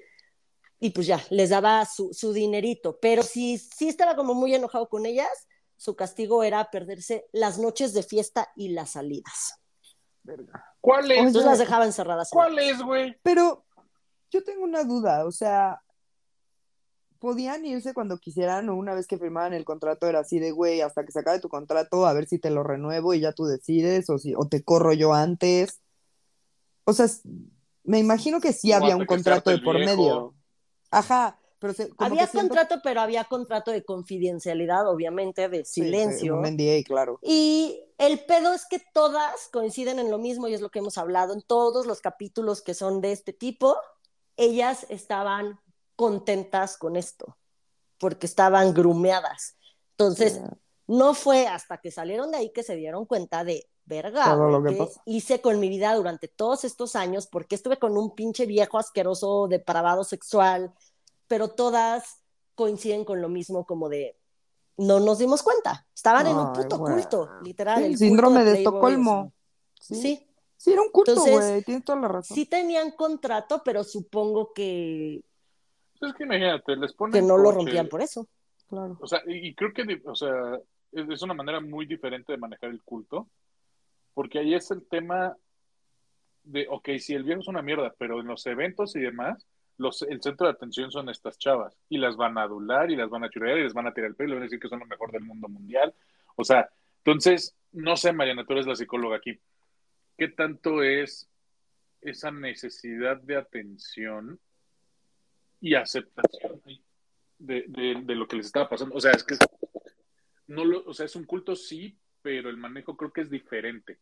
Y 0.84 0.90
pues 0.90 1.06
ya, 1.06 1.24
les 1.30 1.52
daba 1.52 1.86
su, 1.86 2.12
su 2.12 2.34
dinerito. 2.34 2.98
Pero 3.00 3.22
si 3.24 3.60
sí 3.60 3.88
estaba 3.88 4.16
como 4.16 4.34
muy 4.34 4.54
enojado 4.56 4.90
con 4.90 5.06
ellas, 5.06 5.30
su 5.78 5.96
castigo 5.96 6.44
era 6.44 6.70
perderse 6.72 7.28
las 7.32 7.60
noches 7.60 7.94
de 7.94 8.04
fiesta 8.04 8.50
y 8.56 8.70
las 8.70 8.92
salidas. 8.92 9.62
¿Cuál 10.82 11.12
es? 11.12 11.20
Entonces 11.20 11.46
las 11.46 11.60
dejaba 11.60 11.86
encerradas. 11.86 12.30
¿Cuál 12.32 12.58
es, 12.60 12.82
güey? 12.82 13.16
Pero 13.22 13.64
yo 14.32 14.44
tengo 14.44 14.64
una 14.64 14.84
duda, 14.84 15.26
o 15.26 15.32
sea, 15.32 15.82
podían 17.20 17.64
irse 17.66 17.94
cuando 17.94 18.18
quisieran 18.18 18.70
o 18.70 18.76
una 18.76 18.96
vez 18.96 19.06
que 19.06 19.20
firmaban 19.20 19.54
el 19.54 19.66
contrato 19.66 20.08
era 20.08 20.22
así 20.22 20.40
de, 20.40 20.52
güey, 20.52 20.82
hasta 20.82 21.06
que 21.06 21.12
se 21.12 21.20
acabe 21.20 21.40
tu 21.40 21.50
contrato, 21.50 22.08
a 22.08 22.14
ver 22.14 22.28
si 22.28 22.40
te 22.40 22.50
lo 22.50 22.64
renuevo 22.64 23.14
y 23.14 23.20
ya 23.20 23.32
tú 23.32 23.46
decides, 23.46 24.10
o 24.10 24.18
si, 24.18 24.34
o 24.36 24.48
te 24.48 24.64
corro 24.64 24.94
yo 24.94 25.14
antes. 25.14 25.82
O 26.84 26.94
sea, 26.94 27.06
me 27.84 28.00
imagino 28.00 28.42
que 28.42 28.54
sí 28.54 28.72
O 28.72 28.76
había 28.76 28.98
un 28.98 29.06
contrato 29.06 29.52
de 29.52 29.60
por 29.60 29.78
viejo. 29.78 29.96
medio. 29.96 30.36
Ajá, 30.92 31.40
pero 31.60 31.74
se, 31.74 31.90
como 31.90 32.10
Había 32.10 32.28
que 32.28 32.38
contrato, 32.38 32.76
pero 32.84 33.02
había 33.02 33.24
contrato 33.26 33.72
de 33.72 33.84
confidencialidad, 33.84 34.88
obviamente, 34.88 35.48
de 35.48 35.64
Sí, 35.64 35.82
sí, 35.82 35.82
silencio. 35.84 36.42
claro. 36.86 37.20
Y 37.22 37.84
el 37.98 38.20
pedo 38.26 38.54
es 38.54 38.66
que 38.66 38.82
todas 38.94 39.48
coinciden 39.52 40.00
en 40.00 40.10
lo 40.12 40.18
mismo 40.18 40.48
y 40.48 40.54
es 40.54 40.62
lo 40.62 40.70
que 40.72 40.80
hemos 40.80 40.98
hablado 40.98 41.34
en 41.34 41.42
todos 41.42 41.86
los 41.86 42.02
capítulos 42.02 42.62
que 42.62 42.74
son 42.74 43.00
de 43.00 43.12
este 43.12 43.32
tipo. 43.32 43.78
Ellas 44.38 44.86
estaban 44.90 45.60
contentas 45.96 46.78
con 46.78 46.96
esto 46.96 47.38
porque 48.00 48.26
estaban 48.26 48.74
grumeadas. 48.74 49.56
Entonces, 49.92 50.42
no 50.88 51.14
fue 51.14 51.48
hasta 51.48 51.78
que 51.78 51.92
salieron 51.92 52.32
de 52.32 52.38
ahí 52.38 52.52
que 52.52 52.64
se 52.64 52.76
dieron 52.76 53.06
cuenta 53.06 53.44
de 53.44 53.70
verga, 53.92 54.24
Todo 54.24 54.38
güey, 54.50 54.52
lo 54.54 54.64
que 54.64 54.70
¿qué 54.72 54.76
pasa. 54.78 55.02
hice 55.06 55.42
con 55.42 55.60
mi 55.60 55.70
vida 55.70 55.94
durante 55.96 56.28
todos 56.28 56.64
estos 56.64 56.96
años, 56.96 57.28
porque 57.28 57.56
estuve 57.56 57.78
con 57.78 57.98
un 57.98 58.16
pinche 58.16 58.46
viejo 58.46 58.80
asqueroso 58.80 59.48
depravado 59.48 60.04
sexual, 60.04 60.74
pero 61.28 61.50
todas 61.50 62.24
coinciden 62.56 63.04
con 63.06 63.22
lo 63.22 63.30
mismo 63.30 63.66
como 63.66 63.90
de 63.90 64.18
no 64.78 65.00
nos 65.00 65.20
dimos 65.20 65.44
cuenta. 65.44 65.86
Estaban 65.94 66.28
en 66.28 66.38
un 66.38 66.54
puto 66.54 66.78
güey. 66.78 66.94
culto, 66.96 67.30
literal. 67.44 67.80
Sí, 67.80 67.86
el 67.86 67.98
síndrome 67.98 68.38
culto 68.38 68.52
de 68.52 68.58
Estocolmo. 68.58 69.34
Sí. 69.80 70.28
Sí. 70.58 70.72
era 70.72 70.82
un 70.82 70.90
culto, 70.90 71.16
güey, 71.16 71.64
tienes 71.64 71.84
toda 71.84 72.00
la 72.00 72.08
razón. 72.08 72.36
sí 72.36 72.46
tenían 72.46 72.92
contrato, 72.92 73.62
pero 73.66 73.84
supongo 73.84 74.54
que, 74.54 75.22
Es 76.02 76.14
que 76.18 76.24
imagínate, 76.24 76.76
les 76.78 76.94
ponen 76.94 77.14
que 77.14 77.22
no 77.28 77.38
lo 77.38 77.52
rompían 77.52 77.88
por 77.90 78.02
eso. 78.02 78.28
Claro. 78.70 78.98
O 79.02 79.08
sea, 79.08 79.22
y 79.28 79.50
y 79.50 79.56
creo 79.56 79.74
que, 79.74 80.02
o 80.06 80.16
sea, 80.16 80.32
es, 80.92 81.10
es 81.10 81.22
una 81.22 81.34
manera 81.34 81.60
muy 81.60 81.86
diferente 81.86 82.32
de 82.32 82.38
manejar 82.38 82.70
el 82.70 82.82
culto, 82.84 83.28
porque 84.14 84.40
ahí 84.40 84.54
es 84.54 84.72
el 84.72 84.86
tema 84.88 85.36
de, 86.44 86.68
ok, 86.70 86.90
si 87.00 87.14
el 87.14 87.24
viejo 87.24 87.42
es 87.42 87.48
una 87.48 87.62
mierda, 87.62 87.94
pero 87.98 88.20
en 88.20 88.28
los 88.28 88.46
eventos 88.46 88.96
y 88.96 89.00
demás, 89.00 89.46
los, 89.78 90.02
el 90.04 90.22
centro 90.22 90.48
de 90.48 90.54
atención 90.54 90.92
son 90.92 91.10
estas 91.10 91.38
chavas, 91.38 91.78
y 91.90 91.98
las 91.98 92.16
van 92.16 92.38
a 92.38 92.44
adular, 92.44 92.92
y 92.92 92.96
las 92.96 93.10
van 93.10 93.24
a 93.24 93.30
chulear, 93.30 93.58
y 93.58 93.64
les 93.64 93.74
van 93.74 93.88
a 93.88 93.94
tirar 93.94 94.10
el 94.10 94.16
pelo, 94.16 94.32
y 94.32 94.34
van 94.34 94.44
a 94.44 94.46
decir 94.46 94.60
que 94.60 94.70
son 94.70 94.80
lo 94.80 94.86
mejor 94.86 95.12
del 95.12 95.24
mundo 95.24 95.48
mundial. 95.48 95.94
O 96.36 96.44
sea, 96.44 96.70
entonces, 96.98 97.56
no 97.72 97.96
sé, 97.98 98.14
Mariana, 98.14 98.46
tú 98.46 98.54
eres 98.54 98.68
la 98.68 98.76
psicóloga 98.76 99.18
aquí, 99.18 99.40
¿qué 100.18 100.28
tanto 100.28 100.84
es 100.84 101.28
esa 102.02 102.32
necesidad 102.32 103.18
de 103.18 103.38
atención 103.38 104.40
y 105.60 105.76
aceptación 105.76 106.62
de, 107.38 107.66
de, 107.68 108.02
de 108.04 108.16
lo 108.16 108.28
que 108.28 108.38
les 108.38 108.48
estaba 108.48 108.70
pasando? 108.70 108.96
O 108.96 109.00
sea, 109.00 109.12
es 109.12 109.24
que 109.24 109.36
no 110.48 110.66
lo, 110.66 110.84
o 110.86 110.94
sea, 110.94 111.06
es 111.06 111.16
un 111.16 111.26
culto 111.26 111.56
sí, 111.56 111.98
pero 112.22 112.50
el 112.50 112.58
manejo 112.58 112.96
creo 112.98 113.12
que 113.12 113.22
es 113.22 113.30
diferente. 113.30 114.00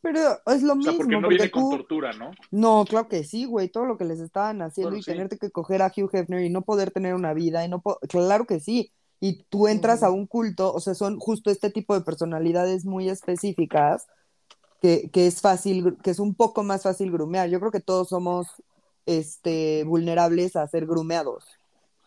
Pero 0.00 0.20
es 0.46 0.62
lo 0.62 0.72
O 0.72 0.82
sea, 0.82 0.92
mismo, 0.92 0.96
porque 0.96 1.14
no 1.14 1.20
porque 1.22 1.36
viene 1.36 1.48
tú... 1.50 1.60
con 1.60 1.70
tortura, 1.78 2.12
¿no? 2.14 2.32
No, 2.50 2.84
claro 2.88 3.08
que 3.08 3.22
sí, 3.22 3.44
güey, 3.44 3.68
todo 3.68 3.84
lo 3.84 3.96
que 3.96 4.04
les 4.04 4.18
estaban 4.18 4.62
haciendo 4.62 4.90
Bueno, 4.90 5.00
y 5.00 5.02
sí. 5.02 5.10
tenerte 5.12 5.38
que 5.38 5.50
coger 5.50 5.82
a 5.82 5.92
Hugh 5.94 6.10
Hefner 6.12 6.44
y 6.44 6.50
no 6.50 6.62
poder 6.62 6.90
tener 6.90 7.14
una 7.14 7.34
vida 7.34 7.64
y 7.64 7.68
no 7.68 7.80
po- 7.80 7.98
claro 8.08 8.46
que 8.46 8.60
sí. 8.60 8.92
Y 9.20 9.44
tú 9.50 9.68
entras 9.68 10.02
a 10.02 10.10
un 10.10 10.26
culto, 10.26 10.72
o 10.72 10.80
sea, 10.80 10.94
son 10.94 11.18
justo 11.18 11.50
este 11.50 11.70
tipo 11.70 11.94
de 11.94 12.00
personalidades 12.00 12.86
muy 12.86 13.10
específicas 13.10 14.06
que, 14.80 15.10
que 15.12 15.26
es 15.26 15.42
fácil, 15.42 15.98
que 16.02 16.10
es 16.10 16.18
un 16.18 16.34
poco 16.34 16.62
más 16.62 16.82
fácil 16.84 17.12
grumear. 17.12 17.50
Yo 17.50 17.60
creo 17.60 17.70
que 17.70 17.80
todos 17.80 18.08
somos 18.08 18.46
este 19.04 19.84
vulnerables 19.84 20.56
a 20.56 20.66
ser 20.66 20.86
grumeados. 20.86 21.44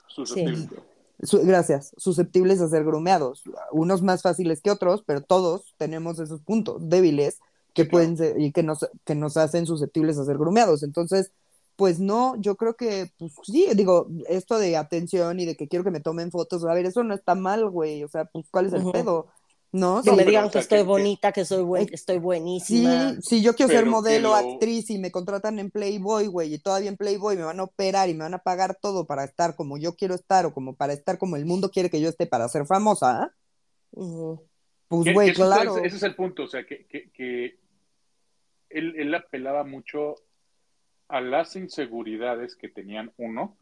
Susceptible. 0.08 0.80
Su- 1.24 1.42
gracias, 1.46 1.94
susceptibles 1.98 2.62
a 2.62 2.70
ser 2.70 2.84
grumeados. 2.84 3.44
Unos 3.72 4.02
más 4.02 4.22
fáciles 4.22 4.62
que 4.62 4.72
otros, 4.72 5.04
pero 5.06 5.22
todos 5.22 5.74
tenemos 5.78 6.20
esos 6.20 6.42
puntos 6.42 6.78
débiles 6.90 7.40
que 7.74 7.86
pueden 7.86 8.18
ser 8.18 8.40
y 8.40 8.52
que 8.52 8.62
nos, 8.64 8.88
que 9.04 9.16
nos 9.16 9.36
hacen 9.38 9.66
susceptibles 9.66 10.18
a 10.20 10.26
ser 10.26 10.38
grumeados. 10.38 10.84
Entonces, 10.84 11.32
Pues 11.76 12.00
no, 12.00 12.36
yo 12.40 12.56
creo 12.56 12.76
que, 12.76 13.12
pues 13.18 13.34
sí, 13.44 13.68
digo, 13.76 14.08
esto 14.30 14.60
de 14.60 14.78
atención 14.78 15.40
y 15.40 15.46
de 15.46 15.56
que 15.56 15.68
quiero 15.68 15.84
que 15.84 15.90
me 15.90 16.02
tomen 16.02 16.30
fotos, 16.30 16.64
a 16.66 16.74
ver, 16.76 16.86
eso 16.86 17.04
no 17.04 17.16
está 17.16 17.34
mal, 17.34 17.68
güey, 17.68 18.04
o 18.04 18.08
sea, 18.08 18.26
pues, 18.26 18.46
¿cuál 18.52 18.68
es 18.68 18.74
el 18.74 18.84
pedo? 18.92 19.26
¿No? 19.76 20.04
Que 20.04 20.12
me 20.12 20.24
digan 20.24 20.46
o 20.46 20.50
sea, 20.52 20.52
que 20.52 20.60
estoy 20.60 20.78
que- 20.80 20.84
bonita, 20.84 21.32
que 21.32 21.46
soy 21.46 21.64
buen, 21.64 21.88
que 21.88 21.96
estoy 21.96 22.18
Sí, 22.18 22.22
buenísima. 22.22 23.16
si 23.22 23.42
yo 23.42 23.56
quiero 23.56 23.72
ser 23.72 23.80
Pero 23.82 23.92
modelo, 23.92 24.30
lo- 24.30 24.36
actriz 24.36 24.88
y 24.92 25.00
me 25.00 25.12
contratan 25.12 25.58
en 25.58 25.72
Playboy, 25.72 26.28
güey, 26.28 26.54
y 26.54 26.60
todavía 26.60 26.90
en 26.90 26.96
Playboy 26.96 27.36
me 27.38 27.44
van 27.44 27.60
a 27.60 27.64
operar 27.64 28.08
y 28.08 28.14
me 28.14 28.20
van 28.24 28.36
a 28.36 28.38
pagar 28.44 28.76
todo 28.80 29.08
para 29.08 29.24
estar 29.24 29.56
como 29.56 29.80
yo 29.80 29.96
quiero 29.96 30.14
estar 30.14 30.46
o 30.46 30.54
como 30.54 30.76
para 30.76 30.94
estar 30.94 31.18
como 31.18 31.38
el 31.38 31.46
mundo 31.48 31.72
quiere 31.72 31.90
que 31.90 32.00
yo 32.00 32.08
esté 32.08 32.28
para 32.28 32.48
ser 32.50 32.68
famosa, 32.68 33.34
Ujú. 33.94 34.46
pues, 34.90 35.12
güey, 35.12 35.30
es- 35.32 35.36
claro. 35.38 35.78
Ese 35.80 35.96
es 35.98 36.04
el 36.04 36.14
punto, 36.16 36.44
o 36.44 36.48
sea, 36.48 36.64
que, 36.68 36.86
que, 36.86 37.10
que 37.12 37.58
él, 38.70 38.94
él 38.96 39.16
apelaba 39.16 39.64
mucho 39.64 40.14
a 41.08 41.20
las 41.20 41.56
inseguridades 41.56 42.56
que 42.56 42.70
tenían, 42.70 43.12
uno, 43.18 43.58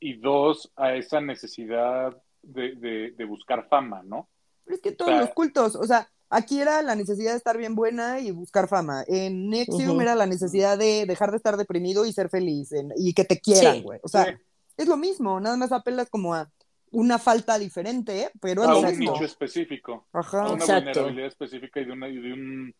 y 0.00 0.14
dos, 0.14 0.72
a 0.74 0.96
esa 0.96 1.20
necesidad 1.20 2.20
de, 2.42 2.74
de, 2.74 3.10
de 3.12 3.24
buscar 3.24 3.68
fama, 3.68 4.02
¿no? 4.04 4.28
Pero 4.64 4.76
es 4.76 4.82
que 4.82 4.92
todos 4.92 5.12
los 5.18 5.30
cultos, 5.30 5.76
o 5.76 5.84
sea, 5.84 6.08
aquí 6.30 6.60
era 6.60 6.80
la 6.82 6.94
necesidad 6.94 7.32
de 7.32 7.36
estar 7.36 7.58
bien 7.58 7.74
buena 7.74 8.20
y 8.20 8.30
buscar 8.30 8.68
fama. 8.68 9.04
En 9.06 9.48
Nexium 9.50 10.00
era 10.00 10.14
la 10.14 10.26
necesidad 10.26 10.78
de 10.78 11.04
dejar 11.06 11.30
de 11.30 11.36
estar 11.36 11.56
deprimido 11.56 12.06
y 12.06 12.12
ser 12.12 12.28
feliz 12.28 12.72
en- 12.72 12.92
y 12.96 13.12
que 13.14 13.24
te 13.24 13.40
quieran, 13.40 13.76
Sí. 13.76 13.82
güey. 13.82 14.00
O 14.02 14.08
sea, 14.08 14.24
Sí. 14.24 14.32
es 14.78 14.88
lo 14.88 14.96
mismo, 14.96 15.40
nada 15.40 15.56
más 15.56 15.72
apelas 15.72 16.08
como 16.08 16.34
a 16.34 16.50
una 16.90 17.18
falta 17.18 17.58
diferente, 17.58 18.30
pero 18.40 18.62
es 18.62 18.68
a 18.68 18.76
un 18.76 18.84
mismo. 18.86 19.12
nicho 19.12 19.24
específico, 19.24 20.06
Ajá. 20.12 20.42
a 20.42 20.52
una 20.52 20.62
Exacto. 20.62 20.84
vulnerabilidad 20.90 21.26
específica 21.28 21.80
y 21.80 21.84
de 21.86 21.92
una, 21.92 22.08
y 22.08 22.16
de 22.20 22.32
un- 22.32 22.74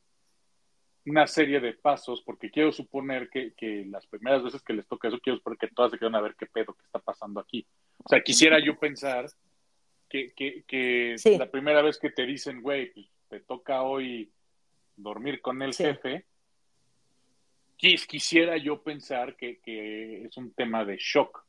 una 1.05 1.27
serie 1.27 1.59
de 1.61 1.73
pasos, 1.73 2.23
porque 2.25 2.51
quiero 2.51 2.71
suponer 2.73 3.29
que, 3.29 3.55
que 3.55 3.85
las 3.91 4.07
primeras 4.07 4.45
veces 4.45 4.63
que 4.63 4.73
les 4.73 4.87
toca 4.87 5.09
eso, 5.09 5.19
quiero 5.21 5.39
suponer 5.39 5.59
que 5.59 5.69
todas 5.69 5.91
se 5.91 5.99
quedan 5.99 6.15
a 6.15 6.21
ver 6.21 6.37
qué 6.39 6.47
pedo 6.47 6.75
que 6.75 6.85
está 6.85 7.01
pasando 7.01 7.41
aquí. 7.41 7.67
O 8.05 8.09
sea, 8.09 8.23
quisiera 8.23 8.59
yo 8.65 8.79
pensar 8.79 9.27
que, 10.13 10.33
que, 10.35 10.63
que 10.69 11.15
Sí. 11.17 11.39
la 11.39 11.51
primera 11.51 11.81
vez 11.81 11.99
que 11.99 12.11
te 12.11 12.27
dicen, 12.27 12.61
güey, 12.61 12.93
pues, 12.93 13.07
te 13.31 13.41
toca 13.41 13.83
hoy 13.83 14.31
dormir 14.97 15.41
con 15.41 15.63
el 15.63 15.73
Sí. 15.73 15.85
jefe, 15.85 16.27
quis- 17.79 18.07
quisiera 18.07 18.57
yo 18.59 18.83
pensar 18.83 19.37
que, 19.37 19.59
que 19.61 20.25
es 20.27 20.37
un 20.37 20.53
tema 20.53 20.85
de 20.85 20.97
shock. 20.99 21.45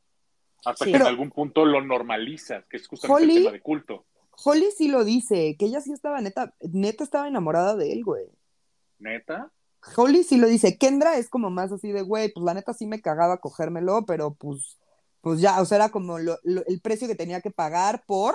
Hasta 0.64 0.84
Sí. 0.84 0.90
que 0.90 0.92
Pero- 0.92 1.04
en 1.04 1.10
algún 1.10 1.30
punto 1.30 1.64
lo 1.66 1.82
normalizas, 1.82 2.64
que 2.66 2.78
es 2.78 2.88
justamente 2.88 3.22
Holly- 3.24 3.36
el 3.36 3.42
tema 3.44 3.52
de 3.52 3.60
culto. 3.60 4.06
Holly 4.44 4.70
sí 4.76 4.88
lo 4.88 5.04
dice, 5.04 5.56
que 5.58 5.66
ella 5.66 5.80
sí 5.80 5.92
estaba 5.92 6.20
neta, 6.20 6.54
neta 6.60 7.04
estaba 7.04 7.28
enamorada 7.28 7.76
de 7.76 7.92
él, 7.92 8.02
güey. 8.02 8.24
¿Neta? 8.98 9.52
Holly 9.96 10.24
sí 10.24 10.38
lo 10.38 10.46
dice. 10.48 10.78
Kendra 10.78 11.18
es 11.18 11.28
como 11.28 11.50
más 11.50 11.70
así 11.70 11.92
de, 11.92 12.00
güey, 12.02 12.32
pues 12.32 12.42
la 12.44 12.54
neta 12.54 12.72
sí 12.72 12.86
me 12.86 13.02
cagaba 13.02 13.36
cogérmelo, 13.38 14.04
pero 14.06 14.32
pues, 14.34 14.78
pues 15.20 15.40
ya, 15.40 15.60
o 15.60 15.64
sea, 15.66 15.76
era 15.76 15.88
como 15.90 16.18
lo- 16.18 16.38
lo- 16.42 16.64
el 16.66 16.80
precio 16.80 17.06
que 17.06 17.14
tenía 17.14 17.40
que 17.42 17.50
pagar 17.50 18.04
por, 18.06 18.34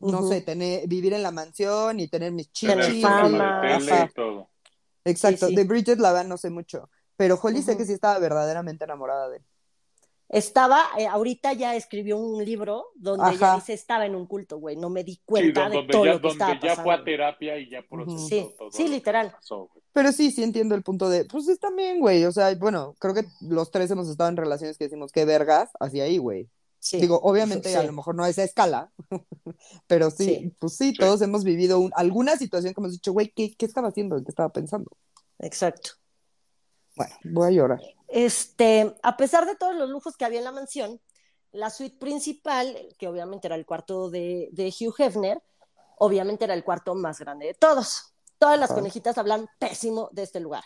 no 0.00 0.22
sé, 0.22 0.40
tener, 0.40 0.86
vivir 0.88 1.12
en 1.14 1.22
la 1.22 1.30
mansión 1.30 2.00
y 2.00 2.08
tener 2.08 2.32
mis 2.32 2.50
Tener 2.52 2.84
chichis. 2.84 3.02
fama, 3.02 4.10
todo. 4.14 4.48
Exacto, 5.04 5.46
Sí, 5.46 5.50
sí. 5.52 5.56
de 5.56 5.64
Bridget 5.64 5.98
la 5.98 6.12
verdad 6.12 6.28
no 6.28 6.36
sé 6.36 6.50
mucho, 6.50 6.90
pero 7.16 7.38
Holly 7.42 7.62
sé 7.62 7.76
que 7.76 7.84
sí 7.84 7.92
estaba 7.92 8.18
verdaderamente 8.18 8.84
enamorada 8.84 9.28
de 9.28 9.38
él. 9.38 9.44
Estaba, 10.28 10.84
eh, 10.98 11.06
ahorita 11.06 11.54
ya 11.54 11.74
escribió 11.74 12.18
un 12.18 12.44
libro 12.44 12.88
donde 12.94 13.24
Ajá. 13.24 13.34
ella 13.34 13.54
dice 13.54 13.72
estaba 13.72 14.04
en 14.04 14.14
un 14.14 14.26
culto, 14.26 14.58
güey. 14.58 14.76
No 14.76 14.90
me 14.90 15.02
di 15.02 15.14
Sí, 15.14 15.22
cuenta 15.24 15.70
donde, 15.70 15.86
de 15.86 15.92
todo 15.92 16.04
ya, 16.04 16.12
lo 16.12 16.20
que 16.20 16.28
estaba 16.28 16.50
donde 16.52 16.66
ya 16.68 16.74
fue 16.74 16.84
pasando. 16.84 17.02
a 17.02 17.04
terapia 17.04 17.58
y 17.58 17.70
ya 17.70 17.82
procesó 17.88 18.16
Ujú. 18.16 18.28
Sí, 18.28 18.54
todo 18.58 18.70
sí, 18.70 18.88
literal. 18.88 19.30
pasó. 19.32 19.70
Pero 19.92 20.12
sí, 20.12 20.30
sí 20.30 20.42
entiendo 20.42 20.74
el 20.74 20.82
punto 20.82 21.08
de, 21.08 21.24
pues 21.24 21.48
está 21.48 21.70
bien, 21.70 21.98
güey, 22.00 22.24
o 22.26 22.30
sea, 22.30 22.54
bueno, 22.56 22.94
creo 22.98 23.14
que 23.14 23.24
los 23.40 23.70
tres 23.70 23.90
hemos 23.90 24.08
estado 24.08 24.28
en 24.28 24.36
relaciones 24.36 24.76
que 24.76 24.84
decimos, 24.84 25.12
qué 25.12 25.24
vergas, 25.24 25.70
hacia 25.80 26.04
ahí, 26.04 26.18
güey. 26.18 26.48
Sí. 26.80 27.00
Digo, 27.00 27.18
obviamente 27.22 27.70
Sí. 27.70 27.74
a 27.76 27.82
lo 27.82 27.92
mejor 27.92 28.14
no 28.14 28.22
a 28.24 28.28
esa 28.28 28.44
escala, 28.44 28.92
pero 29.86 30.10
sí, 30.10 30.24
Sí. 30.26 30.54
pues 30.60 30.76
sí, 30.76 30.92
todos 30.94 31.20
hemos 31.22 31.42
vivido 31.44 31.80
un- 31.80 31.92
alguna 31.94 32.36
situación 32.36 32.72
que 32.74 32.80
hemos 32.80 32.92
dicho, 32.92 33.12
güey, 33.12 33.32
¿qué, 33.34 33.54
¿qué 33.56 33.66
estaba 33.66 33.88
haciendo? 33.88 34.16
¿En 34.16 34.24
qué 34.24 34.30
estaba 34.30 34.48
pensando? 34.50 34.90
Exacto. 35.40 35.90
Bueno, 36.96 37.14
voy 37.24 37.48
a 37.48 37.50
llorar. 37.50 37.80
Este, 38.08 38.96
a 39.02 39.16
pesar 39.16 39.46
de 39.46 39.54
todos 39.56 39.74
los 39.74 39.88
lujos 39.90 40.16
que 40.16 40.24
había 40.24 40.38
en 40.38 40.44
la 40.44 40.52
mansión, 40.52 41.00
la 41.52 41.70
suite 41.70 41.96
principal, 41.98 42.76
que 42.98 43.08
obviamente 43.08 43.46
era 43.48 43.54
el 43.56 43.66
cuarto 43.66 44.10
de, 44.10 44.48
de 44.52 44.68
Hugh 44.68 44.94
Hefner, 44.98 45.42
obviamente 45.98 46.44
era 46.44 46.54
el 46.54 46.64
cuarto 46.64 46.94
más 46.94 47.18
grande 47.18 47.46
de 47.46 47.54
todos. 47.54 48.14
Todas 48.38 48.58
las 48.58 48.70
Ajá. 48.70 48.80
conejitas 48.80 49.18
hablan 49.18 49.48
pésimo 49.58 50.10
de 50.12 50.22
este 50.22 50.40
lugar. 50.40 50.64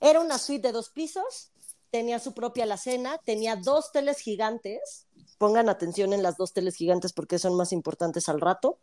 Era 0.00 0.20
una 0.20 0.38
suite 0.38 0.68
de 0.68 0.72
dos 0.72 0.90
pisos, 0.90 1.52
tenía 1.92 2.18
su 2.18 2.32
propia 2.32 2.64
alacena, 2.64 3.18
tenía 3.18 3.54
dos 3.54 3.92
teles 3.92 4.18
gigantes. 4.18 5.06
Pongan 5.38 5.68
atención 5.68 6.12
en 6.12 6.22
las 6.22 6.38
dos 6.38 6.54
teles 6.54 6.74
gigantes 6.74 7.12
porque 7.12 7.38
son 7.38 7.54
más 7.56 7.72
importantes 7.72 8.28
al 8.28 8.40
rato. 8.40 8.78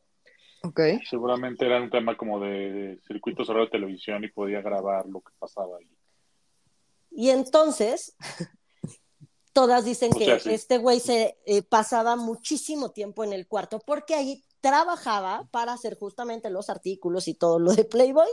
Ok. 0.64 0.80
Seguramente 1.10 1.66
era 1.66 1.82
un 1.82 1.90
tema 1.90 2.16
como 2.16 2.40
de, 2.40 3.00
circuito 3.08 3.44
cerrado 3.44 3.66
de 3.66 3.72
televisión 3.72 4.24
y 4.24 4.30
podía 4.30 4.62
grabar 4.62 5.08
lo 5.08 5.22
que 5.22 5.32
pasaba 5.40 5.78
ahí. 5.78 5.90
Y 7.10 7.32
entonces, 7.32 8.16
todas 9.54 9.86
dicen 9.86 10.12
O 10.14 10.18
que 10.20 10.40
sí. 10.40 10.54
este 10.54 10.78
güey 10.78 11.00
se 11.00 11.40
eh, 11.46 11.64
pasaba 11.64 12.16
muchísimo 12.16 12.92
tiempo 12.92 13.24
en 13.24 13.34
el 13.34 13.48
cuarto 13.48 13.80
porque 13.80 14.14
ahí 14.14 14.44
trabajaba 14.62 15.48
para 15.50 15.74
hacer 15.74 15.98
justamente 15.98 16.52
los 16.52 16.70
artículos 16.70 17.28
y 17.28 17.34
todo 17.34 17.58
lo 17.58 17.74
de 17.74 17.86
Playboy, 17.86 18.30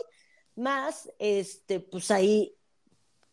más, 0.55 1.11
este, 1.18 1.81
pues 1.81 2.11
ahí 2.11 2.56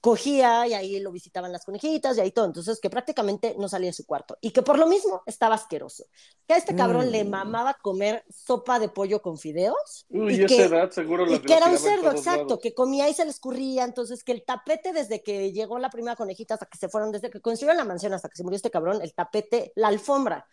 cogía 0.03 0.67
y 0.67 0.73
ahí 0.73 0.99
lo 0.99 1.13
visitaban 1.13 1.53
las 1.53 1.63
conejitas 1.63 2.17
y 2.17 2.19
ahí 2.19 2.31
todo, 2.31 2.43
entonces 2.43 2.81
que 2.81 2.89
prácticamente 2.89 3.55
no 3.57 3.69
salía 3.69 3.87
de 3.87 3.93
su 3.93 4.05
cuarto 4.05 4.37
y 4.41 4.51
que 4.51 4.61
por 4.61 4.77
lo 4.77 4.85
mismo 4.85 5.23
estaba 5.25 5.55
asqueroso, 5.55 6.03
que 6.45 6.55
a 6.55 6.57
este 6.57 6.75
cabrón 6.75 7.07
Mm. 7.07 7.11
le 7.11 7.23
mamaba 7.23 7.75
comer 7.81 8.25
sopa 8.29 8.79
de 8.79 8.89
pollo 8.89 9.21
con 9.21 9.37
fideos 9.37 10.05
Uy, 10.09 10.33
y 10.35 10.43
esa 10.43 10.47
que- 10.47 10.63
edad 10.65 10.91
seguro 10.91 11.25
y 11.33 11.39
que 11.39 11.53
era 11.53 11.67
un 11.67 11.77
cerdo, 11.77 12.11
exacto, 12.11 12.43
lados. 12.47 12.59
que 12.59 12.73
comía 12.73 13.07
y 13.07 13.13
se 13.13 13.23
le 13.23 13.31
escurría, 13.31 13.85
entonces 13.85 14.25
que 14.25 14.33
el 14.33 14.43
tapete 14.43 14.91
desde 14.91 15.23
que 15.23 15.53
llegó 15.53 15.79
la 15.79 15.89
primera 15.89 16.17
conejita 16.17 16.55
hasta 16.55 16.65
que 16.65 16.77
se 16.77 16.89
fueron, 16.89 17.13
desde 17.13 17.29
que 17.29 17.39
construyeron 17.39 17.77
la 17.77 17.85
mansión 17.85 18.11
hasta 18.13 18.27
que 18.27 18.35
se 18.35 18.43
murió 18.43 18.57
este 18.57 18.71
cabrón, 18.71 19.01
el 19.01 19.13
tapete, 19.13 19.71
la 19.77 19.87
alfombra 19.87 20.45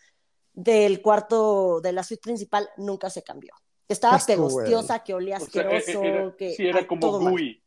del 0.52 1.02
cuarto 1.02 1.80
de 1.80 1.92
la 1.92 2.04
suite 2.04 2.22
principal 2.22 2.70
nunca 2.76 3.10
se 3.10 3.24
cambió. 3.24 3.52
Estaba 3.88 4.16
pegostiosa, 4.24 5.02
que 5.02 5.12
olía 5.14 5.38
O 5.38 5.40
sea, 5.40 5.62
e- 5.62 5.76
asqueroso, 5.76 6.04
e- 6.04 6.08
era, 6.08 6.36
que 6.36 6.54
sí, 6.54 6.66
era 6.68 6.78
ay, 6.78 6.86
como 6.86 7.18
gooey, 7.18 7.60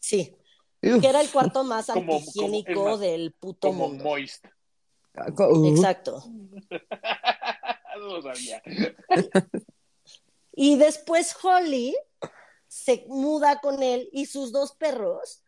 Sí, 0.00 0.34
que 0.80 1.08
era 1.08 1.20
el 1.20 1.30
cuarto 1.30 1.64
más 1.64 1.86
Como- 1.92 2.06
como- 2.06 2.18
antihigiénico 2.18 2.98
del 2.98 3.32
puto 3.32 3.68
como 3.68 3.88
mundo. 3.88 4.04
moist. 4.04 4.44
uh, 5.16 5.66
Exacto. 5.66 6.22
no 7.98 8.06
lo 8.16 8.22
sabía. 8.22 8.62
Y 10.52 10.76
después 10.76 11.34
Holly 11.42 11.96
se 12.66 13.04
muda 13.08 13.60
con 13.60 13.82
él 13.82 14.08
y 14.12 14.26
sus 14.26 14.52
dos 14.52 14.72
perros. 14.72 15.42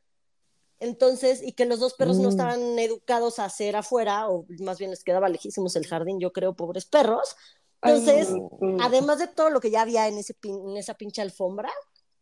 Entonces, 0.79 1.43
y 1.43 1.53
que 1.53 1.67
los 1.67 1.79
dos 1.79 1.95
perros 1.95 2.17
no 2.19 2.29
Mm. 2.29 2.31
estaban 2.31 2.79
educados 2.79 3.39
a 3.39 3.45
hacer 3.45 3.77
afuera, 3.77 4.29
o 4.31 4.47
más 4.61 4.79
bien 4.79 4.91
les 4.91 5.05
quedaba 5.05 5.29
lejísimos 5.29 5.77
el 5.77 5.87
jardín, 5.87 6.19
yo 6.21 6.33
creo, 6.33 6.55
pobres 6.55 6.87
perros. 6.87 7.37
Entonces, 7.83 8.29
Ay, 8.31 8.41
no. 8.61 8.77
además 8.83 9.19
de 9.19 9.27
todo 9.29 9.51
lo 9.51 9.61
que 9.61 9.71
ya 9.71 9.83
había 9.83 10.09
en, 10.09 10.17
ese 10.19 10.35
pin- 10.35 10.71
en 10.71 10.77
esa 10.79 10.95
pinche 10.95 11.21
alfombra, 11.23 11.71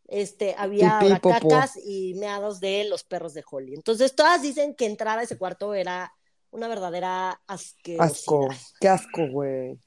este, 0.09 0.55
había 0.57 0.99
Pipí, 0.99 1.19
cacas 1.19 1.77
y 1.77 2.15
meados 2.15 2.59
de 2.59 2.83
los 2.85 3.03
perros 3.03 3.33
de 3.33 3.43
Holly. 3.49 3.75
Entonces, 3.75 4.15
todas 4.15 4.41
dicen 4.41 4.73
que 4.73 4.85
entrar 4.85 5.19
a 5.19 5.23
ese 5.23 5.37
cuarto 5.37 5.73
era 5.73 6.13
una 6.51 6.67
verdadera 6.67 7.41
asquerosidad. 7.45 8.11
Asco, 8.11 8.47
qué 8.79 8.87
asco, 8.87 9.27
güey. 9.29 9.79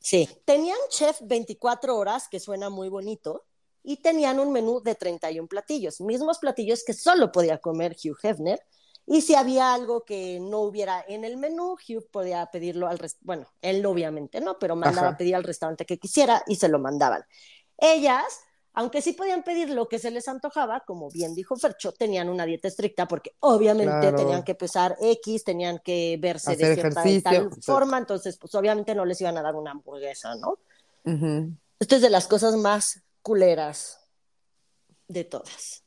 Sí. 0.00 0.28
Tenían 0.44 0.78
chef 0.90 1.20
24 1.22 1.96
horas, 1.96 2.28
que 2.28 2.40
suena 2.40 2.70
muy 2.70 2.88
bonito, 2.88 3.44
y 3.84 3.98
tenían 3.98 4.40
un 4.40 4.52
menú 4.52 4.82
de 4.82 4.96
31 4.96 5.48
platillos, 5.48 6.00
mismos 6.00 6.38
platillos 6.38 6.82
que 6.84 6.92
solo 6.92 7.30
podía 7.30 7.58
comer 7.58 7.96
Hugh 8.02 8.18
Hefner. 8.22 8.60
Y 9.06 9.22
si 9.22 9.34
había 9.34 9.72
algo 9.72 10.04
que 10.04 10.38
no 10.40 10.60
hubiera 10.60 11.02
en 11.08 11.24
el 11.24 11.38
menú, 11.38 11.76
Hugh 11.88 12.06
podía 12.10 12.44
pedirlo 12.46 12.88
al. 12.88 12.98
Bueno, 13.20 13.46
él 13.62 13.86
obviamente 13.86 14.40
no, 14.40 14.58
pero 14.58 14.76
mandaba 14.76 15.08
Ajá. 15.08 15.14
a 15.14 15.16
pedir 15.16 15.34
al 15.34 15.44
restaurante 15.44 15.86
que 15.86 15.98
quisiera 15.98 16.42
y 16.46 16.56
se 16.56 16.68
lo 16.68 16.78
mandaban. 16.78 17.24
Ellas, 17.78 18.40
aunque 18.78 19.02
sí 19.02 19.12
podían 19.12 19.42
pedir 19.42 19.70
lo 19.70 19.88
que 19.88 19.98
se 19.98 20.12
les 20.12 20.28
antojaba, 20.28 20.84
como 20.86 21.10
bien 21.10 21.34
dijo 21.34 21.56
Fercho, 21.56 21.90
tenían 21.90 22.28
una 22.28 22.46
dieta 22.46 22.68
estricta 22.68 23.08
porque 23.08 23.34
obviamente 23.40 23.98
Claro. 23.98 24.16
tenían 24.16 24.44
que 24.44 24.54
pesar 24.54 24.96
X, 25.00 25.42
tenían 25.42 25.80
que 25.80 26.16
verse 26.20 26.54
de 26.54 26.74
cierta 26.74 27.02
tal 27.24 27.50
forma, 27.60 27.98
entonces 27.98 28.38
pues 28.38 28.54
obviamente 28.54 28.94
no 28.94 29.04
les 29.04 29.20
iban 29.20 29.36
a 29.36 29.42
dar 29.42 29.56
una 29.56 29.72
hamburguesa, 29.72 30.36
¿no? 30.36 30.58
Esto 31.80 31.96
es 31.96 32.02
de 32.02 32.08
las 32.08 32.28
cosas 32.28 32.54
más 32.54 33.02
culeras 33.20 33.98
de 35.08 35.24
todas. 35.24 35.82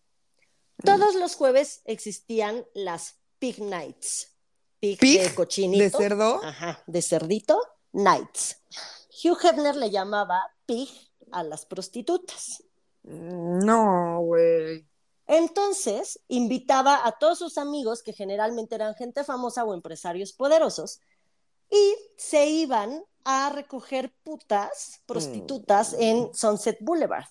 Todos 0.83 1.15
los 1.15 1.35
jueves 1.35 1.83
existían 1.85 2.65
las 2.73 3.15
Pig 3.39 3.61
Nights. 3.61 4.35
Pig, 4.81 4.99
¿Pig? 4.99 5.21
de 5.21 5.33
cochinito. 5.33 5.97
¿De 5.97 6.03
cerdo? 6.03 6.43
Ajá, 6.43 6.83
de 6.87 7.01
cerdito. 7.01 7.57
Nights. 7.93 8.57
Hugh 9.23 9.37
Hefner 9.41 9.77
le 9.77 9.89
llamaba 9.89 10.41
Pig 10.65 10.89
a 11.31 11.41
las 11.43 11.65
prostitutas. 11.65 12.63
No, 13.03 14.19
güey. 14.21 14.87
Entonces, 15.27 16.19
invitaba 16.27 17.05
a 17.05 17.13
todos 17.13 17.39
sus 17.39 17.57
amigos, 17.57 18.03
que 18.03 18.13
generalmente 18.13 18.75
eran 18.75 18.95
gente 18.95 19.23
famosa 19.23 19.63
o 19.63 19.73
empresarios 19.73 20.33
poderosos, 20.33 20.99
y 21.69 21.95
se 22.17 22.47
iban 22.47 23.03
a 23.23 23.49
recoger 23.49 24.13
putas, 24.23 25.01
prostitutas 25.05 25.95
en 25.97 26.33
Sunset 26.33 26.77
Boulevard. 26.81 27.27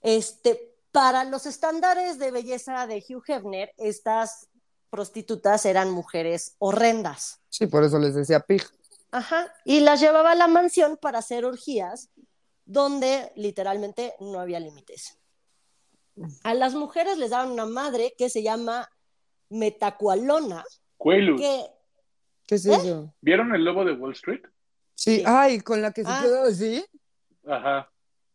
Este, 0.00 0.74
para 0.90 1.24
los 1.24 1.46
estándares 1.46 2.18
de 2.18 2.30
belleza 2.30 2.86
de 2.86 3.04
Hugh 3.08 3.22
Hefner, 3.26 3.72
estas 3.76 4.48
prostitutas 4.90 5.64
eran 5.64 5.90
mujeres 5.90 6.56
horrendas. 6.58 7.40
Sí, 7.50 7.66
por 7.66 7.84
eso 7.84 7.98
les 7.98 8.14
decía 8.14 8.40
pig. 8.40 8.64
Ajá, 9.10 9.54
y 9.64 9.80
las 9.80 10.00
llevaba 10.00 10.32
a 10.32 10.34
la 10.34 10.48
mansión 10.48 10.96
para 10.96 11.20
hacer 11.20 11.44
orgías, 11.44 12.10
donde 12.68 13.32
literalmente 13.34 14.14
no 14.20 14.38
había 14.38 14.60
límites. 14.60 15.18
A 16.44 16.52
las 16.52 16.74
mujeres 16.74 17.16
les 17.16 17.30
daban 17.30 17.50
una 17.50 17.64
madre 17.64 18.12
que 18.18 18.28
se 18.28 18.42
llama 18.42 18.88
metacualona, 19.48 20.64
Cuelus. 20.96 21.40
que 21.40 21.64
¿Qué 22.46 22.54
es 22.56 22.66
¿Eh? 22.66 22.74
eso? 22.74 23.14
¿Vieron 23.20 23.54
el 23.54 23.64
lobo 23.64 23.84
de 23.84 23.92
Wall 23.92 24.12
Street? 24.12 24.40
Sí, 24.94 25.16
Sí. 25.18 25.22
ay, 25.26 25.60
con 25.60 25.80
la 25.82 25.92
que 25.92 26.02
se 26.02 26.10
Ah. 26.10 26.20
quedó 26.22 26.42
así. 26.44 26.84
Ajá. 27.46 27.90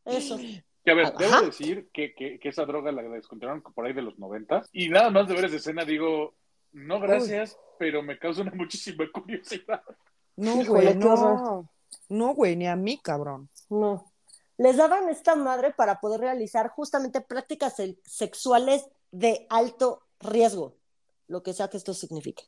eso. 0.06 0.38
Que 0.84 0.92
a 0.92 0.96
ver, 0.96 1.06
Ajá. 1.06 1.16
debo 1.18 1.42
decir 1.46 1.90
que, 1.94 2.14
que, 2.14 2.40
que 2.40 2.50
esa 2.50 2.66
droga 2.66 2.92
la 2.92 3.04
descontinuaron 3.04 3.62
por 3.62 3.86
ahí 3.86 3.94
de 3.94 4.02
los 4.02 4.18
90 4.20 4.64
y 4.74 4.90
nada 4.90 5.10
más 5.12 5.28
de 5.28 5.36
ver 5.36 5.46
esa 5.46 5.56
escena 5.58 5.86
digo, 5.86 6.36
no 6.74 7.00
gracias, 7.00 7.58
pero 7.80 8.02
me 8.04 8.18
causa 8.20 8.42
una 8.42 8.52
muchísima 8.56 9.06
curiosidad. 9.14 9.82
No, 10.36 10.66
güey, 10.66 10.96
no. 10.96 11.70
No, 12.10 12.34
güey, 12.34 12.56
ni 12.56 12.68
a 12.68 12.76
mí, 12.76 12.98
cabrón. 13.02 13.50
No. 13.70 14.12
Les 14.64 14.78
daban 14.78 15.10
esta 15.10 15.36
madre 15.36 15.74
para 15.74 16.00
poder 16.00 16.22
realizar 16.22 16.70
justamente 16.70 17.20
prácticas 17.20 17.76
se- 17.76 18.00
sexuales 18.06 18.86
de 19.12 19.46
alto 19.50 20.04
riesgo, 20.22 20.78
lo 21.28 21.44
que 21.44 21.52
sea 21.54 21.68
que 21.70 21.76
esto 21.76 21.94
signifique. 21.94 22.44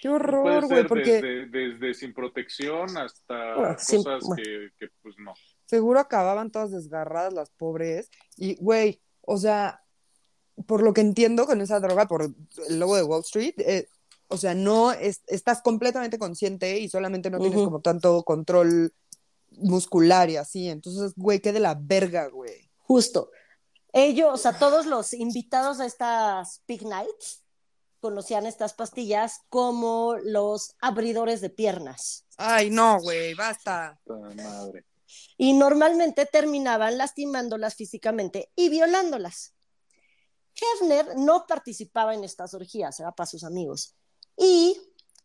Qué 0.00 0.08
horror, 0.08 0.66
güey, 0.68 0.86
porque 0.86 1.20
desde, 1.20 1.46
desde 1.46 1.94
sin 1.94 2.14
protección 2.14 2.96
hasta 2.96 3.54
Bueno, 3.56 3.76
sin- 3.78 4.04
cosas 4.04 4.24
bueno. 4.24 4.40
que, 4.42 4.68
que, 4.78 4.86
pues 5.02 5.16
no. 5.18 5.34
seguro 5.66 5.98
acababan 5.98 6.52
todas 6.52 6.70
desgarradas 6.70 7.32
las 7.34 7.50
pobres. 7.50 8.08
Y, 8.36 8.54
güey, 8.62 9.02
o 9.22 9.36
sea, 9.36 9.82
por 10.66 10.82
lo 10.84 10.92
que 10.94 11.00
entiendo 11.00 11.44
con 11.44 11.60
esa 11.60 11.80
droga, 11.80 12.06
por 12.06 12.22
el 12.68 12.78
logo 12.78 12.94
de 12.94 13.02
Wall 13.02 13.22
Street, 13.22 13.54
eh, 13.58 13.88
o 14.28 14.36
sea, 14.36 14.54
no 14.54 14.92
es- 14.92 15.22
estás 15.26 15.60
completamente 15.60 16.18
consciente 16.20 16.78
y 16.78 16.88
solamente 16.88 17.30
no 17.30 17.40
tienes 17.40 17.58
como 17.64 17.80
tanto 17.80 18.22
control 18.22 18.92
muscular 19.50 20.30
y 20.30 20.36
así. 20.36 20.68
Entonces, 20.68 21.12
güey, 21.16 21.40
qué 21.40 21.52
de 21.52 21.60
la 21.60 21.76
verga, 21.78 22.28
güey. 22.28 22.70
Justo. 22.78 23.30
Ellos, 23.92 24.30
o 24.32 24.36
sea, 24.36 24.58
todos 24.58 24.86
los 24.86 25.12
invitados 25.12 25.80
a 25.80 25.86
estas 25.86 26.62
Pig 26.66 26.84
Nights 26.84 27.42
conocían 28.00 28.46
estas 28.46 28.74
pastillas 28.74 29.40
como 29.48 30.16
los 30.22 30.74
abridores 30.80 31.40
de 31.40 31.50
piernas. 31.50 32.26
Ay, 32.36 32.70
no, 32.70 33.00
güey, 33.00 33.34
basta. 33.34 34.00
Madre. 34.06 34.84
y 35.36 35.54
normalmente 35.54 36.26
terminaban 36.26 36.98
lastimándolas 36.98 37.74
físicamente 37.74 38.52
y 38.54 38.68
violándolas. 38.68 39.54
Hefner 40.54 41.16
no 41.16 41.46
participaba 41.46 42.14
en 42.14 42.24
estas 42.24 42.54
orgías, 42.54 42.98
era 43.00 43.12
para 43.12 43.26
sus 43.26 43.44
amigos. 43.44 43.94
Y, 44.36 44.80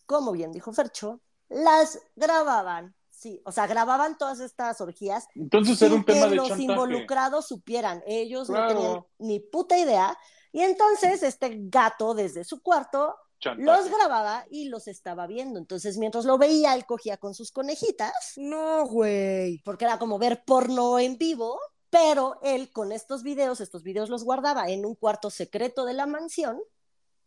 como 0.05 0.31
bien 0.31 0.51
dijo 0.51 0.73
Fercho, 0.73 1.21
las 1.49 1.99
grababan, 2.15 2.95
sí, 3.23 3.41
o 3.45 3.51
sea, 3.51 3.65
grababan 3.67 4.17
todas 4.17 4.39
estas 4.39 4.79
orgías 4.81 5.27
Entonces 5.35 5.81
era 5.81 5.95
un 5.95 6.05
tema 6.05 6.25
que 6.25 6.29
de 6.31 6.35
los 6.35 6.49
chantaje. 6.49 6.63
involucrados 6.71 7.47
supieran. 7.47 8.03
Ellos 8.05 8.47
Claro. 8.47 8.73
no 8.73 8.79
tenían 8.81 9.05
ni 9.19 9.39
puta 9.39 9.77
idea. 9.77 10.17
Y 10.51 10.61
entonces 10.61 11.23
este 11.23 11.57
gato 11.69 12.13
desde 12.13 12.43
su 12.43 12.61
cuarto 12.61 13.15
Chantaje. 13.39 13.65
los 13.65 13.89
grababa 13.89 14.45
y 14.51 14.65
los 14.69 14.87
estaba 14.87 15.25
viendo. 15.27 15.57
Entonces, 15.59 15.97
mientras 15.97 16.25
lo 16.25 16.37
veía, 16.37 16.75
él 16.75 16.85
cogía 16.85 17.17
con 17.17 17.33
sus 17.33 17.51
conejitas 17.51 18.13
No, 18.37 18.85
güey. 18.85 19.61
porque 19.65 19.85
era 19.85 19.97
como 19.97 20.19
ver 20.19 20.43
porno 20.45 20.99
en 20.99 21.17
vivo, 21.17 21.59
pero 21.89 22.37
él 22.43 22.71
con 22.71 22.91
estos 22.91 23.23
videos, 23.23 23.61
estos 23.61 23.83
videos 23.83 24.09
los 24.09 24.23
guardaba 24.23 24.69
en 24.69 24.85
un 24.85 24.95
cuarto 24.95 25.29
secreto 25.29 25.85
de 25.85 25.93
la 25.93 26.05
mansión 26.05 26.61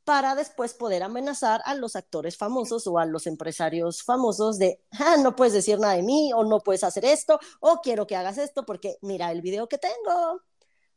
para 0.06 0.36
después 0.36 0.72
poder 0.72 1.02
amenazar 1.02 1.60
a 1.64 1.74
los 1.74 1.96
actores 1.96 2.36
famosos 2.36 2.86
o 2.86 3.00
a 3.00 3.06
los 3.06 3.26
empresarios 3.26 4.04
famosos 4.04 4.56
de, 4.56 4.78
ah, 4.92 5.16
no 5.20 5.34
puedes 5.34 5.52
decir 5.52 5.80
nada 5.80 5.94
de 5.94 6.04
mí 6.04 6.30
o 6.32 6.44
no 6.44 6.60
puedes 6.60 6.84
hacer 6.84 7.04
esto 7.04 7.40
o 7.58 7.80
quiero 7.82 8.06
que 8.06 8.14
hagas 8.14 8.38
esto 8.38 8.64
porque 8.64 8.98
mira 9.02 9.32
el 9.32 9.42
video 9.42 9.68
que 9.68 9.78
tengo. 9.78 10.42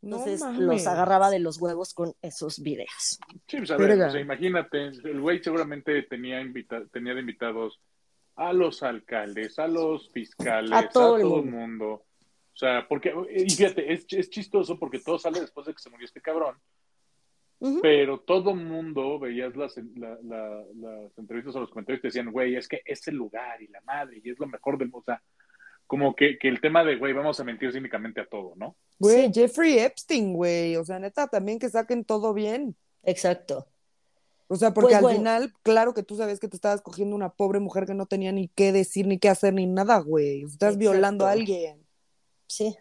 Entonces 0.03 0.41
los 0.59 0.85
agarraba 0.85 1.31
de 1.31 1.39
los 1.39 1.59
huevos 1.59 1.95
con 1.95 2.13
esos 2.21 2.59
videos. 2.59 3.19
Sí, 3.47 3.57
pues 3.57 3.71
a 3.71 3.77
ver, 3.77 3.99
o 3.99 4.11
sea, 4.11 4.21
imagínate, 4.21 4.85
el 4.85 5.19
güey 5.19 5.43
seguramente 5.43 6.03
tenía, 6.03 6.39
invita 6.39 6.83
tenía 6.93 7.15
de 7.15 7.21
invitados 7.21 7.81
a 8.35 8.53
los 8.53 8.83
alcaldes, 8.83 9.57
a 9.57 9.67
los 9.67 10.07
fiscales, 10.11 10.71
A 10.71 10.79
a 10.79 10.89
todo 10.89 11.17
el 11.17 11.23
mundo. 11.25 11.57
mundo. 11.57 12.05
O 12.53 12.57
sea, 12.59 12.87
porque, 12.87 13.11
y 13.35 13.49
fíjate, 13.49 13.91
es, 13.91 14.05
es 14.11 14.29
chistoso 14.29 14.77
porque 14.77 14.99
todo 14.99 15.17
sale 15.17 15.41
después 15.41 15.65
de 15.65 15.73
que 15.73 15.81
se 15.81 15.89
murió 15.89 16.05
este 16.05 16.21
cabrón, 16.21 16.55
Pero 17.81 18.21
todo 18.21 18.55
mundo 18.55 19.19
veías 19.19 19.55
las, 19.57 19.75
la- 19.95 20.17
la- 20.23 20.63
las 20.75 21.17
entrevistas 21.17 21.55
o 21.55 21.59
los 21.59 21.69
comentarios 21.69 21.99
y 21.99 22.01
te 22.03 22.07
decían, 22.07 22.31
güey, 22.31 22.55
es 22.55 22.67
que 22.67 22.81
es 22.85 23.05
el 23.09 23.15
lugar 23.15 23.61
y 23.61 23.67
la 23.67 23.81
madre 23.81 24.21
y 24.23 24.29
es 24.29 24.39
lo 24.39 24.47
mejor 24.47 24.77
del 24.77 24.89
o 24.93 25.03
sea, 25.03 25.21
como 25.85 26.15
que, 26.15 26.37
que 26.37 26.47
el 26.47 26.61
tema 26.61 26.83
de, 26.85 26.95
güey, 26.97 27.11
vamos 27.13 27.39
a 27.39 27.43
mentir 27.43 27.73
cínicamente 27.73 28.21
a 28.21 28.27
todo, 28.27 28.53
¿no? 28.55 28.75
Güey, 28.99 29.31
Jeffrey 29.33 29.79
Epstein, 29.79 30.33
güey. 30.33 30.75
O 30.77 30.85
sea, 30.85 30.99
neta, 30.99 31.27
también 31.27 31.59
que 31.59 31.67
saquen 31.67 32.05
todo 32.05 32.33
bien. 32.33 32.75
Exacto. 33.03 33.67
O 34.47 34.55
sea, 34.55 34.73
porque 34.73 34.87
Pues 34.89 34.95
al 34.97 35.01
bueno. 35.01 35.17
final, 35.17 35.53
claro 35.63 35.93
que 35.93 36.03
tú 36.03 36.15
sabes 36.15 36.39
que 36.39 36.47
te 36.47 36.55
estabas 36.55 36.81
cogiendo 36.81 37.15
una 37.15 37.29
pobre 37.29 37.59
mujer 37.59 37.85
que 37.85 37.93
no 37.93 38.05
tenía 38.05 38.31
ni 38.31 38.47
qué 38.49 38.71
decir, 38.71 39.05
ni 39.07 39.19
qué 39.19 39.29
hacer, 39.29 39.53
ni 39.53 39.65
nada, 39.67 39.97
güey. 39.99 40.43
Estás 40.43 40.75
Exacto. 40.75 40.79
violando 40.79 41.25
a 41.27 41.31
alguien. 41.31 41.85
Sí. 42.47 42.75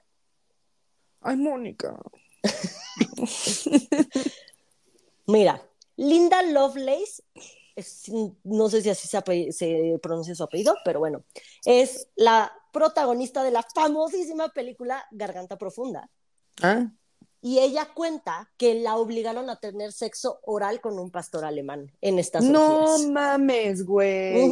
Ay, 1.20 1.36
Mónica. 1.36 1.98
Mira, 5.28 5.62
Linda 5.96 6.42
Lovelace, 6.42 7.22
es- 7.76 8.10
no 8.44 8.68
sé 8.70 8.80
si 8.82 8.90
así 8.90 9.06
se, 9.52 9.98
pronuncia 10.02 10.34
su 10.34 10.42
apellido, 10.42 10.74
pero 10.84 10.98
bueno, 11.00 11.22
es 11.64 12.08
la 12.16 12.50
protagonista 12.72 13.42
de 13.42 13.50
la 13.50 13.62
famosísima 13.62 14.48
película 14.48 15.06
Garganta 15.10 15.56
Profunda. 15.58 16.10
¿Ah? 16.62 16.90
Y 17.42 17.58
ella 17.60 17.88
cuenta 17.94 18.50
que 18.56 18.74
la 18.80 18.96
obligaron 18.96 19.48
a 19.50 19.60
tener 19.60 19.92
sexo 19.92 20.40
oral 20.44 20.80
con 20.80 20.98
un 20.98 21.10
pastor 21.10 21.44
alemán 21.44 21.92
en 22.00 22.18
estas 22.18 22.42
No 22.44 22.84
orgías. 22.94 23.10
mames, 23.10 23.84
güey. 23.86 24.50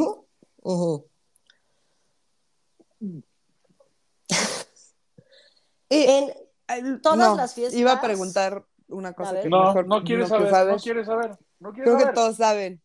Eh, 5.89 6.33
En- 6.69 7.01
todas 7.01 7.17
no, 7.29 7.35
las 7.35 7.53
fiestas- 7.53 7.79
Iba 7.79 7.93
a 7.93 8.01
preguntar 8.01 8.65
una 8.87 9.13
cosa 9.13 9.41
que 9.41 9.49
No, 9.49 9.65
mejor 9.65 9.87
no 9.87 10.03
quieres 10.03 10.29
saber, 10.29 10.49
sabes. 10.49 10.73
no 10.75 10.79
quieres 10.81 11.05
saber, 11.05 11.37
no 11.59 11.73
quieres 11.73 11.93
Creo 11.95 12.07
que 12.07 12.13
todos 12.13 12.35
saben. 12.37 12.81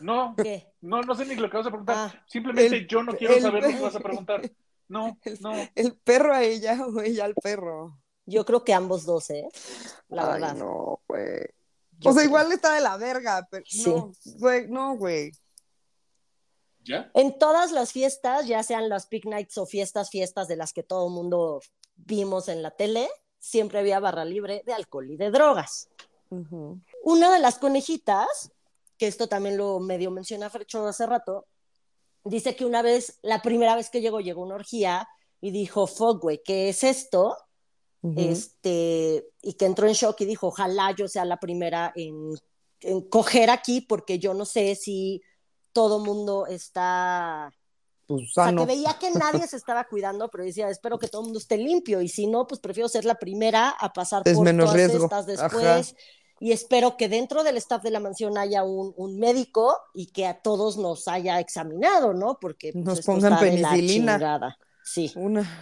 No, 0.00 0.34
¿Qué? 0.36 0.72
no, 0.80 1.02
no 1.02 1.14
sé 1.14 1.24
ni 1.26 1.34
lo 1.34 1.50
que 1.50 1.56
vas 1.56 1.66
a 1.66 1.70
preguntar. 1.70 1.96
Ah. 1.98 2.24
Simplemente 2.26 2.76
El- 2.76 2.86
yo 2.86 3.02
no 3.02 3.16
quiero 3.16 3.34
el- 3.34 3.42
saber 3.42 3.62
lo 3.62 3.68
que 3.70 3.80
vas 3.80 3.96
a 3.96 4.00
preguntar. 4.26 4.42
No, 4.88 5.18
no. 5.40 5.52
¿El 5.74 5.96
perro 5.98 6.32
a 6.34 6.42
ella 6.44 6.78
o 6.86 7.00
ella 7.00 7.24
al 7.24 7.34
perro? 7.34 7.98
Yo 8.26 8.44
creo 8.44 8.62
que 8.64 8.74
ambos 8.74 9.04
dos, 9.04 9.30
¿eh? 9.30 9.48
La 10.08 10.26
Ay, 10.26 10.40
verdad. 10.40 10.54
no, 10.56 11.00
güey. 11.08 11.40
O 12.04 12.12
sea, 12.12 12.12
creo. 12.12 12.24
igual 12.24 12.52
está 12.52 12.74
de 12.74 12.80
la 12.82 12.96
verga, 12.96 13.46
pero 13.50 13.64
Sí. 13.66 13.84
no, 13.90 14.12
güey, 14.38 14.68
no, 14.68 14.96
güey. 14.96 15.32
¿Ya? 16.84 17.10
En 17.14 17.36
todas 17.38 17.72
las 17.72 17.92
fiestas, 17.92 18.46
ya 18.46 18.62
sean 18.62 18.88
las 18.88 19.06
Pig 19.06 19.26
Nights 19.26 19.58
o 19.58 19.66
fiestas, 19.66 20.10
fiestas 20.10 20.46
de 20.46 20.56
las 20.56 20.72
que 20.72 20.84
todo 20.84 21.08
el 21.08 21.14
mundo 21.14 21.60
vimos 21.96 22.48
en 22.48 22.62
la 22.62 22.70
tele, 22.70 23.08
siempre 23.46 23.78
había 23.78 24.00
barra 24.00 24.24
libre 24.24 24.62
de 24.66 24.72
alcohol 24.72 25.08
y 25.08 25.16
de 25.16 25.30
drogas. 25.30 25.88
Una 27.04 27.32
de 27.32 27.38
las 27.38 27.58
conejitas, 27.58 28.50
que 28.98 29.06
esto 29.06 29.28
también 29.28 29.56
lo 29.56 29.78
medio 29.78 30.10
menciona 30.10 30.50
Frecho 30.50 30.84
hace 30.84 31.06
rato, 31.06 31.46
dice 32.24 32.56
que 32.56 32.64
una 32.64 32.82
vez, 32.82 33.18
la 33.22 33.42
primera 33.42 33.76
vez 33.76 33.88
que 33.88 34.00
llegó, 34.00 34.20
llegó 34.20 34.42
una 34.42 34.56
orgía 34.56 35.08
y 35.40 35.52
dijo, 35.52 35.86
fuck, 35.86 36.20
güey, 36.22 36.42
¿qué 36.44 36.68
es 36.68 36.82
esto? 36.82 37.36
Este, 38.16 39.26
y 39.42 39.54
que 39.54 39.66
entró 39.66 39.88
en 39.88 39.94
shock 39.94 40.20
y 40.20 40.26
dijo, 40.26 40.48
ojalá 40.48 40.94
yo 40.96 41.08
sea 41.08 41.24
la 41.24 41.38
primera 41.38 41.92
en, 41.96 42.34
en 42.80 43.00
coger 43.08 43.50
aquí, 43.50 43.80
porque 43.80 44.18
yo 44.20 44.32
no 44.34 44.44
sé 44.44 44.74
si 44.74 45.22
todo 45.72 45.98
mundo 46.00 46.46
está... 46.46 47.52
Pues 48.06 48.22
O 48.30 48.34
sea, 48.34 48.54
que 48.54 48.66
veía 48.66 48.96
que 49.00 49.10
nadie 49.10 49.46
se 49.48 49.56
estaba 49.56 49.84
cuidando, 49.84 50.28
pero 50.30 50.44
decía, 50.44 50.70
espero 50.70 50.98
que 50.98 51.08
todo 51.08 51.22
el 51.22 51.26
mundo 51.26 51.38
esté 51.40 51.56
limpio, 51.56 52.00
y 52.00 52.08
si 52.08 52.26
no, 52.26 52.46
pues 52.46 52.60
prefiero 52.60 52.88
ser 52.88 53.04
la 53.04 53.16
primera 53.16 53.70
a 53.70 53.92
pasar 53.92 54.22
Es 54.24 54.34
por 54.34 54.44
menos 54.44 54.66
todas 54.66 54.76
riesgo. 54.76 55.04
estas 55.04 55.26
después. 55.26 55.64
Ajá. 55.64 56.00
Y 56.38 56.52
espero 56.52 56.96
que 56.98 57.08
dentro 57.08 57.42
del 57.44 57.56
staff 57.56 57.82
de 57.82 57.90
la 57.90 57.98
mansión 57.98 58.36
haya 58.36 58.62
un, 58.62 58.92
un 58.96 59.18
médico 59.18 59.76
y 59.94 60.06
que 60.08 60.26
a 60.26 60.40
todos 60.42 60.76
nos 60.76 61.08
haya 61.08 61.40
examinado, 61.40 62.12
¿no? 62.12 62.38
Porque 62.38 62.72
pues, 62.72 62.84
Nos 62.84 63.00
pongan 63.00 63.38
penicilina. 63.38 64.56
Sí. 64.84 65.12
Una... 65.16 65.60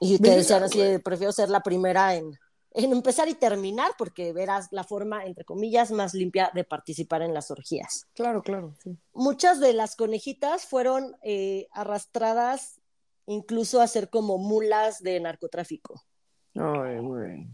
Y 0.00 0.18
que 0.18 0.30
decían 0.30 0.62
así, 0.62 0.98
prefiero 1.02 1.32
ser 1.32 1.48
la 1.48 1.62
primera 1.62 2.14
en, 2.14 2.38
en 2.76 2.92
empezar 2.92 3.26
y 3.28 3.34
terminar, 3.34 3.92
porque 3.96 4.34
verás 4.34 4.68
la 4.70 4.84
forma, 4.84 5.24
entre 5.24 5.44
comillas, 5.44 5.90
más 5.90 6.12
limpia 6.12 6.50
de 6.54 6.62
participar 6.62 7.22
en 7.22 7.32
las 7.32 7.50
orgías. 7.50 8.06
Claro, 8.14 8.42
claro, 8.42 8.74
sí. 8.82 8.96
Muchas 9.14 9.60
de 9.60 9.72
las 9.72 9.96
conejitas 9.96 10.66
fueron 10.66 11.16
eh, 11.22 11.68
arrastradas 11.72 12.80
incluso 13.24 13.80
a 13.80 13.86
ser 13.86 14.10
como 14.10 14.36
mulas 14.36 15.02
de 15.02 15.18
narcotráfico. 15.20 16.04
Ay, 16.54 16.98
güey. 16.98 17.48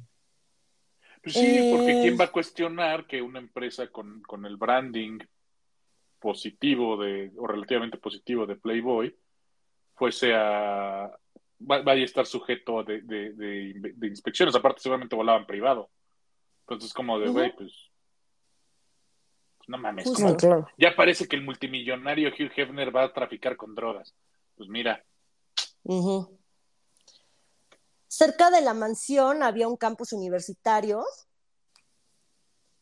Pues 1.23 1.37
sí, 1.37 1.71
porque 1.73 1.93
Eh. 1.93 2.03
¿quién 2.03 2.19
va 2.19 2.25
a 2.25 2.33
cuestionar 2.33 3.07
que 3.07 3.23
una 3.23 3.39
empresa 3.39 3.87
con, 3.87 4.23
con 4.23 4.45
el 4.45 4.57
branding 4.57 5.21
positivo 6.19 6.97
de, 6.97 7.33
o 7.39 7.47
relativamente 7.47 7.97
positivo 7.99 8.45
de 8.45 8.57
Playboy 8.57 9.17
fuese 9.95 10.35
a 10.35 11.11
vaya 11.65 12.03
a 12.03 12.05
estar 12.05 12.27
sujeto 12.27 12.83
de, 12.85 13.01
de, 13.03 13.33
de- 13.33 13.93
de 13.95 14.07
inspecciones? 14.07 14.55
Aparte, 14.55 14.81
seguramente 14.81 15.17
volaban 15.17 15.47
privado. 15.47 15.91
Entonces, 16.63 16.93
como 16.93 17.19
de, 17.19 17.29
güey, 17.29 17.55
pues, 17.57 17.73
pues, 19.59 19.69
no 19.69 19.79
mames. 19.79 20.07
Ya 20.79 20.95
parece 20.97 21.27
que 21.29 21.37
el 21.37 21.43
multimillonario 21.43 22.29
Hugh 22.31 22.53
Hefner 22.57 22.95
va 22.95 23.05
a 23.05 23.13
traficar 23.13 23.57
con 23.57 23.75
drogas. 23.75 24.15
Pues 24.57 24.69
mira. 24.69 25.05
Cerca 28.07 28.51
de 28.51 28.61
la 28.61 28.75
mansión 28.75 29.43
había 29.43 29.69
un 29.69 29.77
campus 29.77 30.13
universitario 30.13 31.03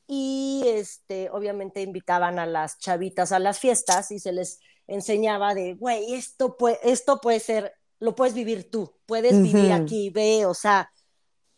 y 0.07 0.63
este, 0.67 1.31
obviamente 1.31 1.83
invitaban 1.83 2.39
a 2.39 2.47
las 2.47 2.79
chavitas 2.79 3.31
a 3.31 3.39
las 3.39 3.61
fiestas 3.61 4.11
y 4.11 4.19
se 4.19 4.33
les 4.33 4.61
enseñaba 4.89 5.55
de, 5.55 5.75
güey, 5.75 6.15
esto 6.15 6.57
puede, 6.57 6.79
esto 6.83 7.21
puede 7.21 7.39
ser, 7.39 7.73
lo 8.01 8.15
puedes 8.17 8.35
vivir 8.35 8.71
tú, 8.71 8.93
puedes 9.07 9.41
vivir 9.41 9.73
aquí, 9.73 10.11
ve, 10.11 10.45
o 10.47 10.55
sea, 10.55 10.91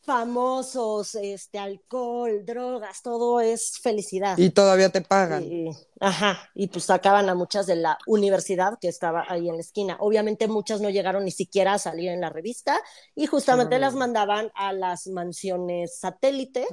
famosos, 0.04 1.14
este, 1.14 1.58
alcohol, 1.60 2.44
drogas, 2.44 3.02
todo 3.02 3.40
es 3.40 3.78
felicidad. 3.80 4.36
Y 4.36 4.50
todavía 4.50 4.88
te 4.90 5.00
pagan. 5.00 5.44
Y- 5.44 5.70
ajá, 6.00 6.50
y 6.54 6.66
pues 6.66 6.86
sacaban 6.86 7.28
a 7.28 7.36
muchas 7.36 7.66
de 7.66 7.76
la 7.76 7.96
universidad 8.08 8.78
que 8.80 8.88
estaba 8.88 9.24
ahí 9.28 9.48
en 9.48 9.54
la 9.54 9.60
esquina. 9.60 9.96
Obviamente 10.00 10.48
muchas 10.48 10.80
no 10.80 10.90
llegaron 10.90 11.24
ni 11.24 11.30
siquiera 11.30 11.74
a 11.74 11.78
salir 11.78 12.08
en 12.10 12.20
la 12.20 12.30
revista 12.30 12.80
y 13.14 13.26
justamente 13.26 13.76
Claro. 13.76 13.82
las 13.82 13.94
mandaban 13.94 14.50
a 14.56 14.72
las 14.72 15.06
mansiones 15.06 15.96
satélite 15.98 16.66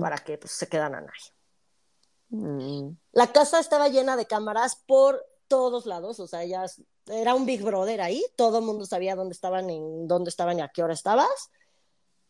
para 0.00 0.16
que 0.18 0.38
pues, 0.38 0.52
se 0.52 0.66
quedaran 0.66 1.04
ahí. 1.04 2.38
Mm. 2.38 2.96
La 3.12 3.32
casa 3.32 3.60
estaba 3.60 3.88
llena 3.88 4.16
de 4.16 4.26
cámaras 4.26 4.76
por 4.86 5.22
todos 5.46 5.84
lados, 5.86 6.18
o 6.20 6.26
sea, 6.26 6.42
es- 6.44 6.80
era 7.08 7.34
un 7.34 7.46
Big 7.46 7.62
Brother 7.62 8.00
ahí, 8.00 8.24
todo 8.36 8.58
el 8.58 8.64
mundo 8.64 8.84
sabía 8.86 9.14
dónde 9.16 9.32
estaban, 9.32 9.70
en 9.70 10.06
dónde 10.08 10.30
estaban 10.30 10.58
y 10.58 10.62
a 10.62 10.68
qué 10.68 10.82
hora 10.82 10.94
estabas. 10.94 11.50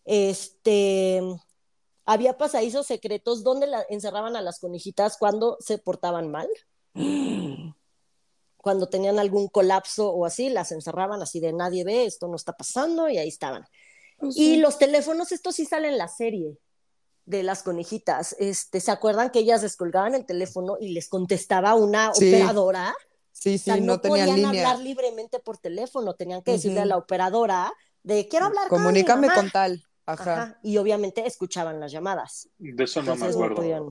Este, 0.04 1.20
había 2.04 2.36
pasadizos 2.38 2.86
secretos 2.86 3.42
donde 3.42 3.66
la- 3.66 3.84
encerraban 3.88 4.36
a 4.36 4.42
las 4.42 4.58
conejitas 4.60 5.16
cuando 5.16 5.56
se 5.60 5.78
portaban 5.78 6.30
mal, 6.30 6.48
cuando 8.56 8.88
tenían 8.88 9.18
algún 9.18 9.48
colapso 9.48 10.10
o 10.10 10.24
así, 10.24 10.48
las 10.48 10.72
encerraban 10.72 11.22
así 11.22 11.40
de 11.40 11.52
nadie 11.52 11.84
ve, 11.84 12.04
esto 12.04 12.28
no 12.28 12.36
está 12.36 12.52
pasando 12.52 13.08
y 13.08 13.18
ahí 13.18 13.28
estaban. 13.28 13.64
Pues 14.18 14.36
Y 14.36 14.56
los 14.56 14.78
teléfonos, 14.78 15.30
esto 15.32 15.52
sí 15.52 15.64
sale 15.66 15.88
en 15.88 15.98
la 15.98 16.08
serie 16.08 16.58
de 17.26 17.42
las 17.42 17.62
conejitas. 17.62 18.34
Este, 18.38 18.80
¿se 18.80 18.90
acuerdan 18.90 19.30
que 19.30 19.40
ellas 19.40 19.62
descolgaban 19.62 20.14
el 20.14 20.24
teléfono 20.26 20.76
y 20.80 20.88
les 20.92 21.08
contestaba 21.08 21.74
una 21.74 22.12
Sí. 22.14 22.28
operadora? 22.34 22.94
Sí, 23.38 23.56
O 23.56 23.58
sí, 23.58 23.64
sea, 23.64 23.76
no, 23.76 23.84
no, 23.86 24.00
tenían 24.00 24.28
podían 24.28 24.36
línea. 24.52 24.68
hablar 24.70 24.82
libremente 24.84 25.38
por 25.40 25.58
teléfono, 25.58 26.14
tenían 26.14 26.42
que 26.42 26.52
decirle 26.52 26.80
a 26.80 26.86
la 26.86 26.96
operadora 26.96 27.72
de 28.02 28.26
quiero 28.28 28.46
hablar 28.46 28.68
Comunícame 28.68 29.26
con 29.26 29.34
mamá". 29.36 29.42
con 29.42 29.50
tal. 29.50 29.84
Ajá. 30.06 30.22
Ajá, 30.42 30.58
Y 30.62 30.78
obviamente 30.78 31.26
escuchaban 31.26 31.78
las 31.80 31.92
llamadas. 31.92 32.48
de 32.58 32.84
eso 32.84 33.02
no 33.02 33.14
me 33.14 33.20
no 33.20 33.26
acuerdo. 33.26 33.54
podían. 33.56 33.88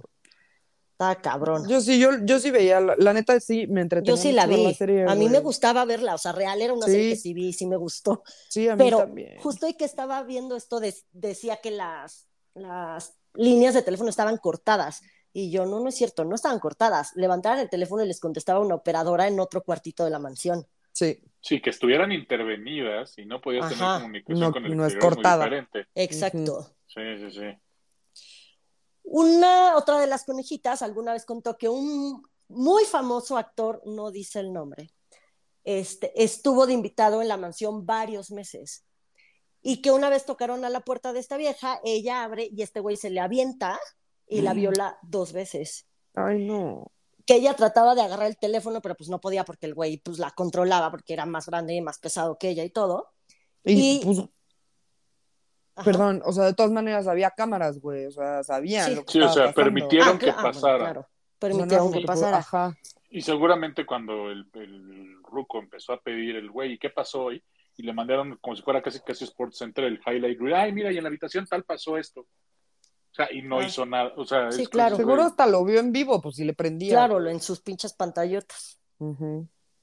Está 0.93 1.21
cabrón. 1.21 1.67
Yo 1.67 1.81
sí, 1.81 1.99
yo, 1.99 2.11
yo 2.23 2.39
sí 2.39 2.51
veía, 2.51 2.79
la, 2.79 2.95
la 2.97 3.11
neta 3.13 3.37
sí 3.41 3.67
me 3.67 3.81
entretenía 3.81 4.15
Yo 4.15 4.21
sí 4.21 4.31
la 4.31 4.47
vi. 4.47 4.73
serie, 4.73 5.03
a 5.05 5.13
mí 5.15 5.27
me 5.27 5.39
gustaba 5.41 5.83
verla, 5.83 6.15
o 6.15 6.17
sea, 6.17 6.31
real 6.31 6.61
era 6.61 6.73
una 6.73 6.85
Sí. 6.85 6.93
serie 6.93 7.09
que 7.09 7.15
sí 7.17 7.33
vi, 7.33 7.51
sí 7.51 7.65
me 7.67 7.75
gustó. 7.75 8.23
Sí, 8.49 8.69
a 8.69 8.75
mí 8.77 8.83
Pero 8.83 8.99
también. 8.99 9.37
justo 9.41 9.65
hoy 9.65 9.73
que 9.73 9.83
estaba 9.83 10.23
viendo 10.23 10.55
esto, 10.55 10.79
de- 10.79 10.95
decía 11.11 11.57
que 11.57 11.71
las, 11.71 12.27
las 12.53 13.13
líneas 13.33 13.73
de 13.73 13.81
teléfono 13.81 14.09
estaban 14.09 14.37
cortadas. 14.37 15.01
Y 15.37 15.51
yo, 15.51 15.65
no, 15.65 15.81
no 15.81 15.89
es 15.89 15.95
cierto, 15.95 16.23
no 16.23 16.33
estaban 16.35 16.59
cortadas. 16.59 17.11
Levantaban 17.15 17.59
el 17.59 17.69
teléfono 17.69 18.01
y 18.01 18.07
les 18.07 18.21
contestaba 18.21 18.61
una 18.61 18.75
operadora 18.75 19.27
en 19.27 19.37
otro 19.41 19.61
cuartito 19.63 20.05
de 20.05 20.09
la 20.09 20.17
mansión. 20.17 20.65
Sí. 20.93 21.21
Sí, 21.41 21.61
que 21.61 21.71
estuvieran 21.71 22.13
intervenidas 22.13 23.17
y 23.17 23.25
no 23.25 23.41
podías 23.41 23.67
tener 23.67 23.83
comunicación 24.01 24.39
No- 24.39 24.51
con 24.53 24.65
el 24.65 24.77
no 24.77 24.85
es 24.85 24.93
exterior, 24.93 25.13
cortada. 25.15 25.45
muy 25.45 25.45
diferente. 25.59 25.89
Exacto. 25.93 26.75
Sí, 26.87 27.01
sí, 27.19 27.31
sí. 27.31 27.57
Una, 29.03 29.75
otra 29.75 29.99
de 29.99 30.07
las 30.07 30.23
conejitas 30.23 30.81
alguna 30.81 31.11
vez 31.11 31.25
contó 31.25 31.57
que 31.57 31.67
un 31.67 32.23
muy 32.47 32.85
famoso 32.85 33.37
actor, 33.37 33.81
no 33.85 34.11
dice 34.11 34.39
el 34.39 34.53
nombre, 34.53 34.89
este, 35.65 36.13
estuvo 36.23 36.65
de 36.65 36.71
invitado 36.73 37.21
en 37.21 37.27
la 37.27 37.35
mansión 37.35 37.85
varios 37.85 38.31
meses. 38.31 38.85
Y 39.61 39.81
que 39.81 39.91
una 39.91 40.09
vez 40.09 40.25
tocaron 40.25 40.63
a 40.63 40.69
la 40.69 40.79
puerta 40.79 41.11
de 41.11 41.19
esta 41.19 41.35
vieja, 41.35 41.81
ella 41.83 42.23
abre 42.23 42.47
y 42.51 42.61
este 42.61 42.79
güey 42.79 42.95
se 42.95 43.09
le 43.09 43.19
avienta 43.19 43.77
y 44.27 44.41
la 44.41 44.53
viola 44.53 44.97
dos 45.03 45.33
veces. 45.33 45.87
Ay, 46.13 46.45
no. 46.45 46.91
Que 47.25 47.35
ella 47.35 47.53
trataba 47.55 47.95
de 47.95 48.01
agarrar 48.01 48.27
el 48.27 48.37
teléfono, 48.37 48.81
pero 48.81 48.95
pues 48.95 49.09
no 49.09 49.19
podía 49.19 49.43
porque 49.45 49.65
el 49.65 49.73
güey 49.73 49.97
pues 49.97 50.19
la 50.19 50.31
controlaba 50.31 50.91
porque 50.91 51.13
era 51.13 51.25
más 51.25 51.47
grande 51.47 51.73
y 51.73 51.81
más 51.81 51.97
pesado 51.99 52.37
que 52.37 52.49
ella 52.49 52.63
y 52.63 52.69
todo. 52.69 53.11
Y, 53.63 53.99
Y- 53.99 54.01
pues, 54.05 54.19
Ajá. 55.75 55.83
perdón, 55.85 56.21
o 56.23 56.31
sea, 56.31 56.45
de 56.45 56.53
todas 56.53 56.71
maneras 56.71 57.07
había 57.07 57.31
cámaras, 57.31 57.79
güey, 57.81 58.05
o 58.05 58.11
sea, 58.11 58.43
sabían 58.43 58.89
Sí. 58.89 58.95
lo 58.95 59.05
que 59.05 59.11
Sí, 59.11 59.19
o 59.19 59.23
sea, 59.23 59.45
pasando. 59.47 59.55
permitieron 59.55 60.15
Ah, 60.15 60.19
que 60.19 60.29
ah, 60.29 60.33
bueno, 60.35 60.51
pasara. 60.51 60.77
claro. 60.77 61.01
No 61.01 61.07
Permitieron 61.39 61.87
que 61.91 61.95
como 61.95 62.05
pasara. 62.07 62.37
Ajá. 62.37 62.77
Y 63.09 63.21
seguramente 63.21 63.85
cuando 63.85 64.31
el, 64.31 64.47
el 64.53 65.21
ruco 65.23 65.59
empezó 65.59 65.93
a 65.93 65.99
pedir 66.01 66.35
el 66.37 66.49
güey, 66.49 66.73
¿y 66.73 66.77
qué 66.77 66.89
pasó 66.89 67.25
hoy? 67.25 67.43
Y 67.77 67.83
le 67.83 67.91
mandaron 67.93 68.37
como 68.41 68.55
si 68.55 68.61
fuera 68.61 68.81
casi 68.81 68.99
casi 69.01 69.25
Sports 69.25 69.57
Center 69.57 69.83
el 69.83 69.99
highlight. 70.05 70.39
Ay, 70.55 70.71
mira, 70.71 70.91
y 70.91 70.97
en 70.97 71.03
la 71.03 71.09
habitación 71.09 71.45
tal 71.45 71.63
pasó 71.65 71.97
esto. 71.97 72.25
O 73.15 73.23
sea, 73.23 73.31
y 73.31 73.41
no 73.41 73.59
Ah. 73.59 73.65
hizo 73.65 73.85
nada. 73.85 74.11
O 74.17 74.25
sea, 74.25 74.51
Sí, 74.51 74.63
es 74.63 74.69
claro. 74.69 74.97
Seguro 74.97 75.23
hasta 75.23 75.45
lo 75.47 75.63
vio 75.63 75.79
en 75.79 75.93
vivo, 75.93 76.21
pues 76.21 76.35
si 76.35 76.43
le 76.43 76.53
prendía. 76.53 76.91
Claro, 76.91 77.19
lo- 77.21 77.29
en 77.29 77.39
sus 77.39 77.61
pinches 77.61 77.93
pantallotas. 77.93 78.77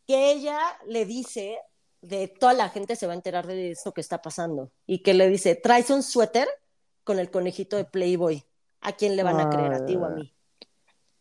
Que 0.07 0.33
ella 0.33 0.59
le 0.87 1.07
dice 1.07 1.59
de 2.03 2.29
toda 2.29 2.53
la 2.53 2.69
gente 2.69 2.95
se 2.97 3.07
va 3.07 3.13
a 3.13 3.17
enterar 3.17 3.47
de 3.47 3.71
esto 3.71 3.93
que 3.95 4.01
está 4.03 4.21
pasando 4.21 4.71
y 4.87 5.03
que 5.03 5.15
le 5.15 5.29
dice, 5.29 5.55
traes 5.55 5.89
un 5.91 6.03
suéter 6.03 6.47
con 7.05 7.19
el 7.19 7.31
conejito 7.31 7.77
de 7.77 7.85
Playboy. 7.85 8.45
¿A 8.83 8.93
quién 8.93 9.17
le 9.17 9.23
van 9.23 9.41
a 9.41 9.49
creer? 9.49 9.73
¿A 9.73 9.87
ti 9.87 9.97
o 9.97 10.05
a 10.05 10.11
mí? 10.11 10.35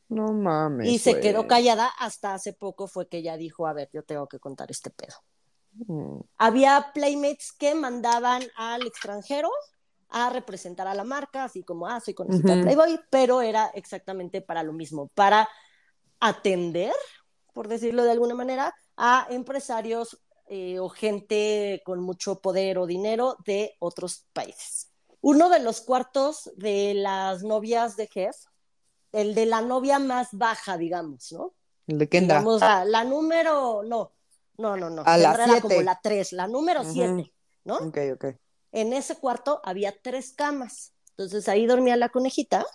No 0.10 0.34
mames. 0.34 0.90
Y 0.90 0.98
se 1.00 1.12
güey. 1.12 1.22
quedó 1.22 1.48
callada 1.48 1.88
hasta 2.00 2.34
hace 2.34 2.52
poco 2.54 2.88
fue 2.88 3.08
que 3.08 3.20
ella 3.20 3.38
dijo, 3.38 3.68
a 3.68 3.74
ver, 3.74 3.90
yo 3.94 4.04
tengo 4.04 4.28
que 4.28 4.40
contar 4.40 4.70
este 4.72 4.90
pedo. 4.90 5.16
Mm. 5.88 6.20
Había 6.38 6.92
playmates 6.94 7.54
que 7.54 7.74
mandaban 7.76 8.44
al 8.58 8.86
extranjero 8.86 9.50
a 10.12 10.30
representar 10.30 10.88
a 10.88 10.94
la 10.94 11.04
marca, 11.04 11.46
así 11.46 11.64
como, 11.64 11.88
ah, 11.88 12.00
soy 12.00 12.14
de 12.18 12.34
Ujú. 12.34 12.62
Playboy, 12.62 13.00
pero 13.10 13.42
era 13.42 13.68
exactamente 13.74 14.42
para 14.42 14.64
lo 14.64 14.74
mismo, 14.74 15.08
para 15.16 15.48
atender, 16.20 16.94
por 17.54 17.68
decirlo 17.68 18.04
de 18.04 18.12
alguna 18.12 18.36
manera, 18.36 18.74
a 18.98 19.28
empresarios 19.30 20.20
eh, 20.48 20.80
o 20.80 20.90
gente 20.90 21.82
con 21.86 22.02
mucho 22.02 22.40
poder 22.42 22.78
o 22.78 22.86
dinero 22.86 23.38
de 23.46 23.76
otros 23.80 24.26
países. 24.34 24.90
Uno 25.22 25.50
de 25.50 25.60
los 25.60 25.82
cuartos 25.82 26.52
de 26.56 26.94
las 26.96 27.44
novias 27.44 27.96
de 27.96 28.08
Jeff, 28.08 28.36
el 29.12 29.36
de 29.36 29.46
la 29.46 29.62
novia 29.62 30.00
más 30.00 30.30
baja, 30.32 30.78
digamos, 30.78 31.32
¿no? 31.32 31.54
El 31.88 31.98
de 32.00 32.10
Kendra. 32.10 32.40
Digamos, 32.40 32.62
la, 32.62 32.86
la 32.86 33.04
número, 33.04 33.84
no, 33.84 34.14
no, 34.58 34.78
no, 34.78 34.90
no. 34.90 35.04
A 35.04 35.18
la 35.18 35.30
Kendra 35.30 35.44
era 35.46 35.54
siete. 35.54 35.68
como 35.68 35.82
la 35.82 36.00
tres, 36.02 36.34
la 36.34 36.48
número 36.48 36.82
Ujú. 36.82 36.92
siete, 36.92 37.34
¿no? 37.64 37.80
Ok, 37.88 37.98
ok. 38.14 38.26
En 38.72 38.94
ese 38.94 39.16
cuarto 39.16 39.62
había 39.64 39.94
tres 40.02 40.34
camas. 40.34 40.94
Entonces 41.12 41.48
ahí 41.50 41.66
dormía 41.66 41.98
la 41.98 42.10
conejita 42.10 42.66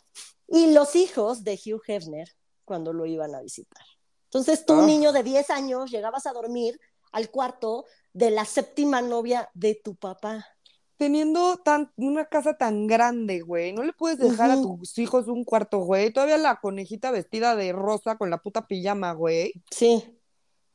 y 0.48 0.72
los 0.72 0.94
hijos 0.96 1.42
de 1.44 1.54
Hugh 1.64 1.82
Hefner 1.86 2.28
cuando 2.64 2.92
lo 2.92 3.06
iban 3.06 3.34
a 3.34 3.40
visitar. 3.40 3.84
Entonces 4.24 4.66
tú, 4.66 4.74
un 4.74 4.80
Ah. 4.80 4.86
niño 4.86 5.12
de 5.12 5.22
10 5.22 5.50
años, 5.50 5.90
llegabas 5.90 6.26
a 6.26 6.32
dormir 6.32 6.78
al 7.12 7.30
cuarto 7.30 7.86
de 8.12 8.30
la 8.30 8.44
séptima 8.44 9.00
novia 9.00 9.48
de 9.54 9.80
tu 9.82 9.94
papá. 9.94 10.46
Teniendo 10.98 11.58
tan, 11.58 11.92
una 11.96 12.24
casa 12.24 12.56
tan 12.56 12.86
grande, 12.86 13.40
güey, 13.40 13.72
no 13.72 13.82
le 13.82 13.92
puedes 13.92 14.18
dejar 14.18 14.50
a 14.50 14.56
tus 14.60 14.96
hijos 14.98 15.26
un 15.28 15.44
cuarto, 15.44 15.78
güey. 15.80 16.10
Todavía 16.10 16.38
la 16.38 16.58
conejita 16.60 17.10
vestida 17.10 17.54
de 17.54 17.72
rosa 17.72 18.16
con 18.16 18.30
la 18.30 18.38
puta 18.38 18.66
pijama, 18.66 19.12
güey. 19.12 19.52
Sí, 19.70 20.12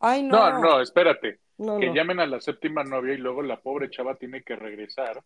Ay, 0.04 0.24
no. 0.24 0.50
No, 0.52 0.60
no, 0.60 0.82
espérate. 0.82 1.40
No, 1.62 1.80
Que 1.80 1.88
no. 1.88 1.94
llamen 1.96 2.20
a 2.20 2.26
la 2.28 2.40
séptima 2.42 2.84
novia 2.84 3.14
y 3.14 3.18
luego 3.18 3.42
la 3.42 3.60
pobre 3.62 3.90
chava 3.90 4.16
tiene 4.16 4.44
que 4.44 4.56
regresar 4.56 5.24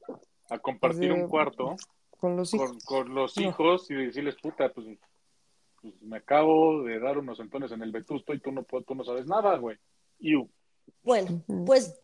a 0.49 0.59
compartir 0.59 1.09
Pues, 1.11 1.21
un 1.23 1.29
cuarto 1.29 1.75
Con 2.17 2.35
los 2.37 2.53
hijos. 2.53 2.71
con, 2.85 3.05
con 3.05 3.15
los 3.15 3.35
No. 3.37 3.43
hijos 3.49 3.89
y 3.91 3.95
decirles, 3.95 4.35
puta, 4.41 4.71
pues, 4.73 4.87
pues 5.81 6.01
me 6.01 6.17
acabo 6.17 6.83
de 6.83 6.99
dar 6.99 7.17
unos 7.17 7.39
entones 7.39 7.71
en 7.71 7.81
el 7.81 7.91
vetusto 7.91 8.33
y 8.33 8.39
tú 8.39 8.51
no, 8.51 8.63
tú 8.85 8.95
no 8.95 9.03
sabes 9.03 9.25
nada, 9.27 9.57
güey. 9.57 9.77
Iu. 10.19 10.49
Bueno, 11.03 11.41
pues 11.65 11.99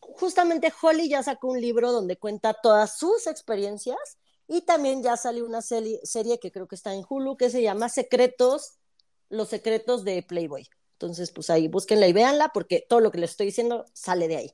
justamente 0.00 0.72
Holly 0.82 1.08
ya 1.08 1.22
sacó 1.22 1.48
un 1.48 1.60
libro 1.60 1.92
donde 1.92 2.16
cuenta 2.16 2.54
todas 2.54 2.98
sus 2.98 3.26
experiencias 3.26 4.18
Y 4.50 4.62
también 4.62 5.02
ya 5.02 5.16
salió 5.18 5.44
una 5.44 5.60
serie, 5.60 6.00
serie 6.04 6.38
que 6.40 6.50
creo 6.50 6.66
que 6.66 6.74
está 6.74 6.94
en 6.94 7.04
Hulu 7.06 7.36
que 7.36 7.50
se 7.50 7.60
llama 7.60 7.88
Secretos, 7.90 8.78
los 9.28 9.48
secretos 9.48 10.04
de 10.04 10.22
Playboy. 10.22 10.66
Entonces, 11.00 11.30
pues 11.30 11.48
ahí 11.48 11.68
búsquenla 11.68 12.08
y 12.08 12.12
véanla 12.12 12.50
porque 12.52 12.84
todo 12.88 12.98
lo 12.98 13.12
que 13.12 13.18
les 13.18 13.30
estoy 13.30 13.46
diciendo 13.46 13.84
sale 13.92 14.26
de 14.26 14.36
ahí. 14.36 14.52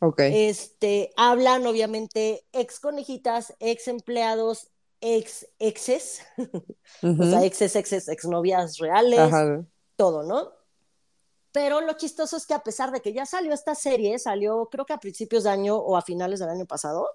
Ok. 0.00 0.20
Este, 0.20 1.12
hablan 1.16 1.66
obviamente 1.66 2.44
ex 2.52 2.78
conejitas, 2.78 3.54
ex 3.58 3.88
empleados, 3.88 4.68
ex 5.00 5.46
exes, 5.58 6.20
o 7.02 7.24
sea, 7.24 7.42
exes, 7.44 7.74
exes, 7.74 8.08
exnovias 8.08 8.76
reales, 8.76 9.18
Ajá. 9.18 9.64
todo, 9.96 10.24
¿no? 10.24 10.50
Pero 11.52 11.80
lo 11.80 11.94
chistoso 11.94 12.36
es 12.36 12.46
que 12.46 12.52
a 12.54 12.62
pesar 12.62 12.92
de 12.92 13.00
que 13.00 13.14
ya 13.14 13.24
salió 13.24 13.54
esta 13.54 13.74
serie, 13.74 14.18
salió 14.18 14.68
creo 14.70 14.84
que 14.84 14.92
a 14.92 14.98
principios 15.00 15.44
de 15.44 15.50
año 15.50 15.76
o 15.76 15.96
a 15.96 16.02
finales 16.02 16.38
del 16.40 16.50
año 16.50 16.66
pasado, 16.66 17.08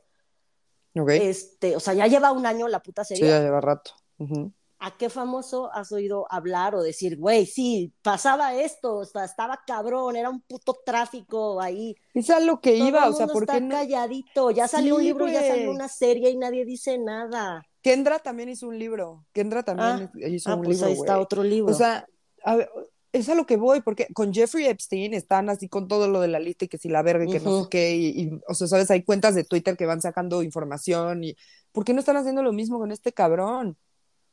Ok. 1.00 1.10
este, 1.12 1.76
o 1.76 1.80
sea, 1.80 1.94
ya 1.94 2.08
lleva 2.08 2.32
un 2.32 2.48
año 2.48 2.68
la 2.68 2.82
puta 2.82 3.04
Sí, 3.04 3.18
serie. 3.18 3.30
ya 3.30 3.40
lleva 3.42 3.62
rato. 3.62 3.92
Ujú. 4.18 4.52
¿A 4.80 4.96
qué 4.98 5.10
famoso 5.10 5.72
has 5.74 5.92
oído 5.92 6.28
hablar 6.32 6.76
o 6.76 6.84
decir, 6.84 7.18
güey, 7.18 7.46
sí, 7.48 7.94
pasaba 8.04 8.56
esto, 8.56 8.98
o 8.98 9.06
sea, 9.06 9.26
estaba 9.26 9.60
cabrón, 9.66 10.16
era 10.16 10.30
un 10.30 10.42
puto 10.42 10.80
tráfico 10.86 11.60
ahí? 11.62 11.96
Es 12.14 12.30
a 12.30 12.40
lo 12.40 12.60
que 12.62 12.78
Todo 12.78 12.88
iba, 12.90 13.04
el 13.04 13.10
o 13.10 13.14
sea, 13.14 13.28
mundo 13.28 13.34
¿por 13.34 13.44
está 13.44 13.60
no? 13.60 13.70
calladito, 13.70 14.52
ya 14.52 14.68
salió 14.68 14.96
un 14.98 15.04
libro, 15.04 15.28
ya 15.28 15.44
salió 15.44 15.72
una 15.72 15.88
serie 15.88 16.30
y 16.32 16.38
nadie 16.38 16.66
dice 16.66 16.98
nada. 16.98 17.68
Kendra 17.82 18.20
también 18.20 18.50
hizo 18.50 18.68
un 18.68 18.78
libro. 18.80 19.26
Kendra 19.34 19.64
también 19.64 20.12
hizo 20.16 20.52
Ah, 20.52 20.56
un 20.56 20.62
pues 20.64 20.78
libro, 20.78 20.88
ahí 20.88 20.94
está 20.94 21.20
otro 21.20 21.44
libro. 21.44 21.72
O 21.72 21.74
sea, 21.74 22.06
a 22.44 22.56
ver, 22.56 22.70
es 23.12 23.30
a 23.30 23.36
lo 23.36 23.46
que 23.46 23.58
voy, 23.58 23.82
porque 23.82 24.08
con 24.14 24.34
Jeffrey 24.34 24.66
Epstein 24.68 25.14
están 25.14 25.50
así 25.50 25.70
con 25.70 25.88
todo 25.88 26.08
lo 26.08 26.20
de 26.22 26.28
la 26.28 26.40
lista 26.40 26.66
y 26.66 26.68
que 26.68 26.78
si 26.78 26.90
la 26.90 27.02
verga 27.02 27.26
y 27.26 27.30
que 27.30 27.40
no 27.40 27.52
sé 27.52 27.70
qué, 27.70 27.96
y, 27.96 28.08
y, 28.24 28.42
o 28.48 28.54
sea, 28.54 28.68
sabes, 28.68 28.92
hay 28.92 29.04
cuentas 29.04 29.36
de 29.36 29.44
Twitter 29.44 29.78
que 29.78 29.86
van 29.86 30.02
sacando 30.02 30.44
información 30.44 31.24
y 31.24 31.36
¿por 31.72 31.84
qué 31.86 31.94
no 31.94 32.00
están 32.00 32.18
haciendo 32.18 32.44
lo 32.44 32.54
mismo 32.54 32.80
con 32.80 32.92
este 32.92 33.14
cabrón? 33.14 33.78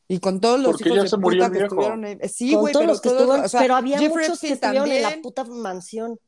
Y 0.07 0.19
con 0.21 0.41
todos 0.41 0.61
los 0.61 0.73
Porque 0.73 0.91
hijos 0.91 1.03
de 1.05 1.09
se 1.09 1.19
puta 1.19 1.51
que 1.51 1.59
estuvieron 1.63 2.05
ahí. 2.05 2.19
Eh, 2.21 2.29
Sí, 2.29 2.55
güey, 2.55 2.73
todos 2.73 3.01
pero 3.01 3.43
o 3.45 3.49
sea, 3.49 3.61
pero 3.61 3.75
había 3.75 3.99
Jeffrey 3.99 4.27
muchos 4.27 4.41
que 4.41 4.49
estuvieron 4.53 4.91
en 4.93 5.03
la 5.03 5.17
puta 5.23 5.45
mansión. 5.45 6.19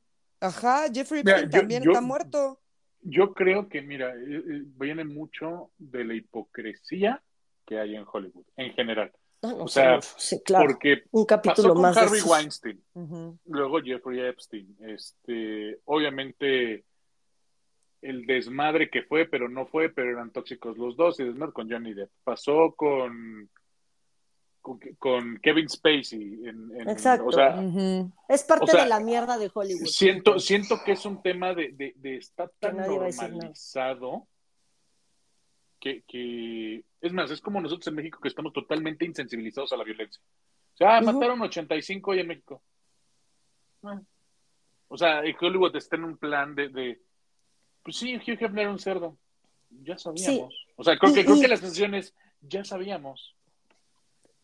Ajá, 0.40 0.86
Jeffrey 0.92 1.22
Mira, 1.24 1.40
Epstein 1.40 1.50
yo- 1.52 1.58
también 1.60 1.82
yo- 1.82 1.90
está 1.92 2.00
muerto. 2.00 2.60
Yo 3.02 3.34
creo 3.34 3.68
que, 3.68 3.82
mira, 3.82 4.14
eh, 4.16 4.18
eh, 4.48 4.62
viene 4.76 5.04
mucho 5.04 5.70
de 5.78 6.04
la 6.04 6.14
hipocresía 6.14 7.22
que 7.66 7.78
hay 7.78 7.94
en 7.96 8.04
Hollywood, 8.10 8.44
en 8.56 8.72
general. 8.72 9.12
Ah, 9.42 9.48
no 9.56 9.64
O 9.64 9.68
sea, 9.68 10.00
sí, 10.00 10.40
claro. 10.42 10.66
Porque 10.66 11.02
un 11.10 11.24
pasó 11.24 11.26
capítulo 11.26 11.74
con 11.74 11.82
más 11.82 11.94
de 11.94 12.00
Harvey. 12.00 12.20
Weinstein, 12.22 12.82
luego 13.44 13.80
Jeffrey 13.82 14.20
Epstein. 14.20 14.76
Este, 14.80 15.78
obviamente, 15.84 16.84
el 18.02 18.26
desmadre 18.26 18.88
que 18.90 19.02
fue, 19.02 19.26
pero 19.26 19.48
no 19.48 19.66
fue, 19.66 19.88
pero 19.90 20.10
eran 20.10 20.30
tóxicos 20.30 20.76
los 20.78 20.96
dos, 20.96 21.20
y 21.20 21.24
desmadre 21.24 21.52
con 21.52 21.70
Johnny 21.70 21.92
Depp. 21.94 22.10
Pasó 22.24 22.74
con, 22.76 23.48
con, 24.66 24.80
con 24.98 25.38
Kevin 25.38 25.68
Spacey. 25.68 26.40
En, 26.44 26.72
en- 26.80 26.90
Exacto. 26.90 27.26
O 27.26 27.32
sea. 27.32 27.62
Es 28.28 28.42
parte 28.42 28.64
O 28.64 28.66
sea, 28.66 28.82
de 28.82 28.88
la 28.88 28.98
mierda 28.98 29.38
de 29.38 29.48
Hollywood. 29.54 29.86
siento, 29.86 30.40
siento 30.40 30.80
que 30.84 30.92
es 30.92 31.04
un 31.06 31.22
tema 31.22 31.54
de, 31.54 31.70
de, 31.72 31.92
de 31.96 32.16
está 32.16 32.48
tan 32.58 32.76
normalizado 32.78 34.26
que, 35.78 36.02
que, 36.08 36.82
es 37.00 37.12
más, 37.12 37.30
es 37.30 37.40
como 37.40 37.60
nosotros 37.60 37.86
en 37.86 37.94
México 37.94 38.18
que 38.20 38.28
estamos 38.28 38.52
totalmente 38.52 39.04
insensibilizados 39.04 39.72
a 39.72 39.76
la 39.76 39.84
violencia. 39.84 40.20
O 40.74 40.76
sea, 40.76 40.96
ah, 40.96 41.00
Ujú. 41.02 41.12
mataron 41.12 41.40
85 41.42 42.10
hoy 42.10 42.20
en 42.20 42.26
México. 42.26 42.60
Ah. 43.84 44.00
O 44.88 44.96
sea, 44.98 45.22
Hollywood 45.40 45.76
está 45.76 45.94
en 45.96 46.04
un 46.04 46.16
plan 46.16 46.54
de, 46.56 46.68
de 46.70 47.00
pues 47.84 47.96
sí, 47.98 48.16
Hugh 48.16 48.42
Hefner 48.42 48.62
era 48.62 48.70
un 48.72 48.78
cerdo. 48.80 49.16
Ya 49.70 49.96
sabíamos. 49.96 50.54
O 50.76 50.82
sea, 50.82 50.98
creo 50.98 51.14
que, 51.14 51.20
Y- 51.20 51.24
creo 51.24 51.36
y- 51.36 51.40
que 51.40 51.48
las 51.48 51.60
decisiones 51.60 52.14
ya 52.40 52.64
sabíamos. 52.64 53.35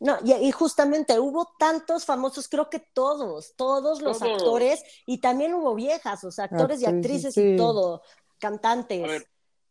No, 0.02 0.18
y, 0.24 0.32
y 0.32 0.50
justamente 0.50 1.20
hubo 1.20 1.54
tantos 1.58 2.04
famosos, 2.04 2.48
creo 2.48 2.68
que 2.68 2.80
todos, 2.80 3.54
todos 3.54 4.02
los 4.02 4.18
Todos. 4.18 4.32
actores, 4.32 4.82
y 5.06 5.18
también 5.20 5.54
hubo 5.54 5.76
viejas, 5.76 6.24
o 6.24 6.32
sea, 6.32 6.46
actores 6.46 6.82
y 6.82 6.86
Actrices, 6.86 7.26
actrices 7.26 7.34
sí. 7.34 7.54
y 7.54 7.56
todo, 7.56 8.02
cantantes, 8.40 9.00
ver, 9.00 9.28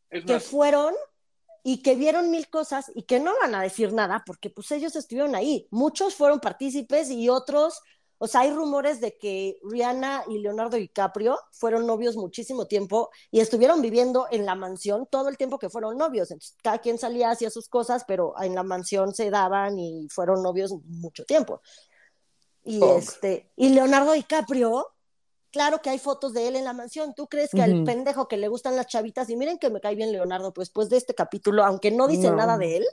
que 0.10 0.34
más, 0.36 0.44
fueron 0.44 0.96
y 1.64 1.82
que 1.84 1.96
vieron 1.96 2.32
mil 2.32 2.50
cosas 2.50 2.92
y 2.96 3.04
que 3.04 3.20
no 3.20 3.34
van 3.42 3.56
a 3.56 3.62
decir 3.62 3.92
nada 3.92 4.24
porque 4.26 4.50
pues 4.50 4.72
ellos 4.72 4.96
estuvieron 4.96 5.36
ahí. 5.36 5.68
Muchos 5.70 6.16
fueron 6.16 6.40
partícipes 6.40 7.10
y 7.12 7.28
otros, 7.28 7.82
o 8.24 8.28
sea, 8.28 8.42
hay 8.42 8.52
rumores 8.52 9.02
de 9.02 9.18
que 9.18 9.58
Rihanna 9.64 10.26
y 10.28 10.38
Leonardo 10.38 10.78
DiCaprio 10.78 11.40
fueron 11.52 11.88
novios 11.88 12.16
muchísimo 12.16 12.68
tiempo 12.68 13.10
y 13.32 13.40
estuvieron 13.40 13.82
viviendo 13.82 14.28
en 14.30 14.46
la 14.46 14.54
mansión 14.54 15.08
todo 15.10 15.28
el 15.28 15.38
tiempo 15.38 15.58
que 15.58 15.72
fueron 15.72 15.98
novios. 15.98 16.30
Entonces, 16.30 16.56
cada 16.62 16.78
quien 16.78 17.00
salía, 17.00 17.32
hacía 17.32 17.50
sus 17.50 17.68
cosas, 17.68 18.04
pero 18.08 18.36
en 18.40 18.54
la 18.54 18.62
mansión 18.62 19.16
se 19.16 19.32
daban 19.32 19.80
y 19.80 20.08
fueron 20.10 20.44
novios 20.44 20.72
mucho 20.86 21.26
tiempo. 21.26 21.62
Y 22.64 22.84
este, 22.84 23.50
y 23.56 23.70
Leonardo 23.70 24.12
DiCaprio, 24.12 24.86
claro 25.52 25.82
que 25.82 25.90
hay 25.90 25.98
fotos 25.98 26.32
de 26.34 26.48
él 26.48 26.56
en 26.58 26.66
la 26.66 26.74
mansión. 26.74 27.16
¿Tú 27.16 27.26
crees 27.26 27.50
que 27.50 27.64
al 27.64 27.74
Ujú. 27.74 27.86
pendejo 27.86 28.28
que 28.28 28.38
le 28.38 28.50
gustan 28.50 28.76
las 28.76 28.86
chavitas, 28.86 29.32
y 29.32 29.36
miren 29.36 29.58
que 29.58 29.72
me 29.72 29.82
cae 29.82 29.96
bien 29.96 30.12
Leonardo, 30.12 30.54
pues 30.54 30.68
después 30.68 30.90
de 30.90 30.98
este 30.98 31.16
capítulo, 31.16 31.66
aunque 31.66 31.90
no 31.90 32.08
dice 32.08 32.30
No. 32.30 32.36
nada 32.36 32.60
de 32.60 32.78
él, 32.78 32.86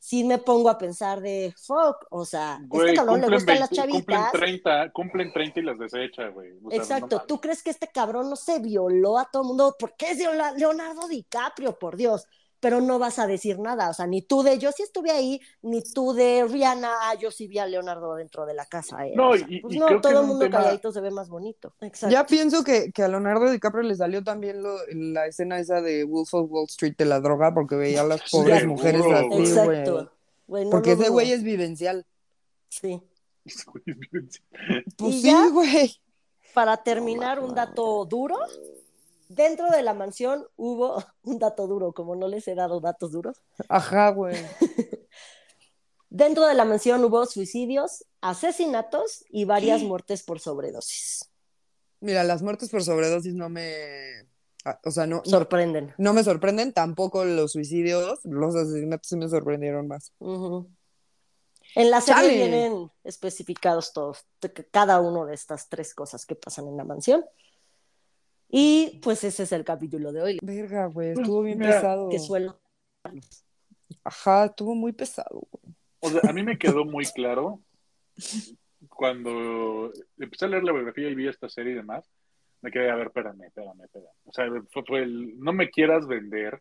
sí 0.00 0.24
me 0.24 0.38
pongo 0.38 0.70
a 0.70 0.78
pensar 0.78 1.20
de 1.20 1.54
fuck, 1.56 2.06
o 2.10 2.24
sea, 2.24 2.58
güey, 2.66 2.88
este 2.88 2.96
cabrón 2.96 3.20
le 3.20 3.28
gustan 3.28 3.60
las 3.60 3.70
20 3.70 3.92
cumplen 3.92 4.18
chavitas. 4.18 4.32
30, 4.32 4.90
cumplen 4.92 5.32
30 5.32 5.60
y 5.60 5.62
las 5.62 5.78
desecha, 5.78 6.28
güey. 6.28 6.52
O 6.64 6.70
sea, 6.70 6.78
Exacto, 6.78 7.18
no 7.18 7.22
¿tú 7.26 7.40
crees 7.40 7.62
que 7.62 7.70
este 7.70 7.86
cabrón 7.88 8.30
no 8.30 8.34
se 8.36 8.58
violó 8.60 9.18
a 9.18 9.30
todo 9.30 9.42
el 9.42 9.48
mundo? 9.48 9.76
¿Por 9.78 9.94
qué 9.96 10.12
es 10.12 10.18
Leona- 10.18 10.52
Leonardo 10.52 11.06
DiCaprio, 11.06 11.78
por 11.78 11.96
Dios? 11.96 12.26
Pero 12.60 12.82
no 12.82 12.98
vas 12.98 13.18
a 13.18 13.26
decir 13.26 13.58
nada, 13.58 13.88
o 13.88 13.94
sea, 13.94 14.06
ni 14.06 14.20
tú 14.20 14.42
de 14.42 14.58
yo 14.58 14.70
sí 14.70 14.82
estuve 14.82 15.10
ahí, 15.10 15.40
ni 15.62 15.82
tú 15.82 16.12
de 16.12 16.44
Rihanna, 16.46 16.90
ah, 17.04 17.14
yo 17.14 17.30
sí 17.30 17.46
vi 17.48 17.58
a 17.58 17.66
Leonardo 17.66 18.14
dentro 18.16 18.44
de 18.44 18.52
la 18.52 18.66
casa. 18.66 19.06
eh. 19.06 19.14
No, 19.16 19.30
O 19.30 19.36
sea, 19.38 19.46
y- 19.48 19.60
pues 19.60 19.74
y 19.74 19.78
no, 19.78 19.86
creo 19.86 19.98
que 19.98 20.02
todo 20.02 20.12
el 20.12 20.18
un 20.24 20.26
mundo 20.28 20.44
tema- 20.44 20.58
calladito 20.58 20.92
se 20.92 21.00
ve 21.00 21.10
más 21.10 21.30
bonito. 21.30 21.72
Exacto. 21.80 22.12
Ya 22.12 22.26
pienso 22.26 22.62
que, 22.62 22.92
que 22.92 23.02
a 23.02 23.08
Leonardo 23.08 23.50
DiCaprio 23.50 23.82
le 23.82 23.94
salió 23.96 24.22
también 24.22 24.62
lo- 24.62 24.76
la 24.92 25.26
escena 25.26 25.58
esa 25.58 25.80
de 25.80 26.04
Wolf 26.04 26.34
of 26.34 26.50
Wall 26.50 26.66
Street 26.66 26.94
de 26.98 27.06
la 27.06 27.20
droga 27.20 27.54
porque 27.54 27.76
veía 27.76 28.02
a 28.02 28.04
las 28.04 28.20
pobres 28.30 28.66
mujeres 28.66 29.02
así. 29.10 29.26
Exacto. 29.40 30.12
Güey, 30.46 30.64
no 30.64 30.70
Porque 30.70 30.92
ese 30.92 31.08
güey 31.08 31.32
es 31.32 31.42
vivencial. 31.42 32.04
Sí. 32.68 33.00
Pues 34.96 35.14
¿Y 35.14 35.22
sí, 35.22 35.34
güey. 35.52 35.96
Para 36.52 36.76
terminar, 36.76 37.38
un 37.40 37.54
dato 37.54 38.04
duro. 38.04 38.36
Dentro 39.32 39.70
de 39.70 39.82
la 39.82 39.94
mansión 39.94 40.44
hubo 40.56 41.02
un 41.22 41.38
dato 41.38 41.68
duro, 41.68 41.92
como 41.92 42.16
no 42.16 42.26
les 42.26 42.48
he 42.48 42.56
dado 42.56 42.80
datos 42.80 43.12
duros. 43.12 43.40
Ajá, 43.68 44.10
güey. 44.10 44.34
Dentro 46.10 46.46
de 46.46 46.54
la 46.54 46.64
mansión 46.64 47.04
hubo 47.04 47.24
suicidios, 47.26 48.04
asesinatos 48.20 49.24
y 49.30 49.44
varias 49.44 49.82
muertes 49.84 50.24
por 50.24 50.40
sobredosis. 50.40 51.30
Mira, 52.00 52.24
las 52.24 52.42
muertes 52.42 52.70
por 52.70 52.82
sobredosis 52.82 53.34
no 53.34 53.48
me. 53.48 54.26
ah, 54.64 54.80
O 54.84 54.90
sea, 54.90 55.06
no, 55.06 55.22
Sorprenden. 55.24 55.94
no 55.98 56.12
me 56.12 56.24
sorprenden, 56.24 56.72
tampoco 56.72 57.24
los 57.24 57.52
suicidios, 57.52 58.18
los 58.24 58.56
asesinatos 58.56 59.06
sí 59.08 59.16
me 59.16 59.28
sorprendieron 59.28 59.86
más. 59.86 60.12
Ujú. 60.18 60.68
En 61.76 61.90
la 61.92 62.00
serie 62.00 62.30
vienen 62.34 62.90
especificados 63.04 63.92
todos, 63.92 64.26
cada 64.72 64.98
uno 64.98 65.24
de 65.26 65.34
estas 65.34 65.68
tres 65.68 65.94
cosas 65.94 66.26
que 66.26 66.34
pasan 66.34 66.66
en 66.66 66.76
la 66.76 66.82
mansión. 66.82 67.24
Y 68.50 69.00
pues 69.02 69.22
ese 69.24 69.44
es 69.44 69.52
el 69.52 69.64
capítulo 69.64 70.12
de 70.12 70.22
hoy. 70.22 70.38
Verga, 70.42 70.86
güey, 70.86 71.10
estuvo 71.10 71.42
bien 71.42 71.58
Mira, 71.58 71.76
pesado. 71.76 72.08
Que 72.08 72.18
suelo. 72.18 72.60
Ajá, 74.02 74.46
estuvo 74.46 74.74
muy 74.74 74.92
pesado, 74.92 75.46
güey. 75.50 75.74
O 76.00 76.10
sea, 76.10 76.28
a 76.28 76.32
mí 76.32 76.42
me 76.42 76.58
quedó 76.58 76.84
muy 76.84 77.04
claro 77.06 77.60
cuando 78.88 79.92
empecé 80.18 80.46
a 80.46 80.48
leer 80.48 80.64
la 80.64 80.72
biografía 80.72 81.08
y 81.08 81.14
vi 81.14 81.28
esta 81.28 81.48
serie 81.48 81.72
y 81.72 81.76
demás. 81.76 82.10
Me 82.62 82.70
quedé, 82.70 82.90
a 82.90 82.96
ver, 82.96 83.08
espérame, 83.08 83.42
espérame, 83.44 83.82
espérame. 83.84 84.10
O 84.24 84.32
sea, 84.32 84.46
fue, 84.72 84.82
fue 84.84 85.02
el, 85.02 85.38
no 85.38 85.52
me 85.52 85.70
quieras 85.70 86.06
vender 86.06 86.60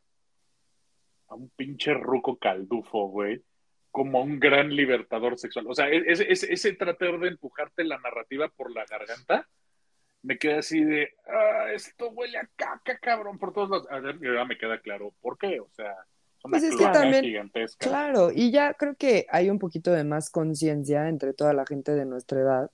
a 1.27 1.35
un 1.35 1.49
pinche 1.49 1.93
ruco 1.93 2.37
caldufo, 2.37 3.07
güey, 3.07 3.43
como 3.91 4.21
un 4.21 4.39
gran 4.39 4.75
libertador 4.75 5.37
sexual. 5.37 5.67
O 5.67 5.73
sea, 5.73 5.89
ese, 5.89 6.31
ese, 6.31 6.53
ese 6.53 6.73
tratar 6.73 7.19
de 7.19 7.29
empujarte 7.29 7.83
la 7.83 7.97
narrativa 7.97 8.47
por 8.49 8.71
la 8.71 8.85
garganta, 8.85 9.47
me 10.21 10.37
quedé 10.37 10.55
así 10.59 10.83
de, 10.83 11.09
ah, 11.27 11.71
esto 11.73 12.09
huele 12.09 12.37
a 12.37 12.49
caca, 12.55 12.97
cabrón, 12.99 13.37
por 13.39 13.53
todos 13.53 13.69
lados. 13.69 13.87
A 13.89 13.99
ver, 13.99 14.17
y 14.21 14.27
ahora 14.27 14.45
me 14.45 14.57
queda 14.57 14.79
claro 14.81 15.13
por 15.21 15.37
qué, 15.37 15.59
o 15.59 15.69
sea, 15.71 15.95
una 16.43 16.51
Pues 16.59 16.63
es 16.63 16.75
que 16.75 16.85
también- 16.87 17.23
gigantesca. 17.23 17.87
Claro, 17.87 18.31
y 18.33 18.51
ya 18.51 18.73
creo 18.73 18.95
que 18.95 19.25
hay 19.29 19.49
un 19.49 19.59
poquito 19.59 19.91
de 19.91 20.03
más 20.03 20.29
conciencia 20.29 21.07
entre 21.09 21.33
toda 21.33 21.53
la 21.53 21.65
gente 21.65 21.93
de 21.93 22.05
nuestra 22.05 22.39
edad 22.41 22.71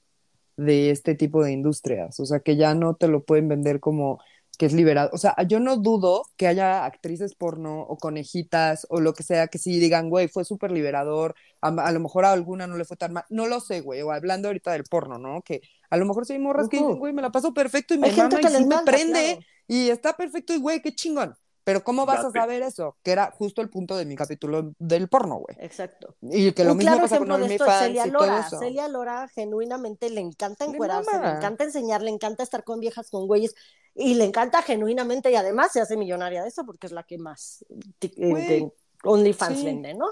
de 0.57 0.89
este 0.89 1.15
tipo 1.15 1.43
de 1.43 1.51
industrias, 1.51 2.19
o 2.19 2.25
sea, 2.25 2.39
que 2.39 2.55
ya 2.55 2.73
no 2.75 2.95
te 2.95 3.07
lo 3.07 3.23
pueden 3.23 3.47
vender 3.49 3.79
como 3.79 4.21
que 4.57 4.65
es 4.65 4.73
liberado, 4.73 5.09
o 5.13 5.17
sea, 5.17 5.35
yo 5.47 5.59
no 5.59 5.77
dudo 5.77 6.25
que 6.37 6.47
haya 6.47 6.85
actrices 6.85 7.35
porno 7.35 7.81
o 7.81 7.97
conejitas 7.97 8.85
o 8.89 8.99
lo 8.99 9.13
que 9.13 9.23
sea 9.23 9.47
que 9.47 9.57
sí 9.57 9.79
digan, 9.79 10.09
güey, 10.09 10.27
fue 10.27 10.45
súper 10.45 10.71
liberador, 10.71 11.35
a, 11.61 11.69
a 11.69 11.91
lo 11.91 11.99
mejor 11.99 12.25
a 12.25 12.31
alguna 12.31 12.67
no 12.67 12.77
le 12.77 12.85
fue 12.85 12.97
tan 12.97 13.13
mal, 13.13 13.25
no 13.29 13.47
lo 13.47 13.59
sé, 13.59 13.81
güey, 13.81 14.01
o 14.01 14.11
hablando 14.11 14.47
ahorita 14.47 14.71
del 14.71 14.83
porno, 14.83 15.17
¿no? 15.17 15.41
Que 15.41 15.61
a 15.89 15.97
lo 15.97 16.05
mejor 16.05 16.25
sí 16.25 16.33
hay 16.33 16.39
morras 16.39 16.69
que 16.69 16.77
dicen, 16.77 16.97
güey, 16.97 17.13
me 17.13 17.21
la 17.21 17.31
paso 17.31 17.53
perfecto 17.53 17.93
y 17.93 17.97
me 17.97 18.11
mama 18.11 18.39
que 18.39 18.47
y 18.47 18.49
sí 18.49 18.65
me 18.65 18.79
prende 18.79 19.25
claro. 19.25 19.41
y 19.67 19.89
está 19.89 20.15
perfecto 20.15 20.53
y 20.53 20.59
güey, 20.59 20.81
qué 20.81 20.93
chingón. 20.93 21.35
Pero 21.65 21.83
¿cómo 21.83 22.05
vas 22.05 22.23
Date. 22.23 22.37
a 22.37 22.41
saber 22.43 22.61
eso? 22.61 22.95
Que 23.03 23.11
era 23.11 23.31
justo 23.31 23.61
el 23.61 23.69
punto 23.71 23.97
de 23.97 24.05
mi 24.05 24.15
capítulo 24.15 24.71
del 24.77 25.09
porno, 25.09 25.37
güey. 25.39 25.57
Exacto. 25.59 26.15
Y 26.21 26.51
que 26.51 26.63
lo 26.63 26.71
Un 26.73 26.77
mismo 26.77 26.91
claro 26.91 27.01
pasa 27.03 27.17
con 27.17 27.27
ejemplo 27.27 27.47
de 27.47 27.55
esto 27.55 27.65
es 27.65 27.71
OnlyFans 27.71 27.85
Celia 27.87 28.07
y 28.07 28.11
todo 28.11 28.25
Lora. 28.27 28.45
eso. 28.47 28.59
Celia 28.59 28.87
Lora 28.87 29.27
genuinamente 29.29 30.09
le 30.11 30.21
encanta 30.21 30.65
Le 30.65 30.71
encuerarse, 30.73 31.11
le, 31.19 31.27
encanta 31.27 31.63
enseñar, 31.63 32.03
le 32.03 32.11
encanta 32.11 32.43
estar 32.43 32.63
con 32.63 32.79
viejas, 32.79 33.09
con 33.09 33.25
güeyes, 33.25 33.55
y 33.95 34.13
le 34.13 34.25
encanta 34.25 34.61
genuinamente, 34.61 35.31
y 35.31 35.35
además 35.35 35.71
se 35.71 35.81
hace 35.81 35.97
millonaria 35.97 36.43
de 36.43 36.49
eso 36.49 36.65
porque 36.67 36.85
es 36.85 36.93
la 36.93 37.01
que 37.03 37.17
más 37.17 37.65
eh, 37.99 38.69
OnlyFans 39.03 39.57
Sí. 39.59 39.65
vende, 39.65 39.95
¿no? 39.95 40.05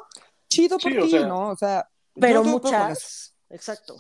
Chido 0.49 0.79
por 0.79 0.91
Sí, 0.91 0.97
o 0.97 1.03
ti, 1.03 1.09
sea, 1.11 1.27
¿no? 1.27 1.49
O 1.49 1.55
sea, 1.55 1.87
Pero 2.19 2.43
muchas, 2.43 3.35
exacto, 3.49 3.97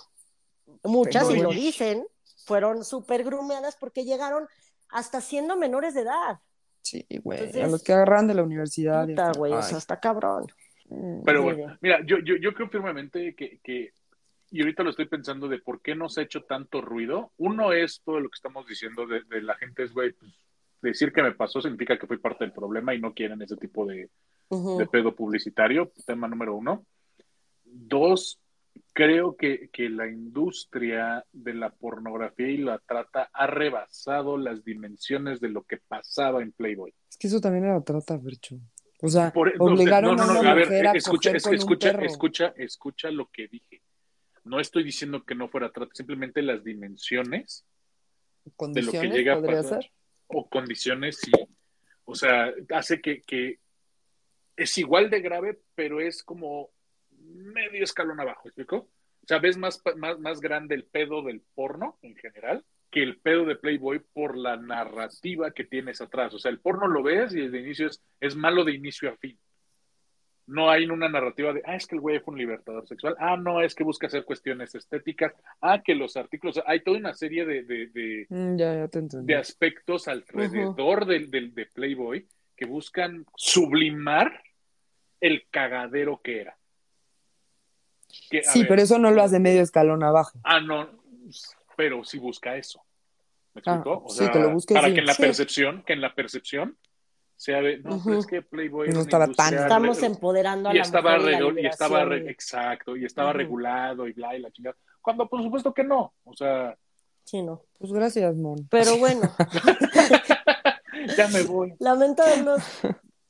muchas, 0.83 1.29
y 1.29 1.37
lo 1.37 1.51
dicen, 1.51 2.07
fueron 2.45 2.83
súper 2.83 3.23
grumeadas 3.23 3.75
porque 3.75 4.05
llegaron 4.05 4.47
hasta 4.89 5.21
siendo 5.21 5.55
menores 5.55 5.93
de 5.93 6.01
edad. 6.01 6.39
Sí, 6.93 7.05
güey. 7.23 7.39
Entonces- 7.39 7.63
a 7.63 7.67
los 7.67 7.83
que 7.83 7.93
agarran 7.93 8.27
de 8.27 8.33
la 8.35 8.43
universidad. 8.43 9.07
Puta, 9.07 9.31
güey, 9.37 9.53
o 9.53 9.61
sea, 9.61 9.77
está 9.77 9.99
cabrón. 9.99 10.45
Pero 11.25 11.39
Sí, 11.39 11.43
bueno, 11.43 11.77
mira, 11.81 11.99
yo, 12.05 12.19
yo, 12.19 12.35
yo 12.35 12.53
creo 12.53 12.69
firmemente 12.69 13.33
que, 13.35 13.59
que, 13.63 13.93
y 14.51 14.61
ahorita 14.61 14.83
lo 14.83 14.91
estoy 14.91 15.07
pensando 15.07 15.47
de 15.47 15.57
por 15.59 15.81
qué 15.81 15.95
no 15.95 16.07
se 16.09 16.21
ha 16.21 16.23
hecho 16.23 16.43
tanto 16.43 16.81
ruido. 16.81 17.31
Uno 17.37 17.73
es 17.73 18.01
todo 18.05 18.19
lo 18.19 18.29
que 18.29 18.35
estamos 18.35 18.67
diciendo 18.67 19.07
de, 19.07 19.21
de 19.23 19.41
la 19.41 19.55
gente 19.55 19.83
es, 19.83 19.93
güey, 19.93 20.11
pues, 20.11 20.31
decir 20.81 21.11
que 21.11 21.23
me 21.23 21.31
pasó 21.31 21.61
significa 21.61 21.97
que 21.97 22.05
fui 22.05 22.17
parte 22.17 22.43
del 22.43 22.53
problema 22.53 22.93
y 22.93 22.99
no 22.99 23.13
quieren 23.13 23.41
ese 23.41 23.55
tipo 23.55 23.85
de, 23.85 24.09
de 24.77 24.87
pedo 24.87 25.15
publicitario, 25.15 25.91
tema 26.05 26.27
número 26.27 26.55
uno. 26.55 26.85
Dos, 27.63 28.39
creo 28.93 29.35
que, 29.35 29.69
que 29.71 29.89
la 29.89 30.07
industria 30.07 31.25
de 31.31 31.53
la 31.53 31.69
pornografía 31.71 32.47
y 32.49 32.57
la 32.57 32.79
trata 32.79 33.29
ha 33.33 33.47
rebasado 33.47 34.37
las 34.37 34.63
dimensiones 34.63 35.39
de 35.39 35.49
lo 35.49 35.63
que 35.63 35.77
pasaba 35.77 36.41
en 36.41 36.51
Playboy. 36.51 36.93
Es 37.09 37.17
que 37.17 37.27
eso 37.27 37.39
también 37.41 37.65
era 37.65 37.81
trata, 37.81 38.17
Bercho. 38.17 38.57
O 39.01 39.07
sea, 39.09 39.31
Por- 39.33 39.57
no, 39.57 39.65
obligaron 39.65 40.15
no, 40.15 40.25
no, 40.25 40.31
a 40.31 40.33
no, 40.35 40.39
una 40.41 40.51
a 40.51 40.55
ver, 40.55 40.67
mujer 40.67 40.87
a 40.87 40.91
escucha, 40.93 41.29
coger 41.29 41.35
es- 41.37 41.43
con 41.43 41.53
escucha, 41.55 41.89
un 41.89 41.95
perro. 41.95 42.05
escucha, 42.05 42.53
escucha 42.57 43.11
lo 43.11 43.29
que 43.29 43.47
dije. 43.47 43.81
No 44.45 44.59
estoy 44.59 44.83
diciendo 44.83 45.23
que 45.23 45.35
no 45.35 45.47
fuera 45.49 45.71
trata, 45.71 45.91
simplemente 45.93 46.41
las 46.41 46.63
dimensiones 46.63 47.65
Condiciones, 48.57 49.13
llega 49.13 49.35
a 49.35 49.41
pasar. 49.41 49.83
ser. 49.83 49.91
o 50.27 50.49
condiciones 50.49 51.19
y, 51.27 51.31
o 52.05 52.13
sea, 52.13 52.51
hace 52.71 52.99
que, 53.01 53.21
que 53.21 53.59
es 54.57 54.77
igual 54.77 55.09
de 55.09 55.21
grave, 55.21 55.59
pero 55.75 56.01
es 56.01 56.23
como 56.23 56.69
medio 57.33 57.83
escalón 57.83 58.19
abajo, 58.19 58.47
¿explico? 58.47 58.77
O 58.77 59.25
sea, 59.27 59.39
ves 59.39 59.57
más, 59.57 59.81
más, 59.97 60.19
más 60.19 60.39
grande 60.41 60.75
el 60.75 60.83
pedo 60.85 61.21
del 61.21 61.41
porno 61.55 61.97
en 62.01 62.15
general 62.15 62.63
que 62.91 63.01
el 63.01 63.17
pedo 63.17 63.45
de 63.45 63.55
Playboy 63.55 63.99
por 64.13 64.37
la 64.37 64.55
narrativa 64.57 65.51
que 65.51 65.63
tienes 65.63 65.99
atrás. 66.01 66.33
O 66.33 66.39
sea, 66.39 66.51
el 66.51 66.59
porno 66.59 66.87
lo 66.87 67.01
ves 67.01 67.33
y 67.33 67.41
desde 67.41 67.59
inicio 67.61 67.87
es, 67.87 68.03
es 68.19 68.35
malo 68.35 68.63
de 68.63 68.73
inicio 68.73 69.09
a 69.09 69.15
fin. 69.17 69.37
No 70.45 70.69
hay 70.69 70.85
una 70.85 71.07
narrativa 71.07 71.53
de, 71.53 71.61
ah, 71.65 71.75
es 71.77 71.87
que 71.87 71.95
el 71.95 72.01
güey 72.01 72.19
fue 72.19 72.33
un 72.33 72.37
libertador 72.39 72.85
sexual, 72.85 73.15
ah, 73.17 73.37
no, 73.37 73.61
es 73.61 73.73
que 73.73 73.85
busca 73.85 74.07
hacer 74.07 74.25
cuestiones 74.25 74.75
estéticas, 74.75 75.33
ah, 75.61 75.81
que 75.81 75.95
los 75.95 76.17
artículos, 76.17 76.59
hay 76.67 76.81
toda 76.81 76.97
una 76.97 77.13
serie 77.13 77.45
de, 77.45 77.63
de, 77.63 77.87
de, 77.87 78.25
Mm, 78.29 78.57
ya, 78.57 78.75
ya 78.75 78.87
te 78.89 78.99
entendí. 78.99 79.25
de 79.33 79.39
aspectos 79.39 80.07
alrededor 80.09 81.05
del, 81.05 81.31
del- 81.31 81.53
de 81.55 81.65
Playboy 81.67 82.27
que 82.57 82.65
buscan 82.65 83.25
sublimar 83.37 84.43
el 85.21 85.47
cagadero 85.49 86.19
que 86.21 86.41
era. 86.41 86.57
Que, 88.29 88.43
Sí, 88.43 88.59
ver, 88.59 88.67
pero 88.69 88.81
eso 88.81 88.99
no 88.99 89.11
lo 89.11 89.23
hace 89.23 89.39
medio 89.39 89.61
escalón 89.61 90.03
abajo. 90.03 90.39
Ah, 90.43 90.59
no, 90.59 90.87
pero 91.75 92.03
sí 92.03 92.19
busca 92.19 92.55
eso. 92.55 92.81
¿Me 93.53 93.61
Ah, 93.65 93.73
explico? 93.75 94.03
o 94.05 94.09
sí, 94.09 94.17
sea, 94.19 94.31
que 94.31 94.39
lo 94.39 94.49
busque, 94.51 94.73
para 94.73 94.87
sí. 94.87 94.93
que 94.95 94.99
en 95.01 95.05
la 95.05 95.13
Sí. 95.13 95.21
percepción, 95.21 95.83
que 95.85 95.93
en 95.93 96.01
la 96.01 96.13
percepción 96.15 96.77
sea 97.35 97.61
de, 97.61 97.79
no, 97.79 97.99
pero 98.03 98.19
es 98.19 98.25
que 98.27 98.41
Playboy 98.41 98.89
No 98.89 99.01
estaba 99.01 99.27
tan- 99.27 99.53
Estamos 99.55 99.99
re- 99.99 100.07
empoderando 100.07 100.69
a 100.69 100.73
y 100.73 100.77
la 100.77 100.83
estaba, 100.83 101.17
mujer 101.17 101.33
y 101.33 101.53
la 101.55 101.61
y 101.61 101.65
estaba 101.65 102.05
re- 102.05 102.29
exacto, 102.31 102.95
y 102.95 103.05
estaba 103.05 103.33
regulado 103.33 104.07
y 104.07 104.13
bla 104.13 104.35
y 104.35 104.39
la 104.41 104.51
chingada. 104.51 104.75
Cuando 105.01 105.27
por 105.27 105.41
supuesto 105.43 105.73
que 105.73 105.83
no. 105.83 106.13
O 106.23 106.35
sea, 106.35 106.77
Sí, 107.25 107.41
no. 107.41 107.61
Pues 107.79 107.91
gracias, 107.93 108.35
Mon. 108.35 108.67
Pero 108.69 108.97
bueno, 108.97 109.21
ya 111.17 111.27
me 111.29 111.43
voy. 111.43 111.73
lamento 111.79 112.23
habernos 112.23 112.61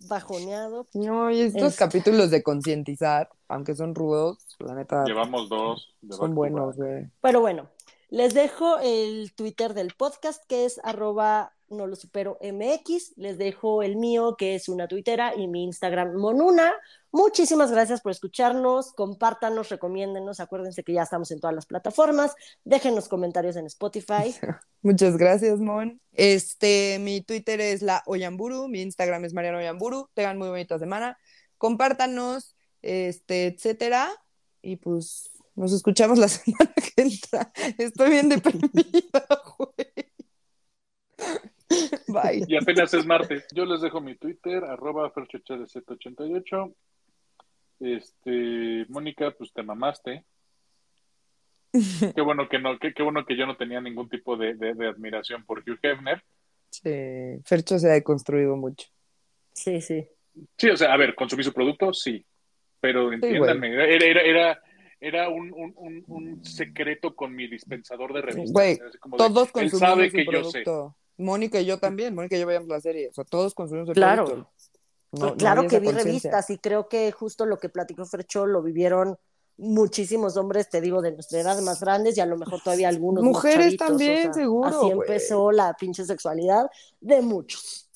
bajoneado. 0.07 0.87
No, 0.93 1.29
y 1.31 1.41
estos 1.41 1.73
Es- 1.73 1.75
capítulos 1.77 2.31
de 2.31 2.43
concientizar, 2.43 3.29
aunque 3.47 3.75
son 3.75 3.95
rudos, 3.95 4.37
la 4.59 4.75
neta, 4.75 5.03
Llevamos 5.05 5.49
dos. 5.49 5.95
de 6.01 6.15
son 6.15 6.35
buenos, 6.35 6.75
güey. 6.75 7.07
Pero 7.21 7.41
bueno, 7.41 7.67
les 8.13 8.35
dejo 8.35 8.77
el 8.77 9.33
Twitter 9.33 9.73
del 9.73 9.95
podcast 9.97 10.43
que 10.47 10.65
es 10.65 10.79
arroba 10.83 11.55
no 11.67 11.87
lo 11.87 11.95
supero 11.95 12.37
MX. 12.43 13.17
Les 13.17 13.39
dejo 13.39 13.81
el 13.81 13.95
mío 13.95 14.35
que 14.37 14.53
es 14.53 14.69
una 14.69 14.87
tuitera 14.87 15.33
y 15.35 15.47
mi 15.47 15.63
Instagram 15.63 16.13
monuna. 16.13 16.71
Muchísimas 17.11 17.71
gracias 17.71 18.01
por 18.01 18.11
escucharnos. 18.11 18.93
Compártanos, 18.93 19.69
recomiéndenos. 19.69 20.39
Acuérdense 20.39 20.83
que 20.83 20.93
ya 20.93 21.01
estamos 21.01 21.31
en 21.31 21.39
todas 21.39 21.55
las 21.55 21.65
plataformas. 21.65 22.35
Déjenos 22.63 23.07
comentarios 23.07 23.55
en 23.55 23.65
Spotify. 23.65 24.35
Muchas 24.83 25.17
gracias, 25.17 25.59
Mon. 25.59 25.99
Este, 26.11 26.99
mi 26.99 27.21
Twitter 27.21 27.59
es 27.61 27.81
la 27.81 28.03
Oyamburu, 28.05 28.67
mi 28.67 28.83
Instagram 28.83 29.25
es 29.25 29.33
Mariano 29.33 29.57
Oyamburu. 29.57 30.07
Tengan 30.13 30.37
muy 30.37 30.49
bonita 30.49 30.77
semana. 30.77 31.17
Compártanos, 31.57 32.55
este, 32.83 33.47
etcétera. 33.47 34.11
Y 34.61 34.75
pues 34.75 35.32
nos 35.55 35.73
escuchamos 35.73 36.17
la 36.19 36.27
semana 36.29 36.73
que 36.75 37.01
entra. 37.03 37.51
Estoy 37.77 38.09
bien 38.09 38.29
deprimida, 38.29 39.25
güey. 39.57 39.87
Bye. 42.07 42.45
Y 42.47 42.55
apenas 42.57 42.93
es 42.93 43.05
martes. 43.05 43.45
Yo 43.53 43.65
les 43.65 43.81
dejo 43.81 43.99
mi 44.01 44.15
Twitter, 44.15 44.63
arroba 44.63 45.11
ferchochz88. 45.13 46.73
Este, 47.79 48.85
Mónica, 48.89 49.31
pues 49.31 49.51
te 49.53 49.63
mamaste. 49.63 50.23
Qué 51.71 52.21
bueno 52.21 52.47
que 52.47 52.59
no, 52.59 52.77
qué, 52.77 52.93
qué 52.93 53.01
bueno 53.01 53.25
que 53.25 53.35
yo 53.35 53.47
no 53.47 53.57
tenía 53.57 53.81
ningún 53.81 54.07
tipo 54.07 54.37
de, 54.37 54.53
de- 54.53 54.75
de 54.75 54.87
admiración 54.87 55.43
por 55.45 55.59
Hugh 55.59 55.79
Hefner. 55.81 56.23
Sí, 56.69 57.39
Fercho 57.45 57.79
se 57.79 57.89
ha 57.89 57.93
deconstruido 57.93 58.55
mucho. 58.55 58.87
Sí, 59.53 59.81
sí. 59.81 60.07
Sí, 60.57 60.69
o 60.69 60.77
sea, 60.77 60.93
a 60.93 60.97
ver, 60.97 61.15
consumí 61.15 61.43
su 61.43 61.53
producto, 61.53 61.91
sí. 61.93 62.23
Pero 62.79 63.11
entiéndanme, 63.13 63.69
era, 63.73 64.05
era, 64.05 64.21
era, 64.21 64.63
era 65.05 65.29
un, 65.29 65.51
un, 65.53 65.73
un, 65.75 66.03
un 66.07 66.45
secreto 66.45 67.15
con 67.15 67.35
mi 67.35 67.47
dispensador 67.47 68.13
de 68.13 68.21
revistas. 68.21 68.51
Güey, 68.53 68.79
como 68.99 69.17
de, 69.17 69.23
Todos 69.23 69.47
él 69.47 69.51
consumimos 69.53 69.79
sabe 69.79 70.09
su 70.09 70.15
que 70.15 70.25
yo 70.31 70.43
sé. 70.45 70.63
Mónica 71.17 71.59
y 71.59 71.65
yo 71.65 71.77
también. 71.77 72.15
Mónica 72.15 72.35
y 72.37 72.39
yo 72.39 72.47
veíamos 72.47 72.69
la 72.69 72.79
serie. 72.81 73.09
O 73.09 73.13
sea, 73.13 73.23
todos 73.25 73.53
consumimos 73.53 73.89
el 73.89 73.95
Claro. 73.95 74.25
producto. 74.25 74.49
No- 75.11 75.19
Pues 75.19 75.31
no 75.33 75.37
claro 75.37 75.67
que 75.67 75.79
vi 75.79 75.89
revistas 75.91 76.49
y 76.49 76.57
creo 76.57 76.87
que 76.89 77.11
justo 77.11 77.45
lo 77.45 77.57
que 77.59 77.69
platicó 77.69 78.05
Fercho 78.05 78.45
lo 78.47 78.63
vivieron 78.63 79.17
muchísimos 79.57 80.37
hombres, 80.37 80.69
te 80.69 80.81
digo, 80.81 81.03
de 81.03 81.11
nuestra 81.11 81.39
edad 81.41 81.61
más 81.61 81.81
grandes 81.81 82.17
y 82.17 82.21
a 82.21 82.25
lo 82.25 82.35
mejor 82.37 82.61
todavía 82.63 82.87
algunos 82.89 83.23
Mujeres 83.23 83.77
también, 83.77 84.33
seguro, 84.33 84.69
Así 84.69 84.77
güey. 84.93 85.07
empezó 85.07 85.51
la 85.51 85.75
pinche 85.79 86.03
sexualidad 86.05 86.65
de 86.99 87.21
muchos. 87.21 87.87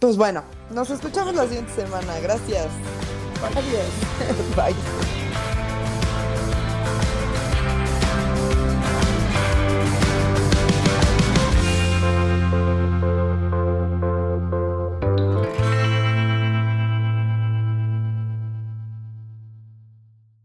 Pues 0.00 0.16
bueno, 0.16 0.42
nos 0.72 0.90
escuchamos 0.90 1.34
la 1.36 1.46
siguiente 1.46 1.72
semana. 1.74 2.18
Gracias. 2.20 2.66
Adiós. 3.54 4.56
Bye. 4.56 5.25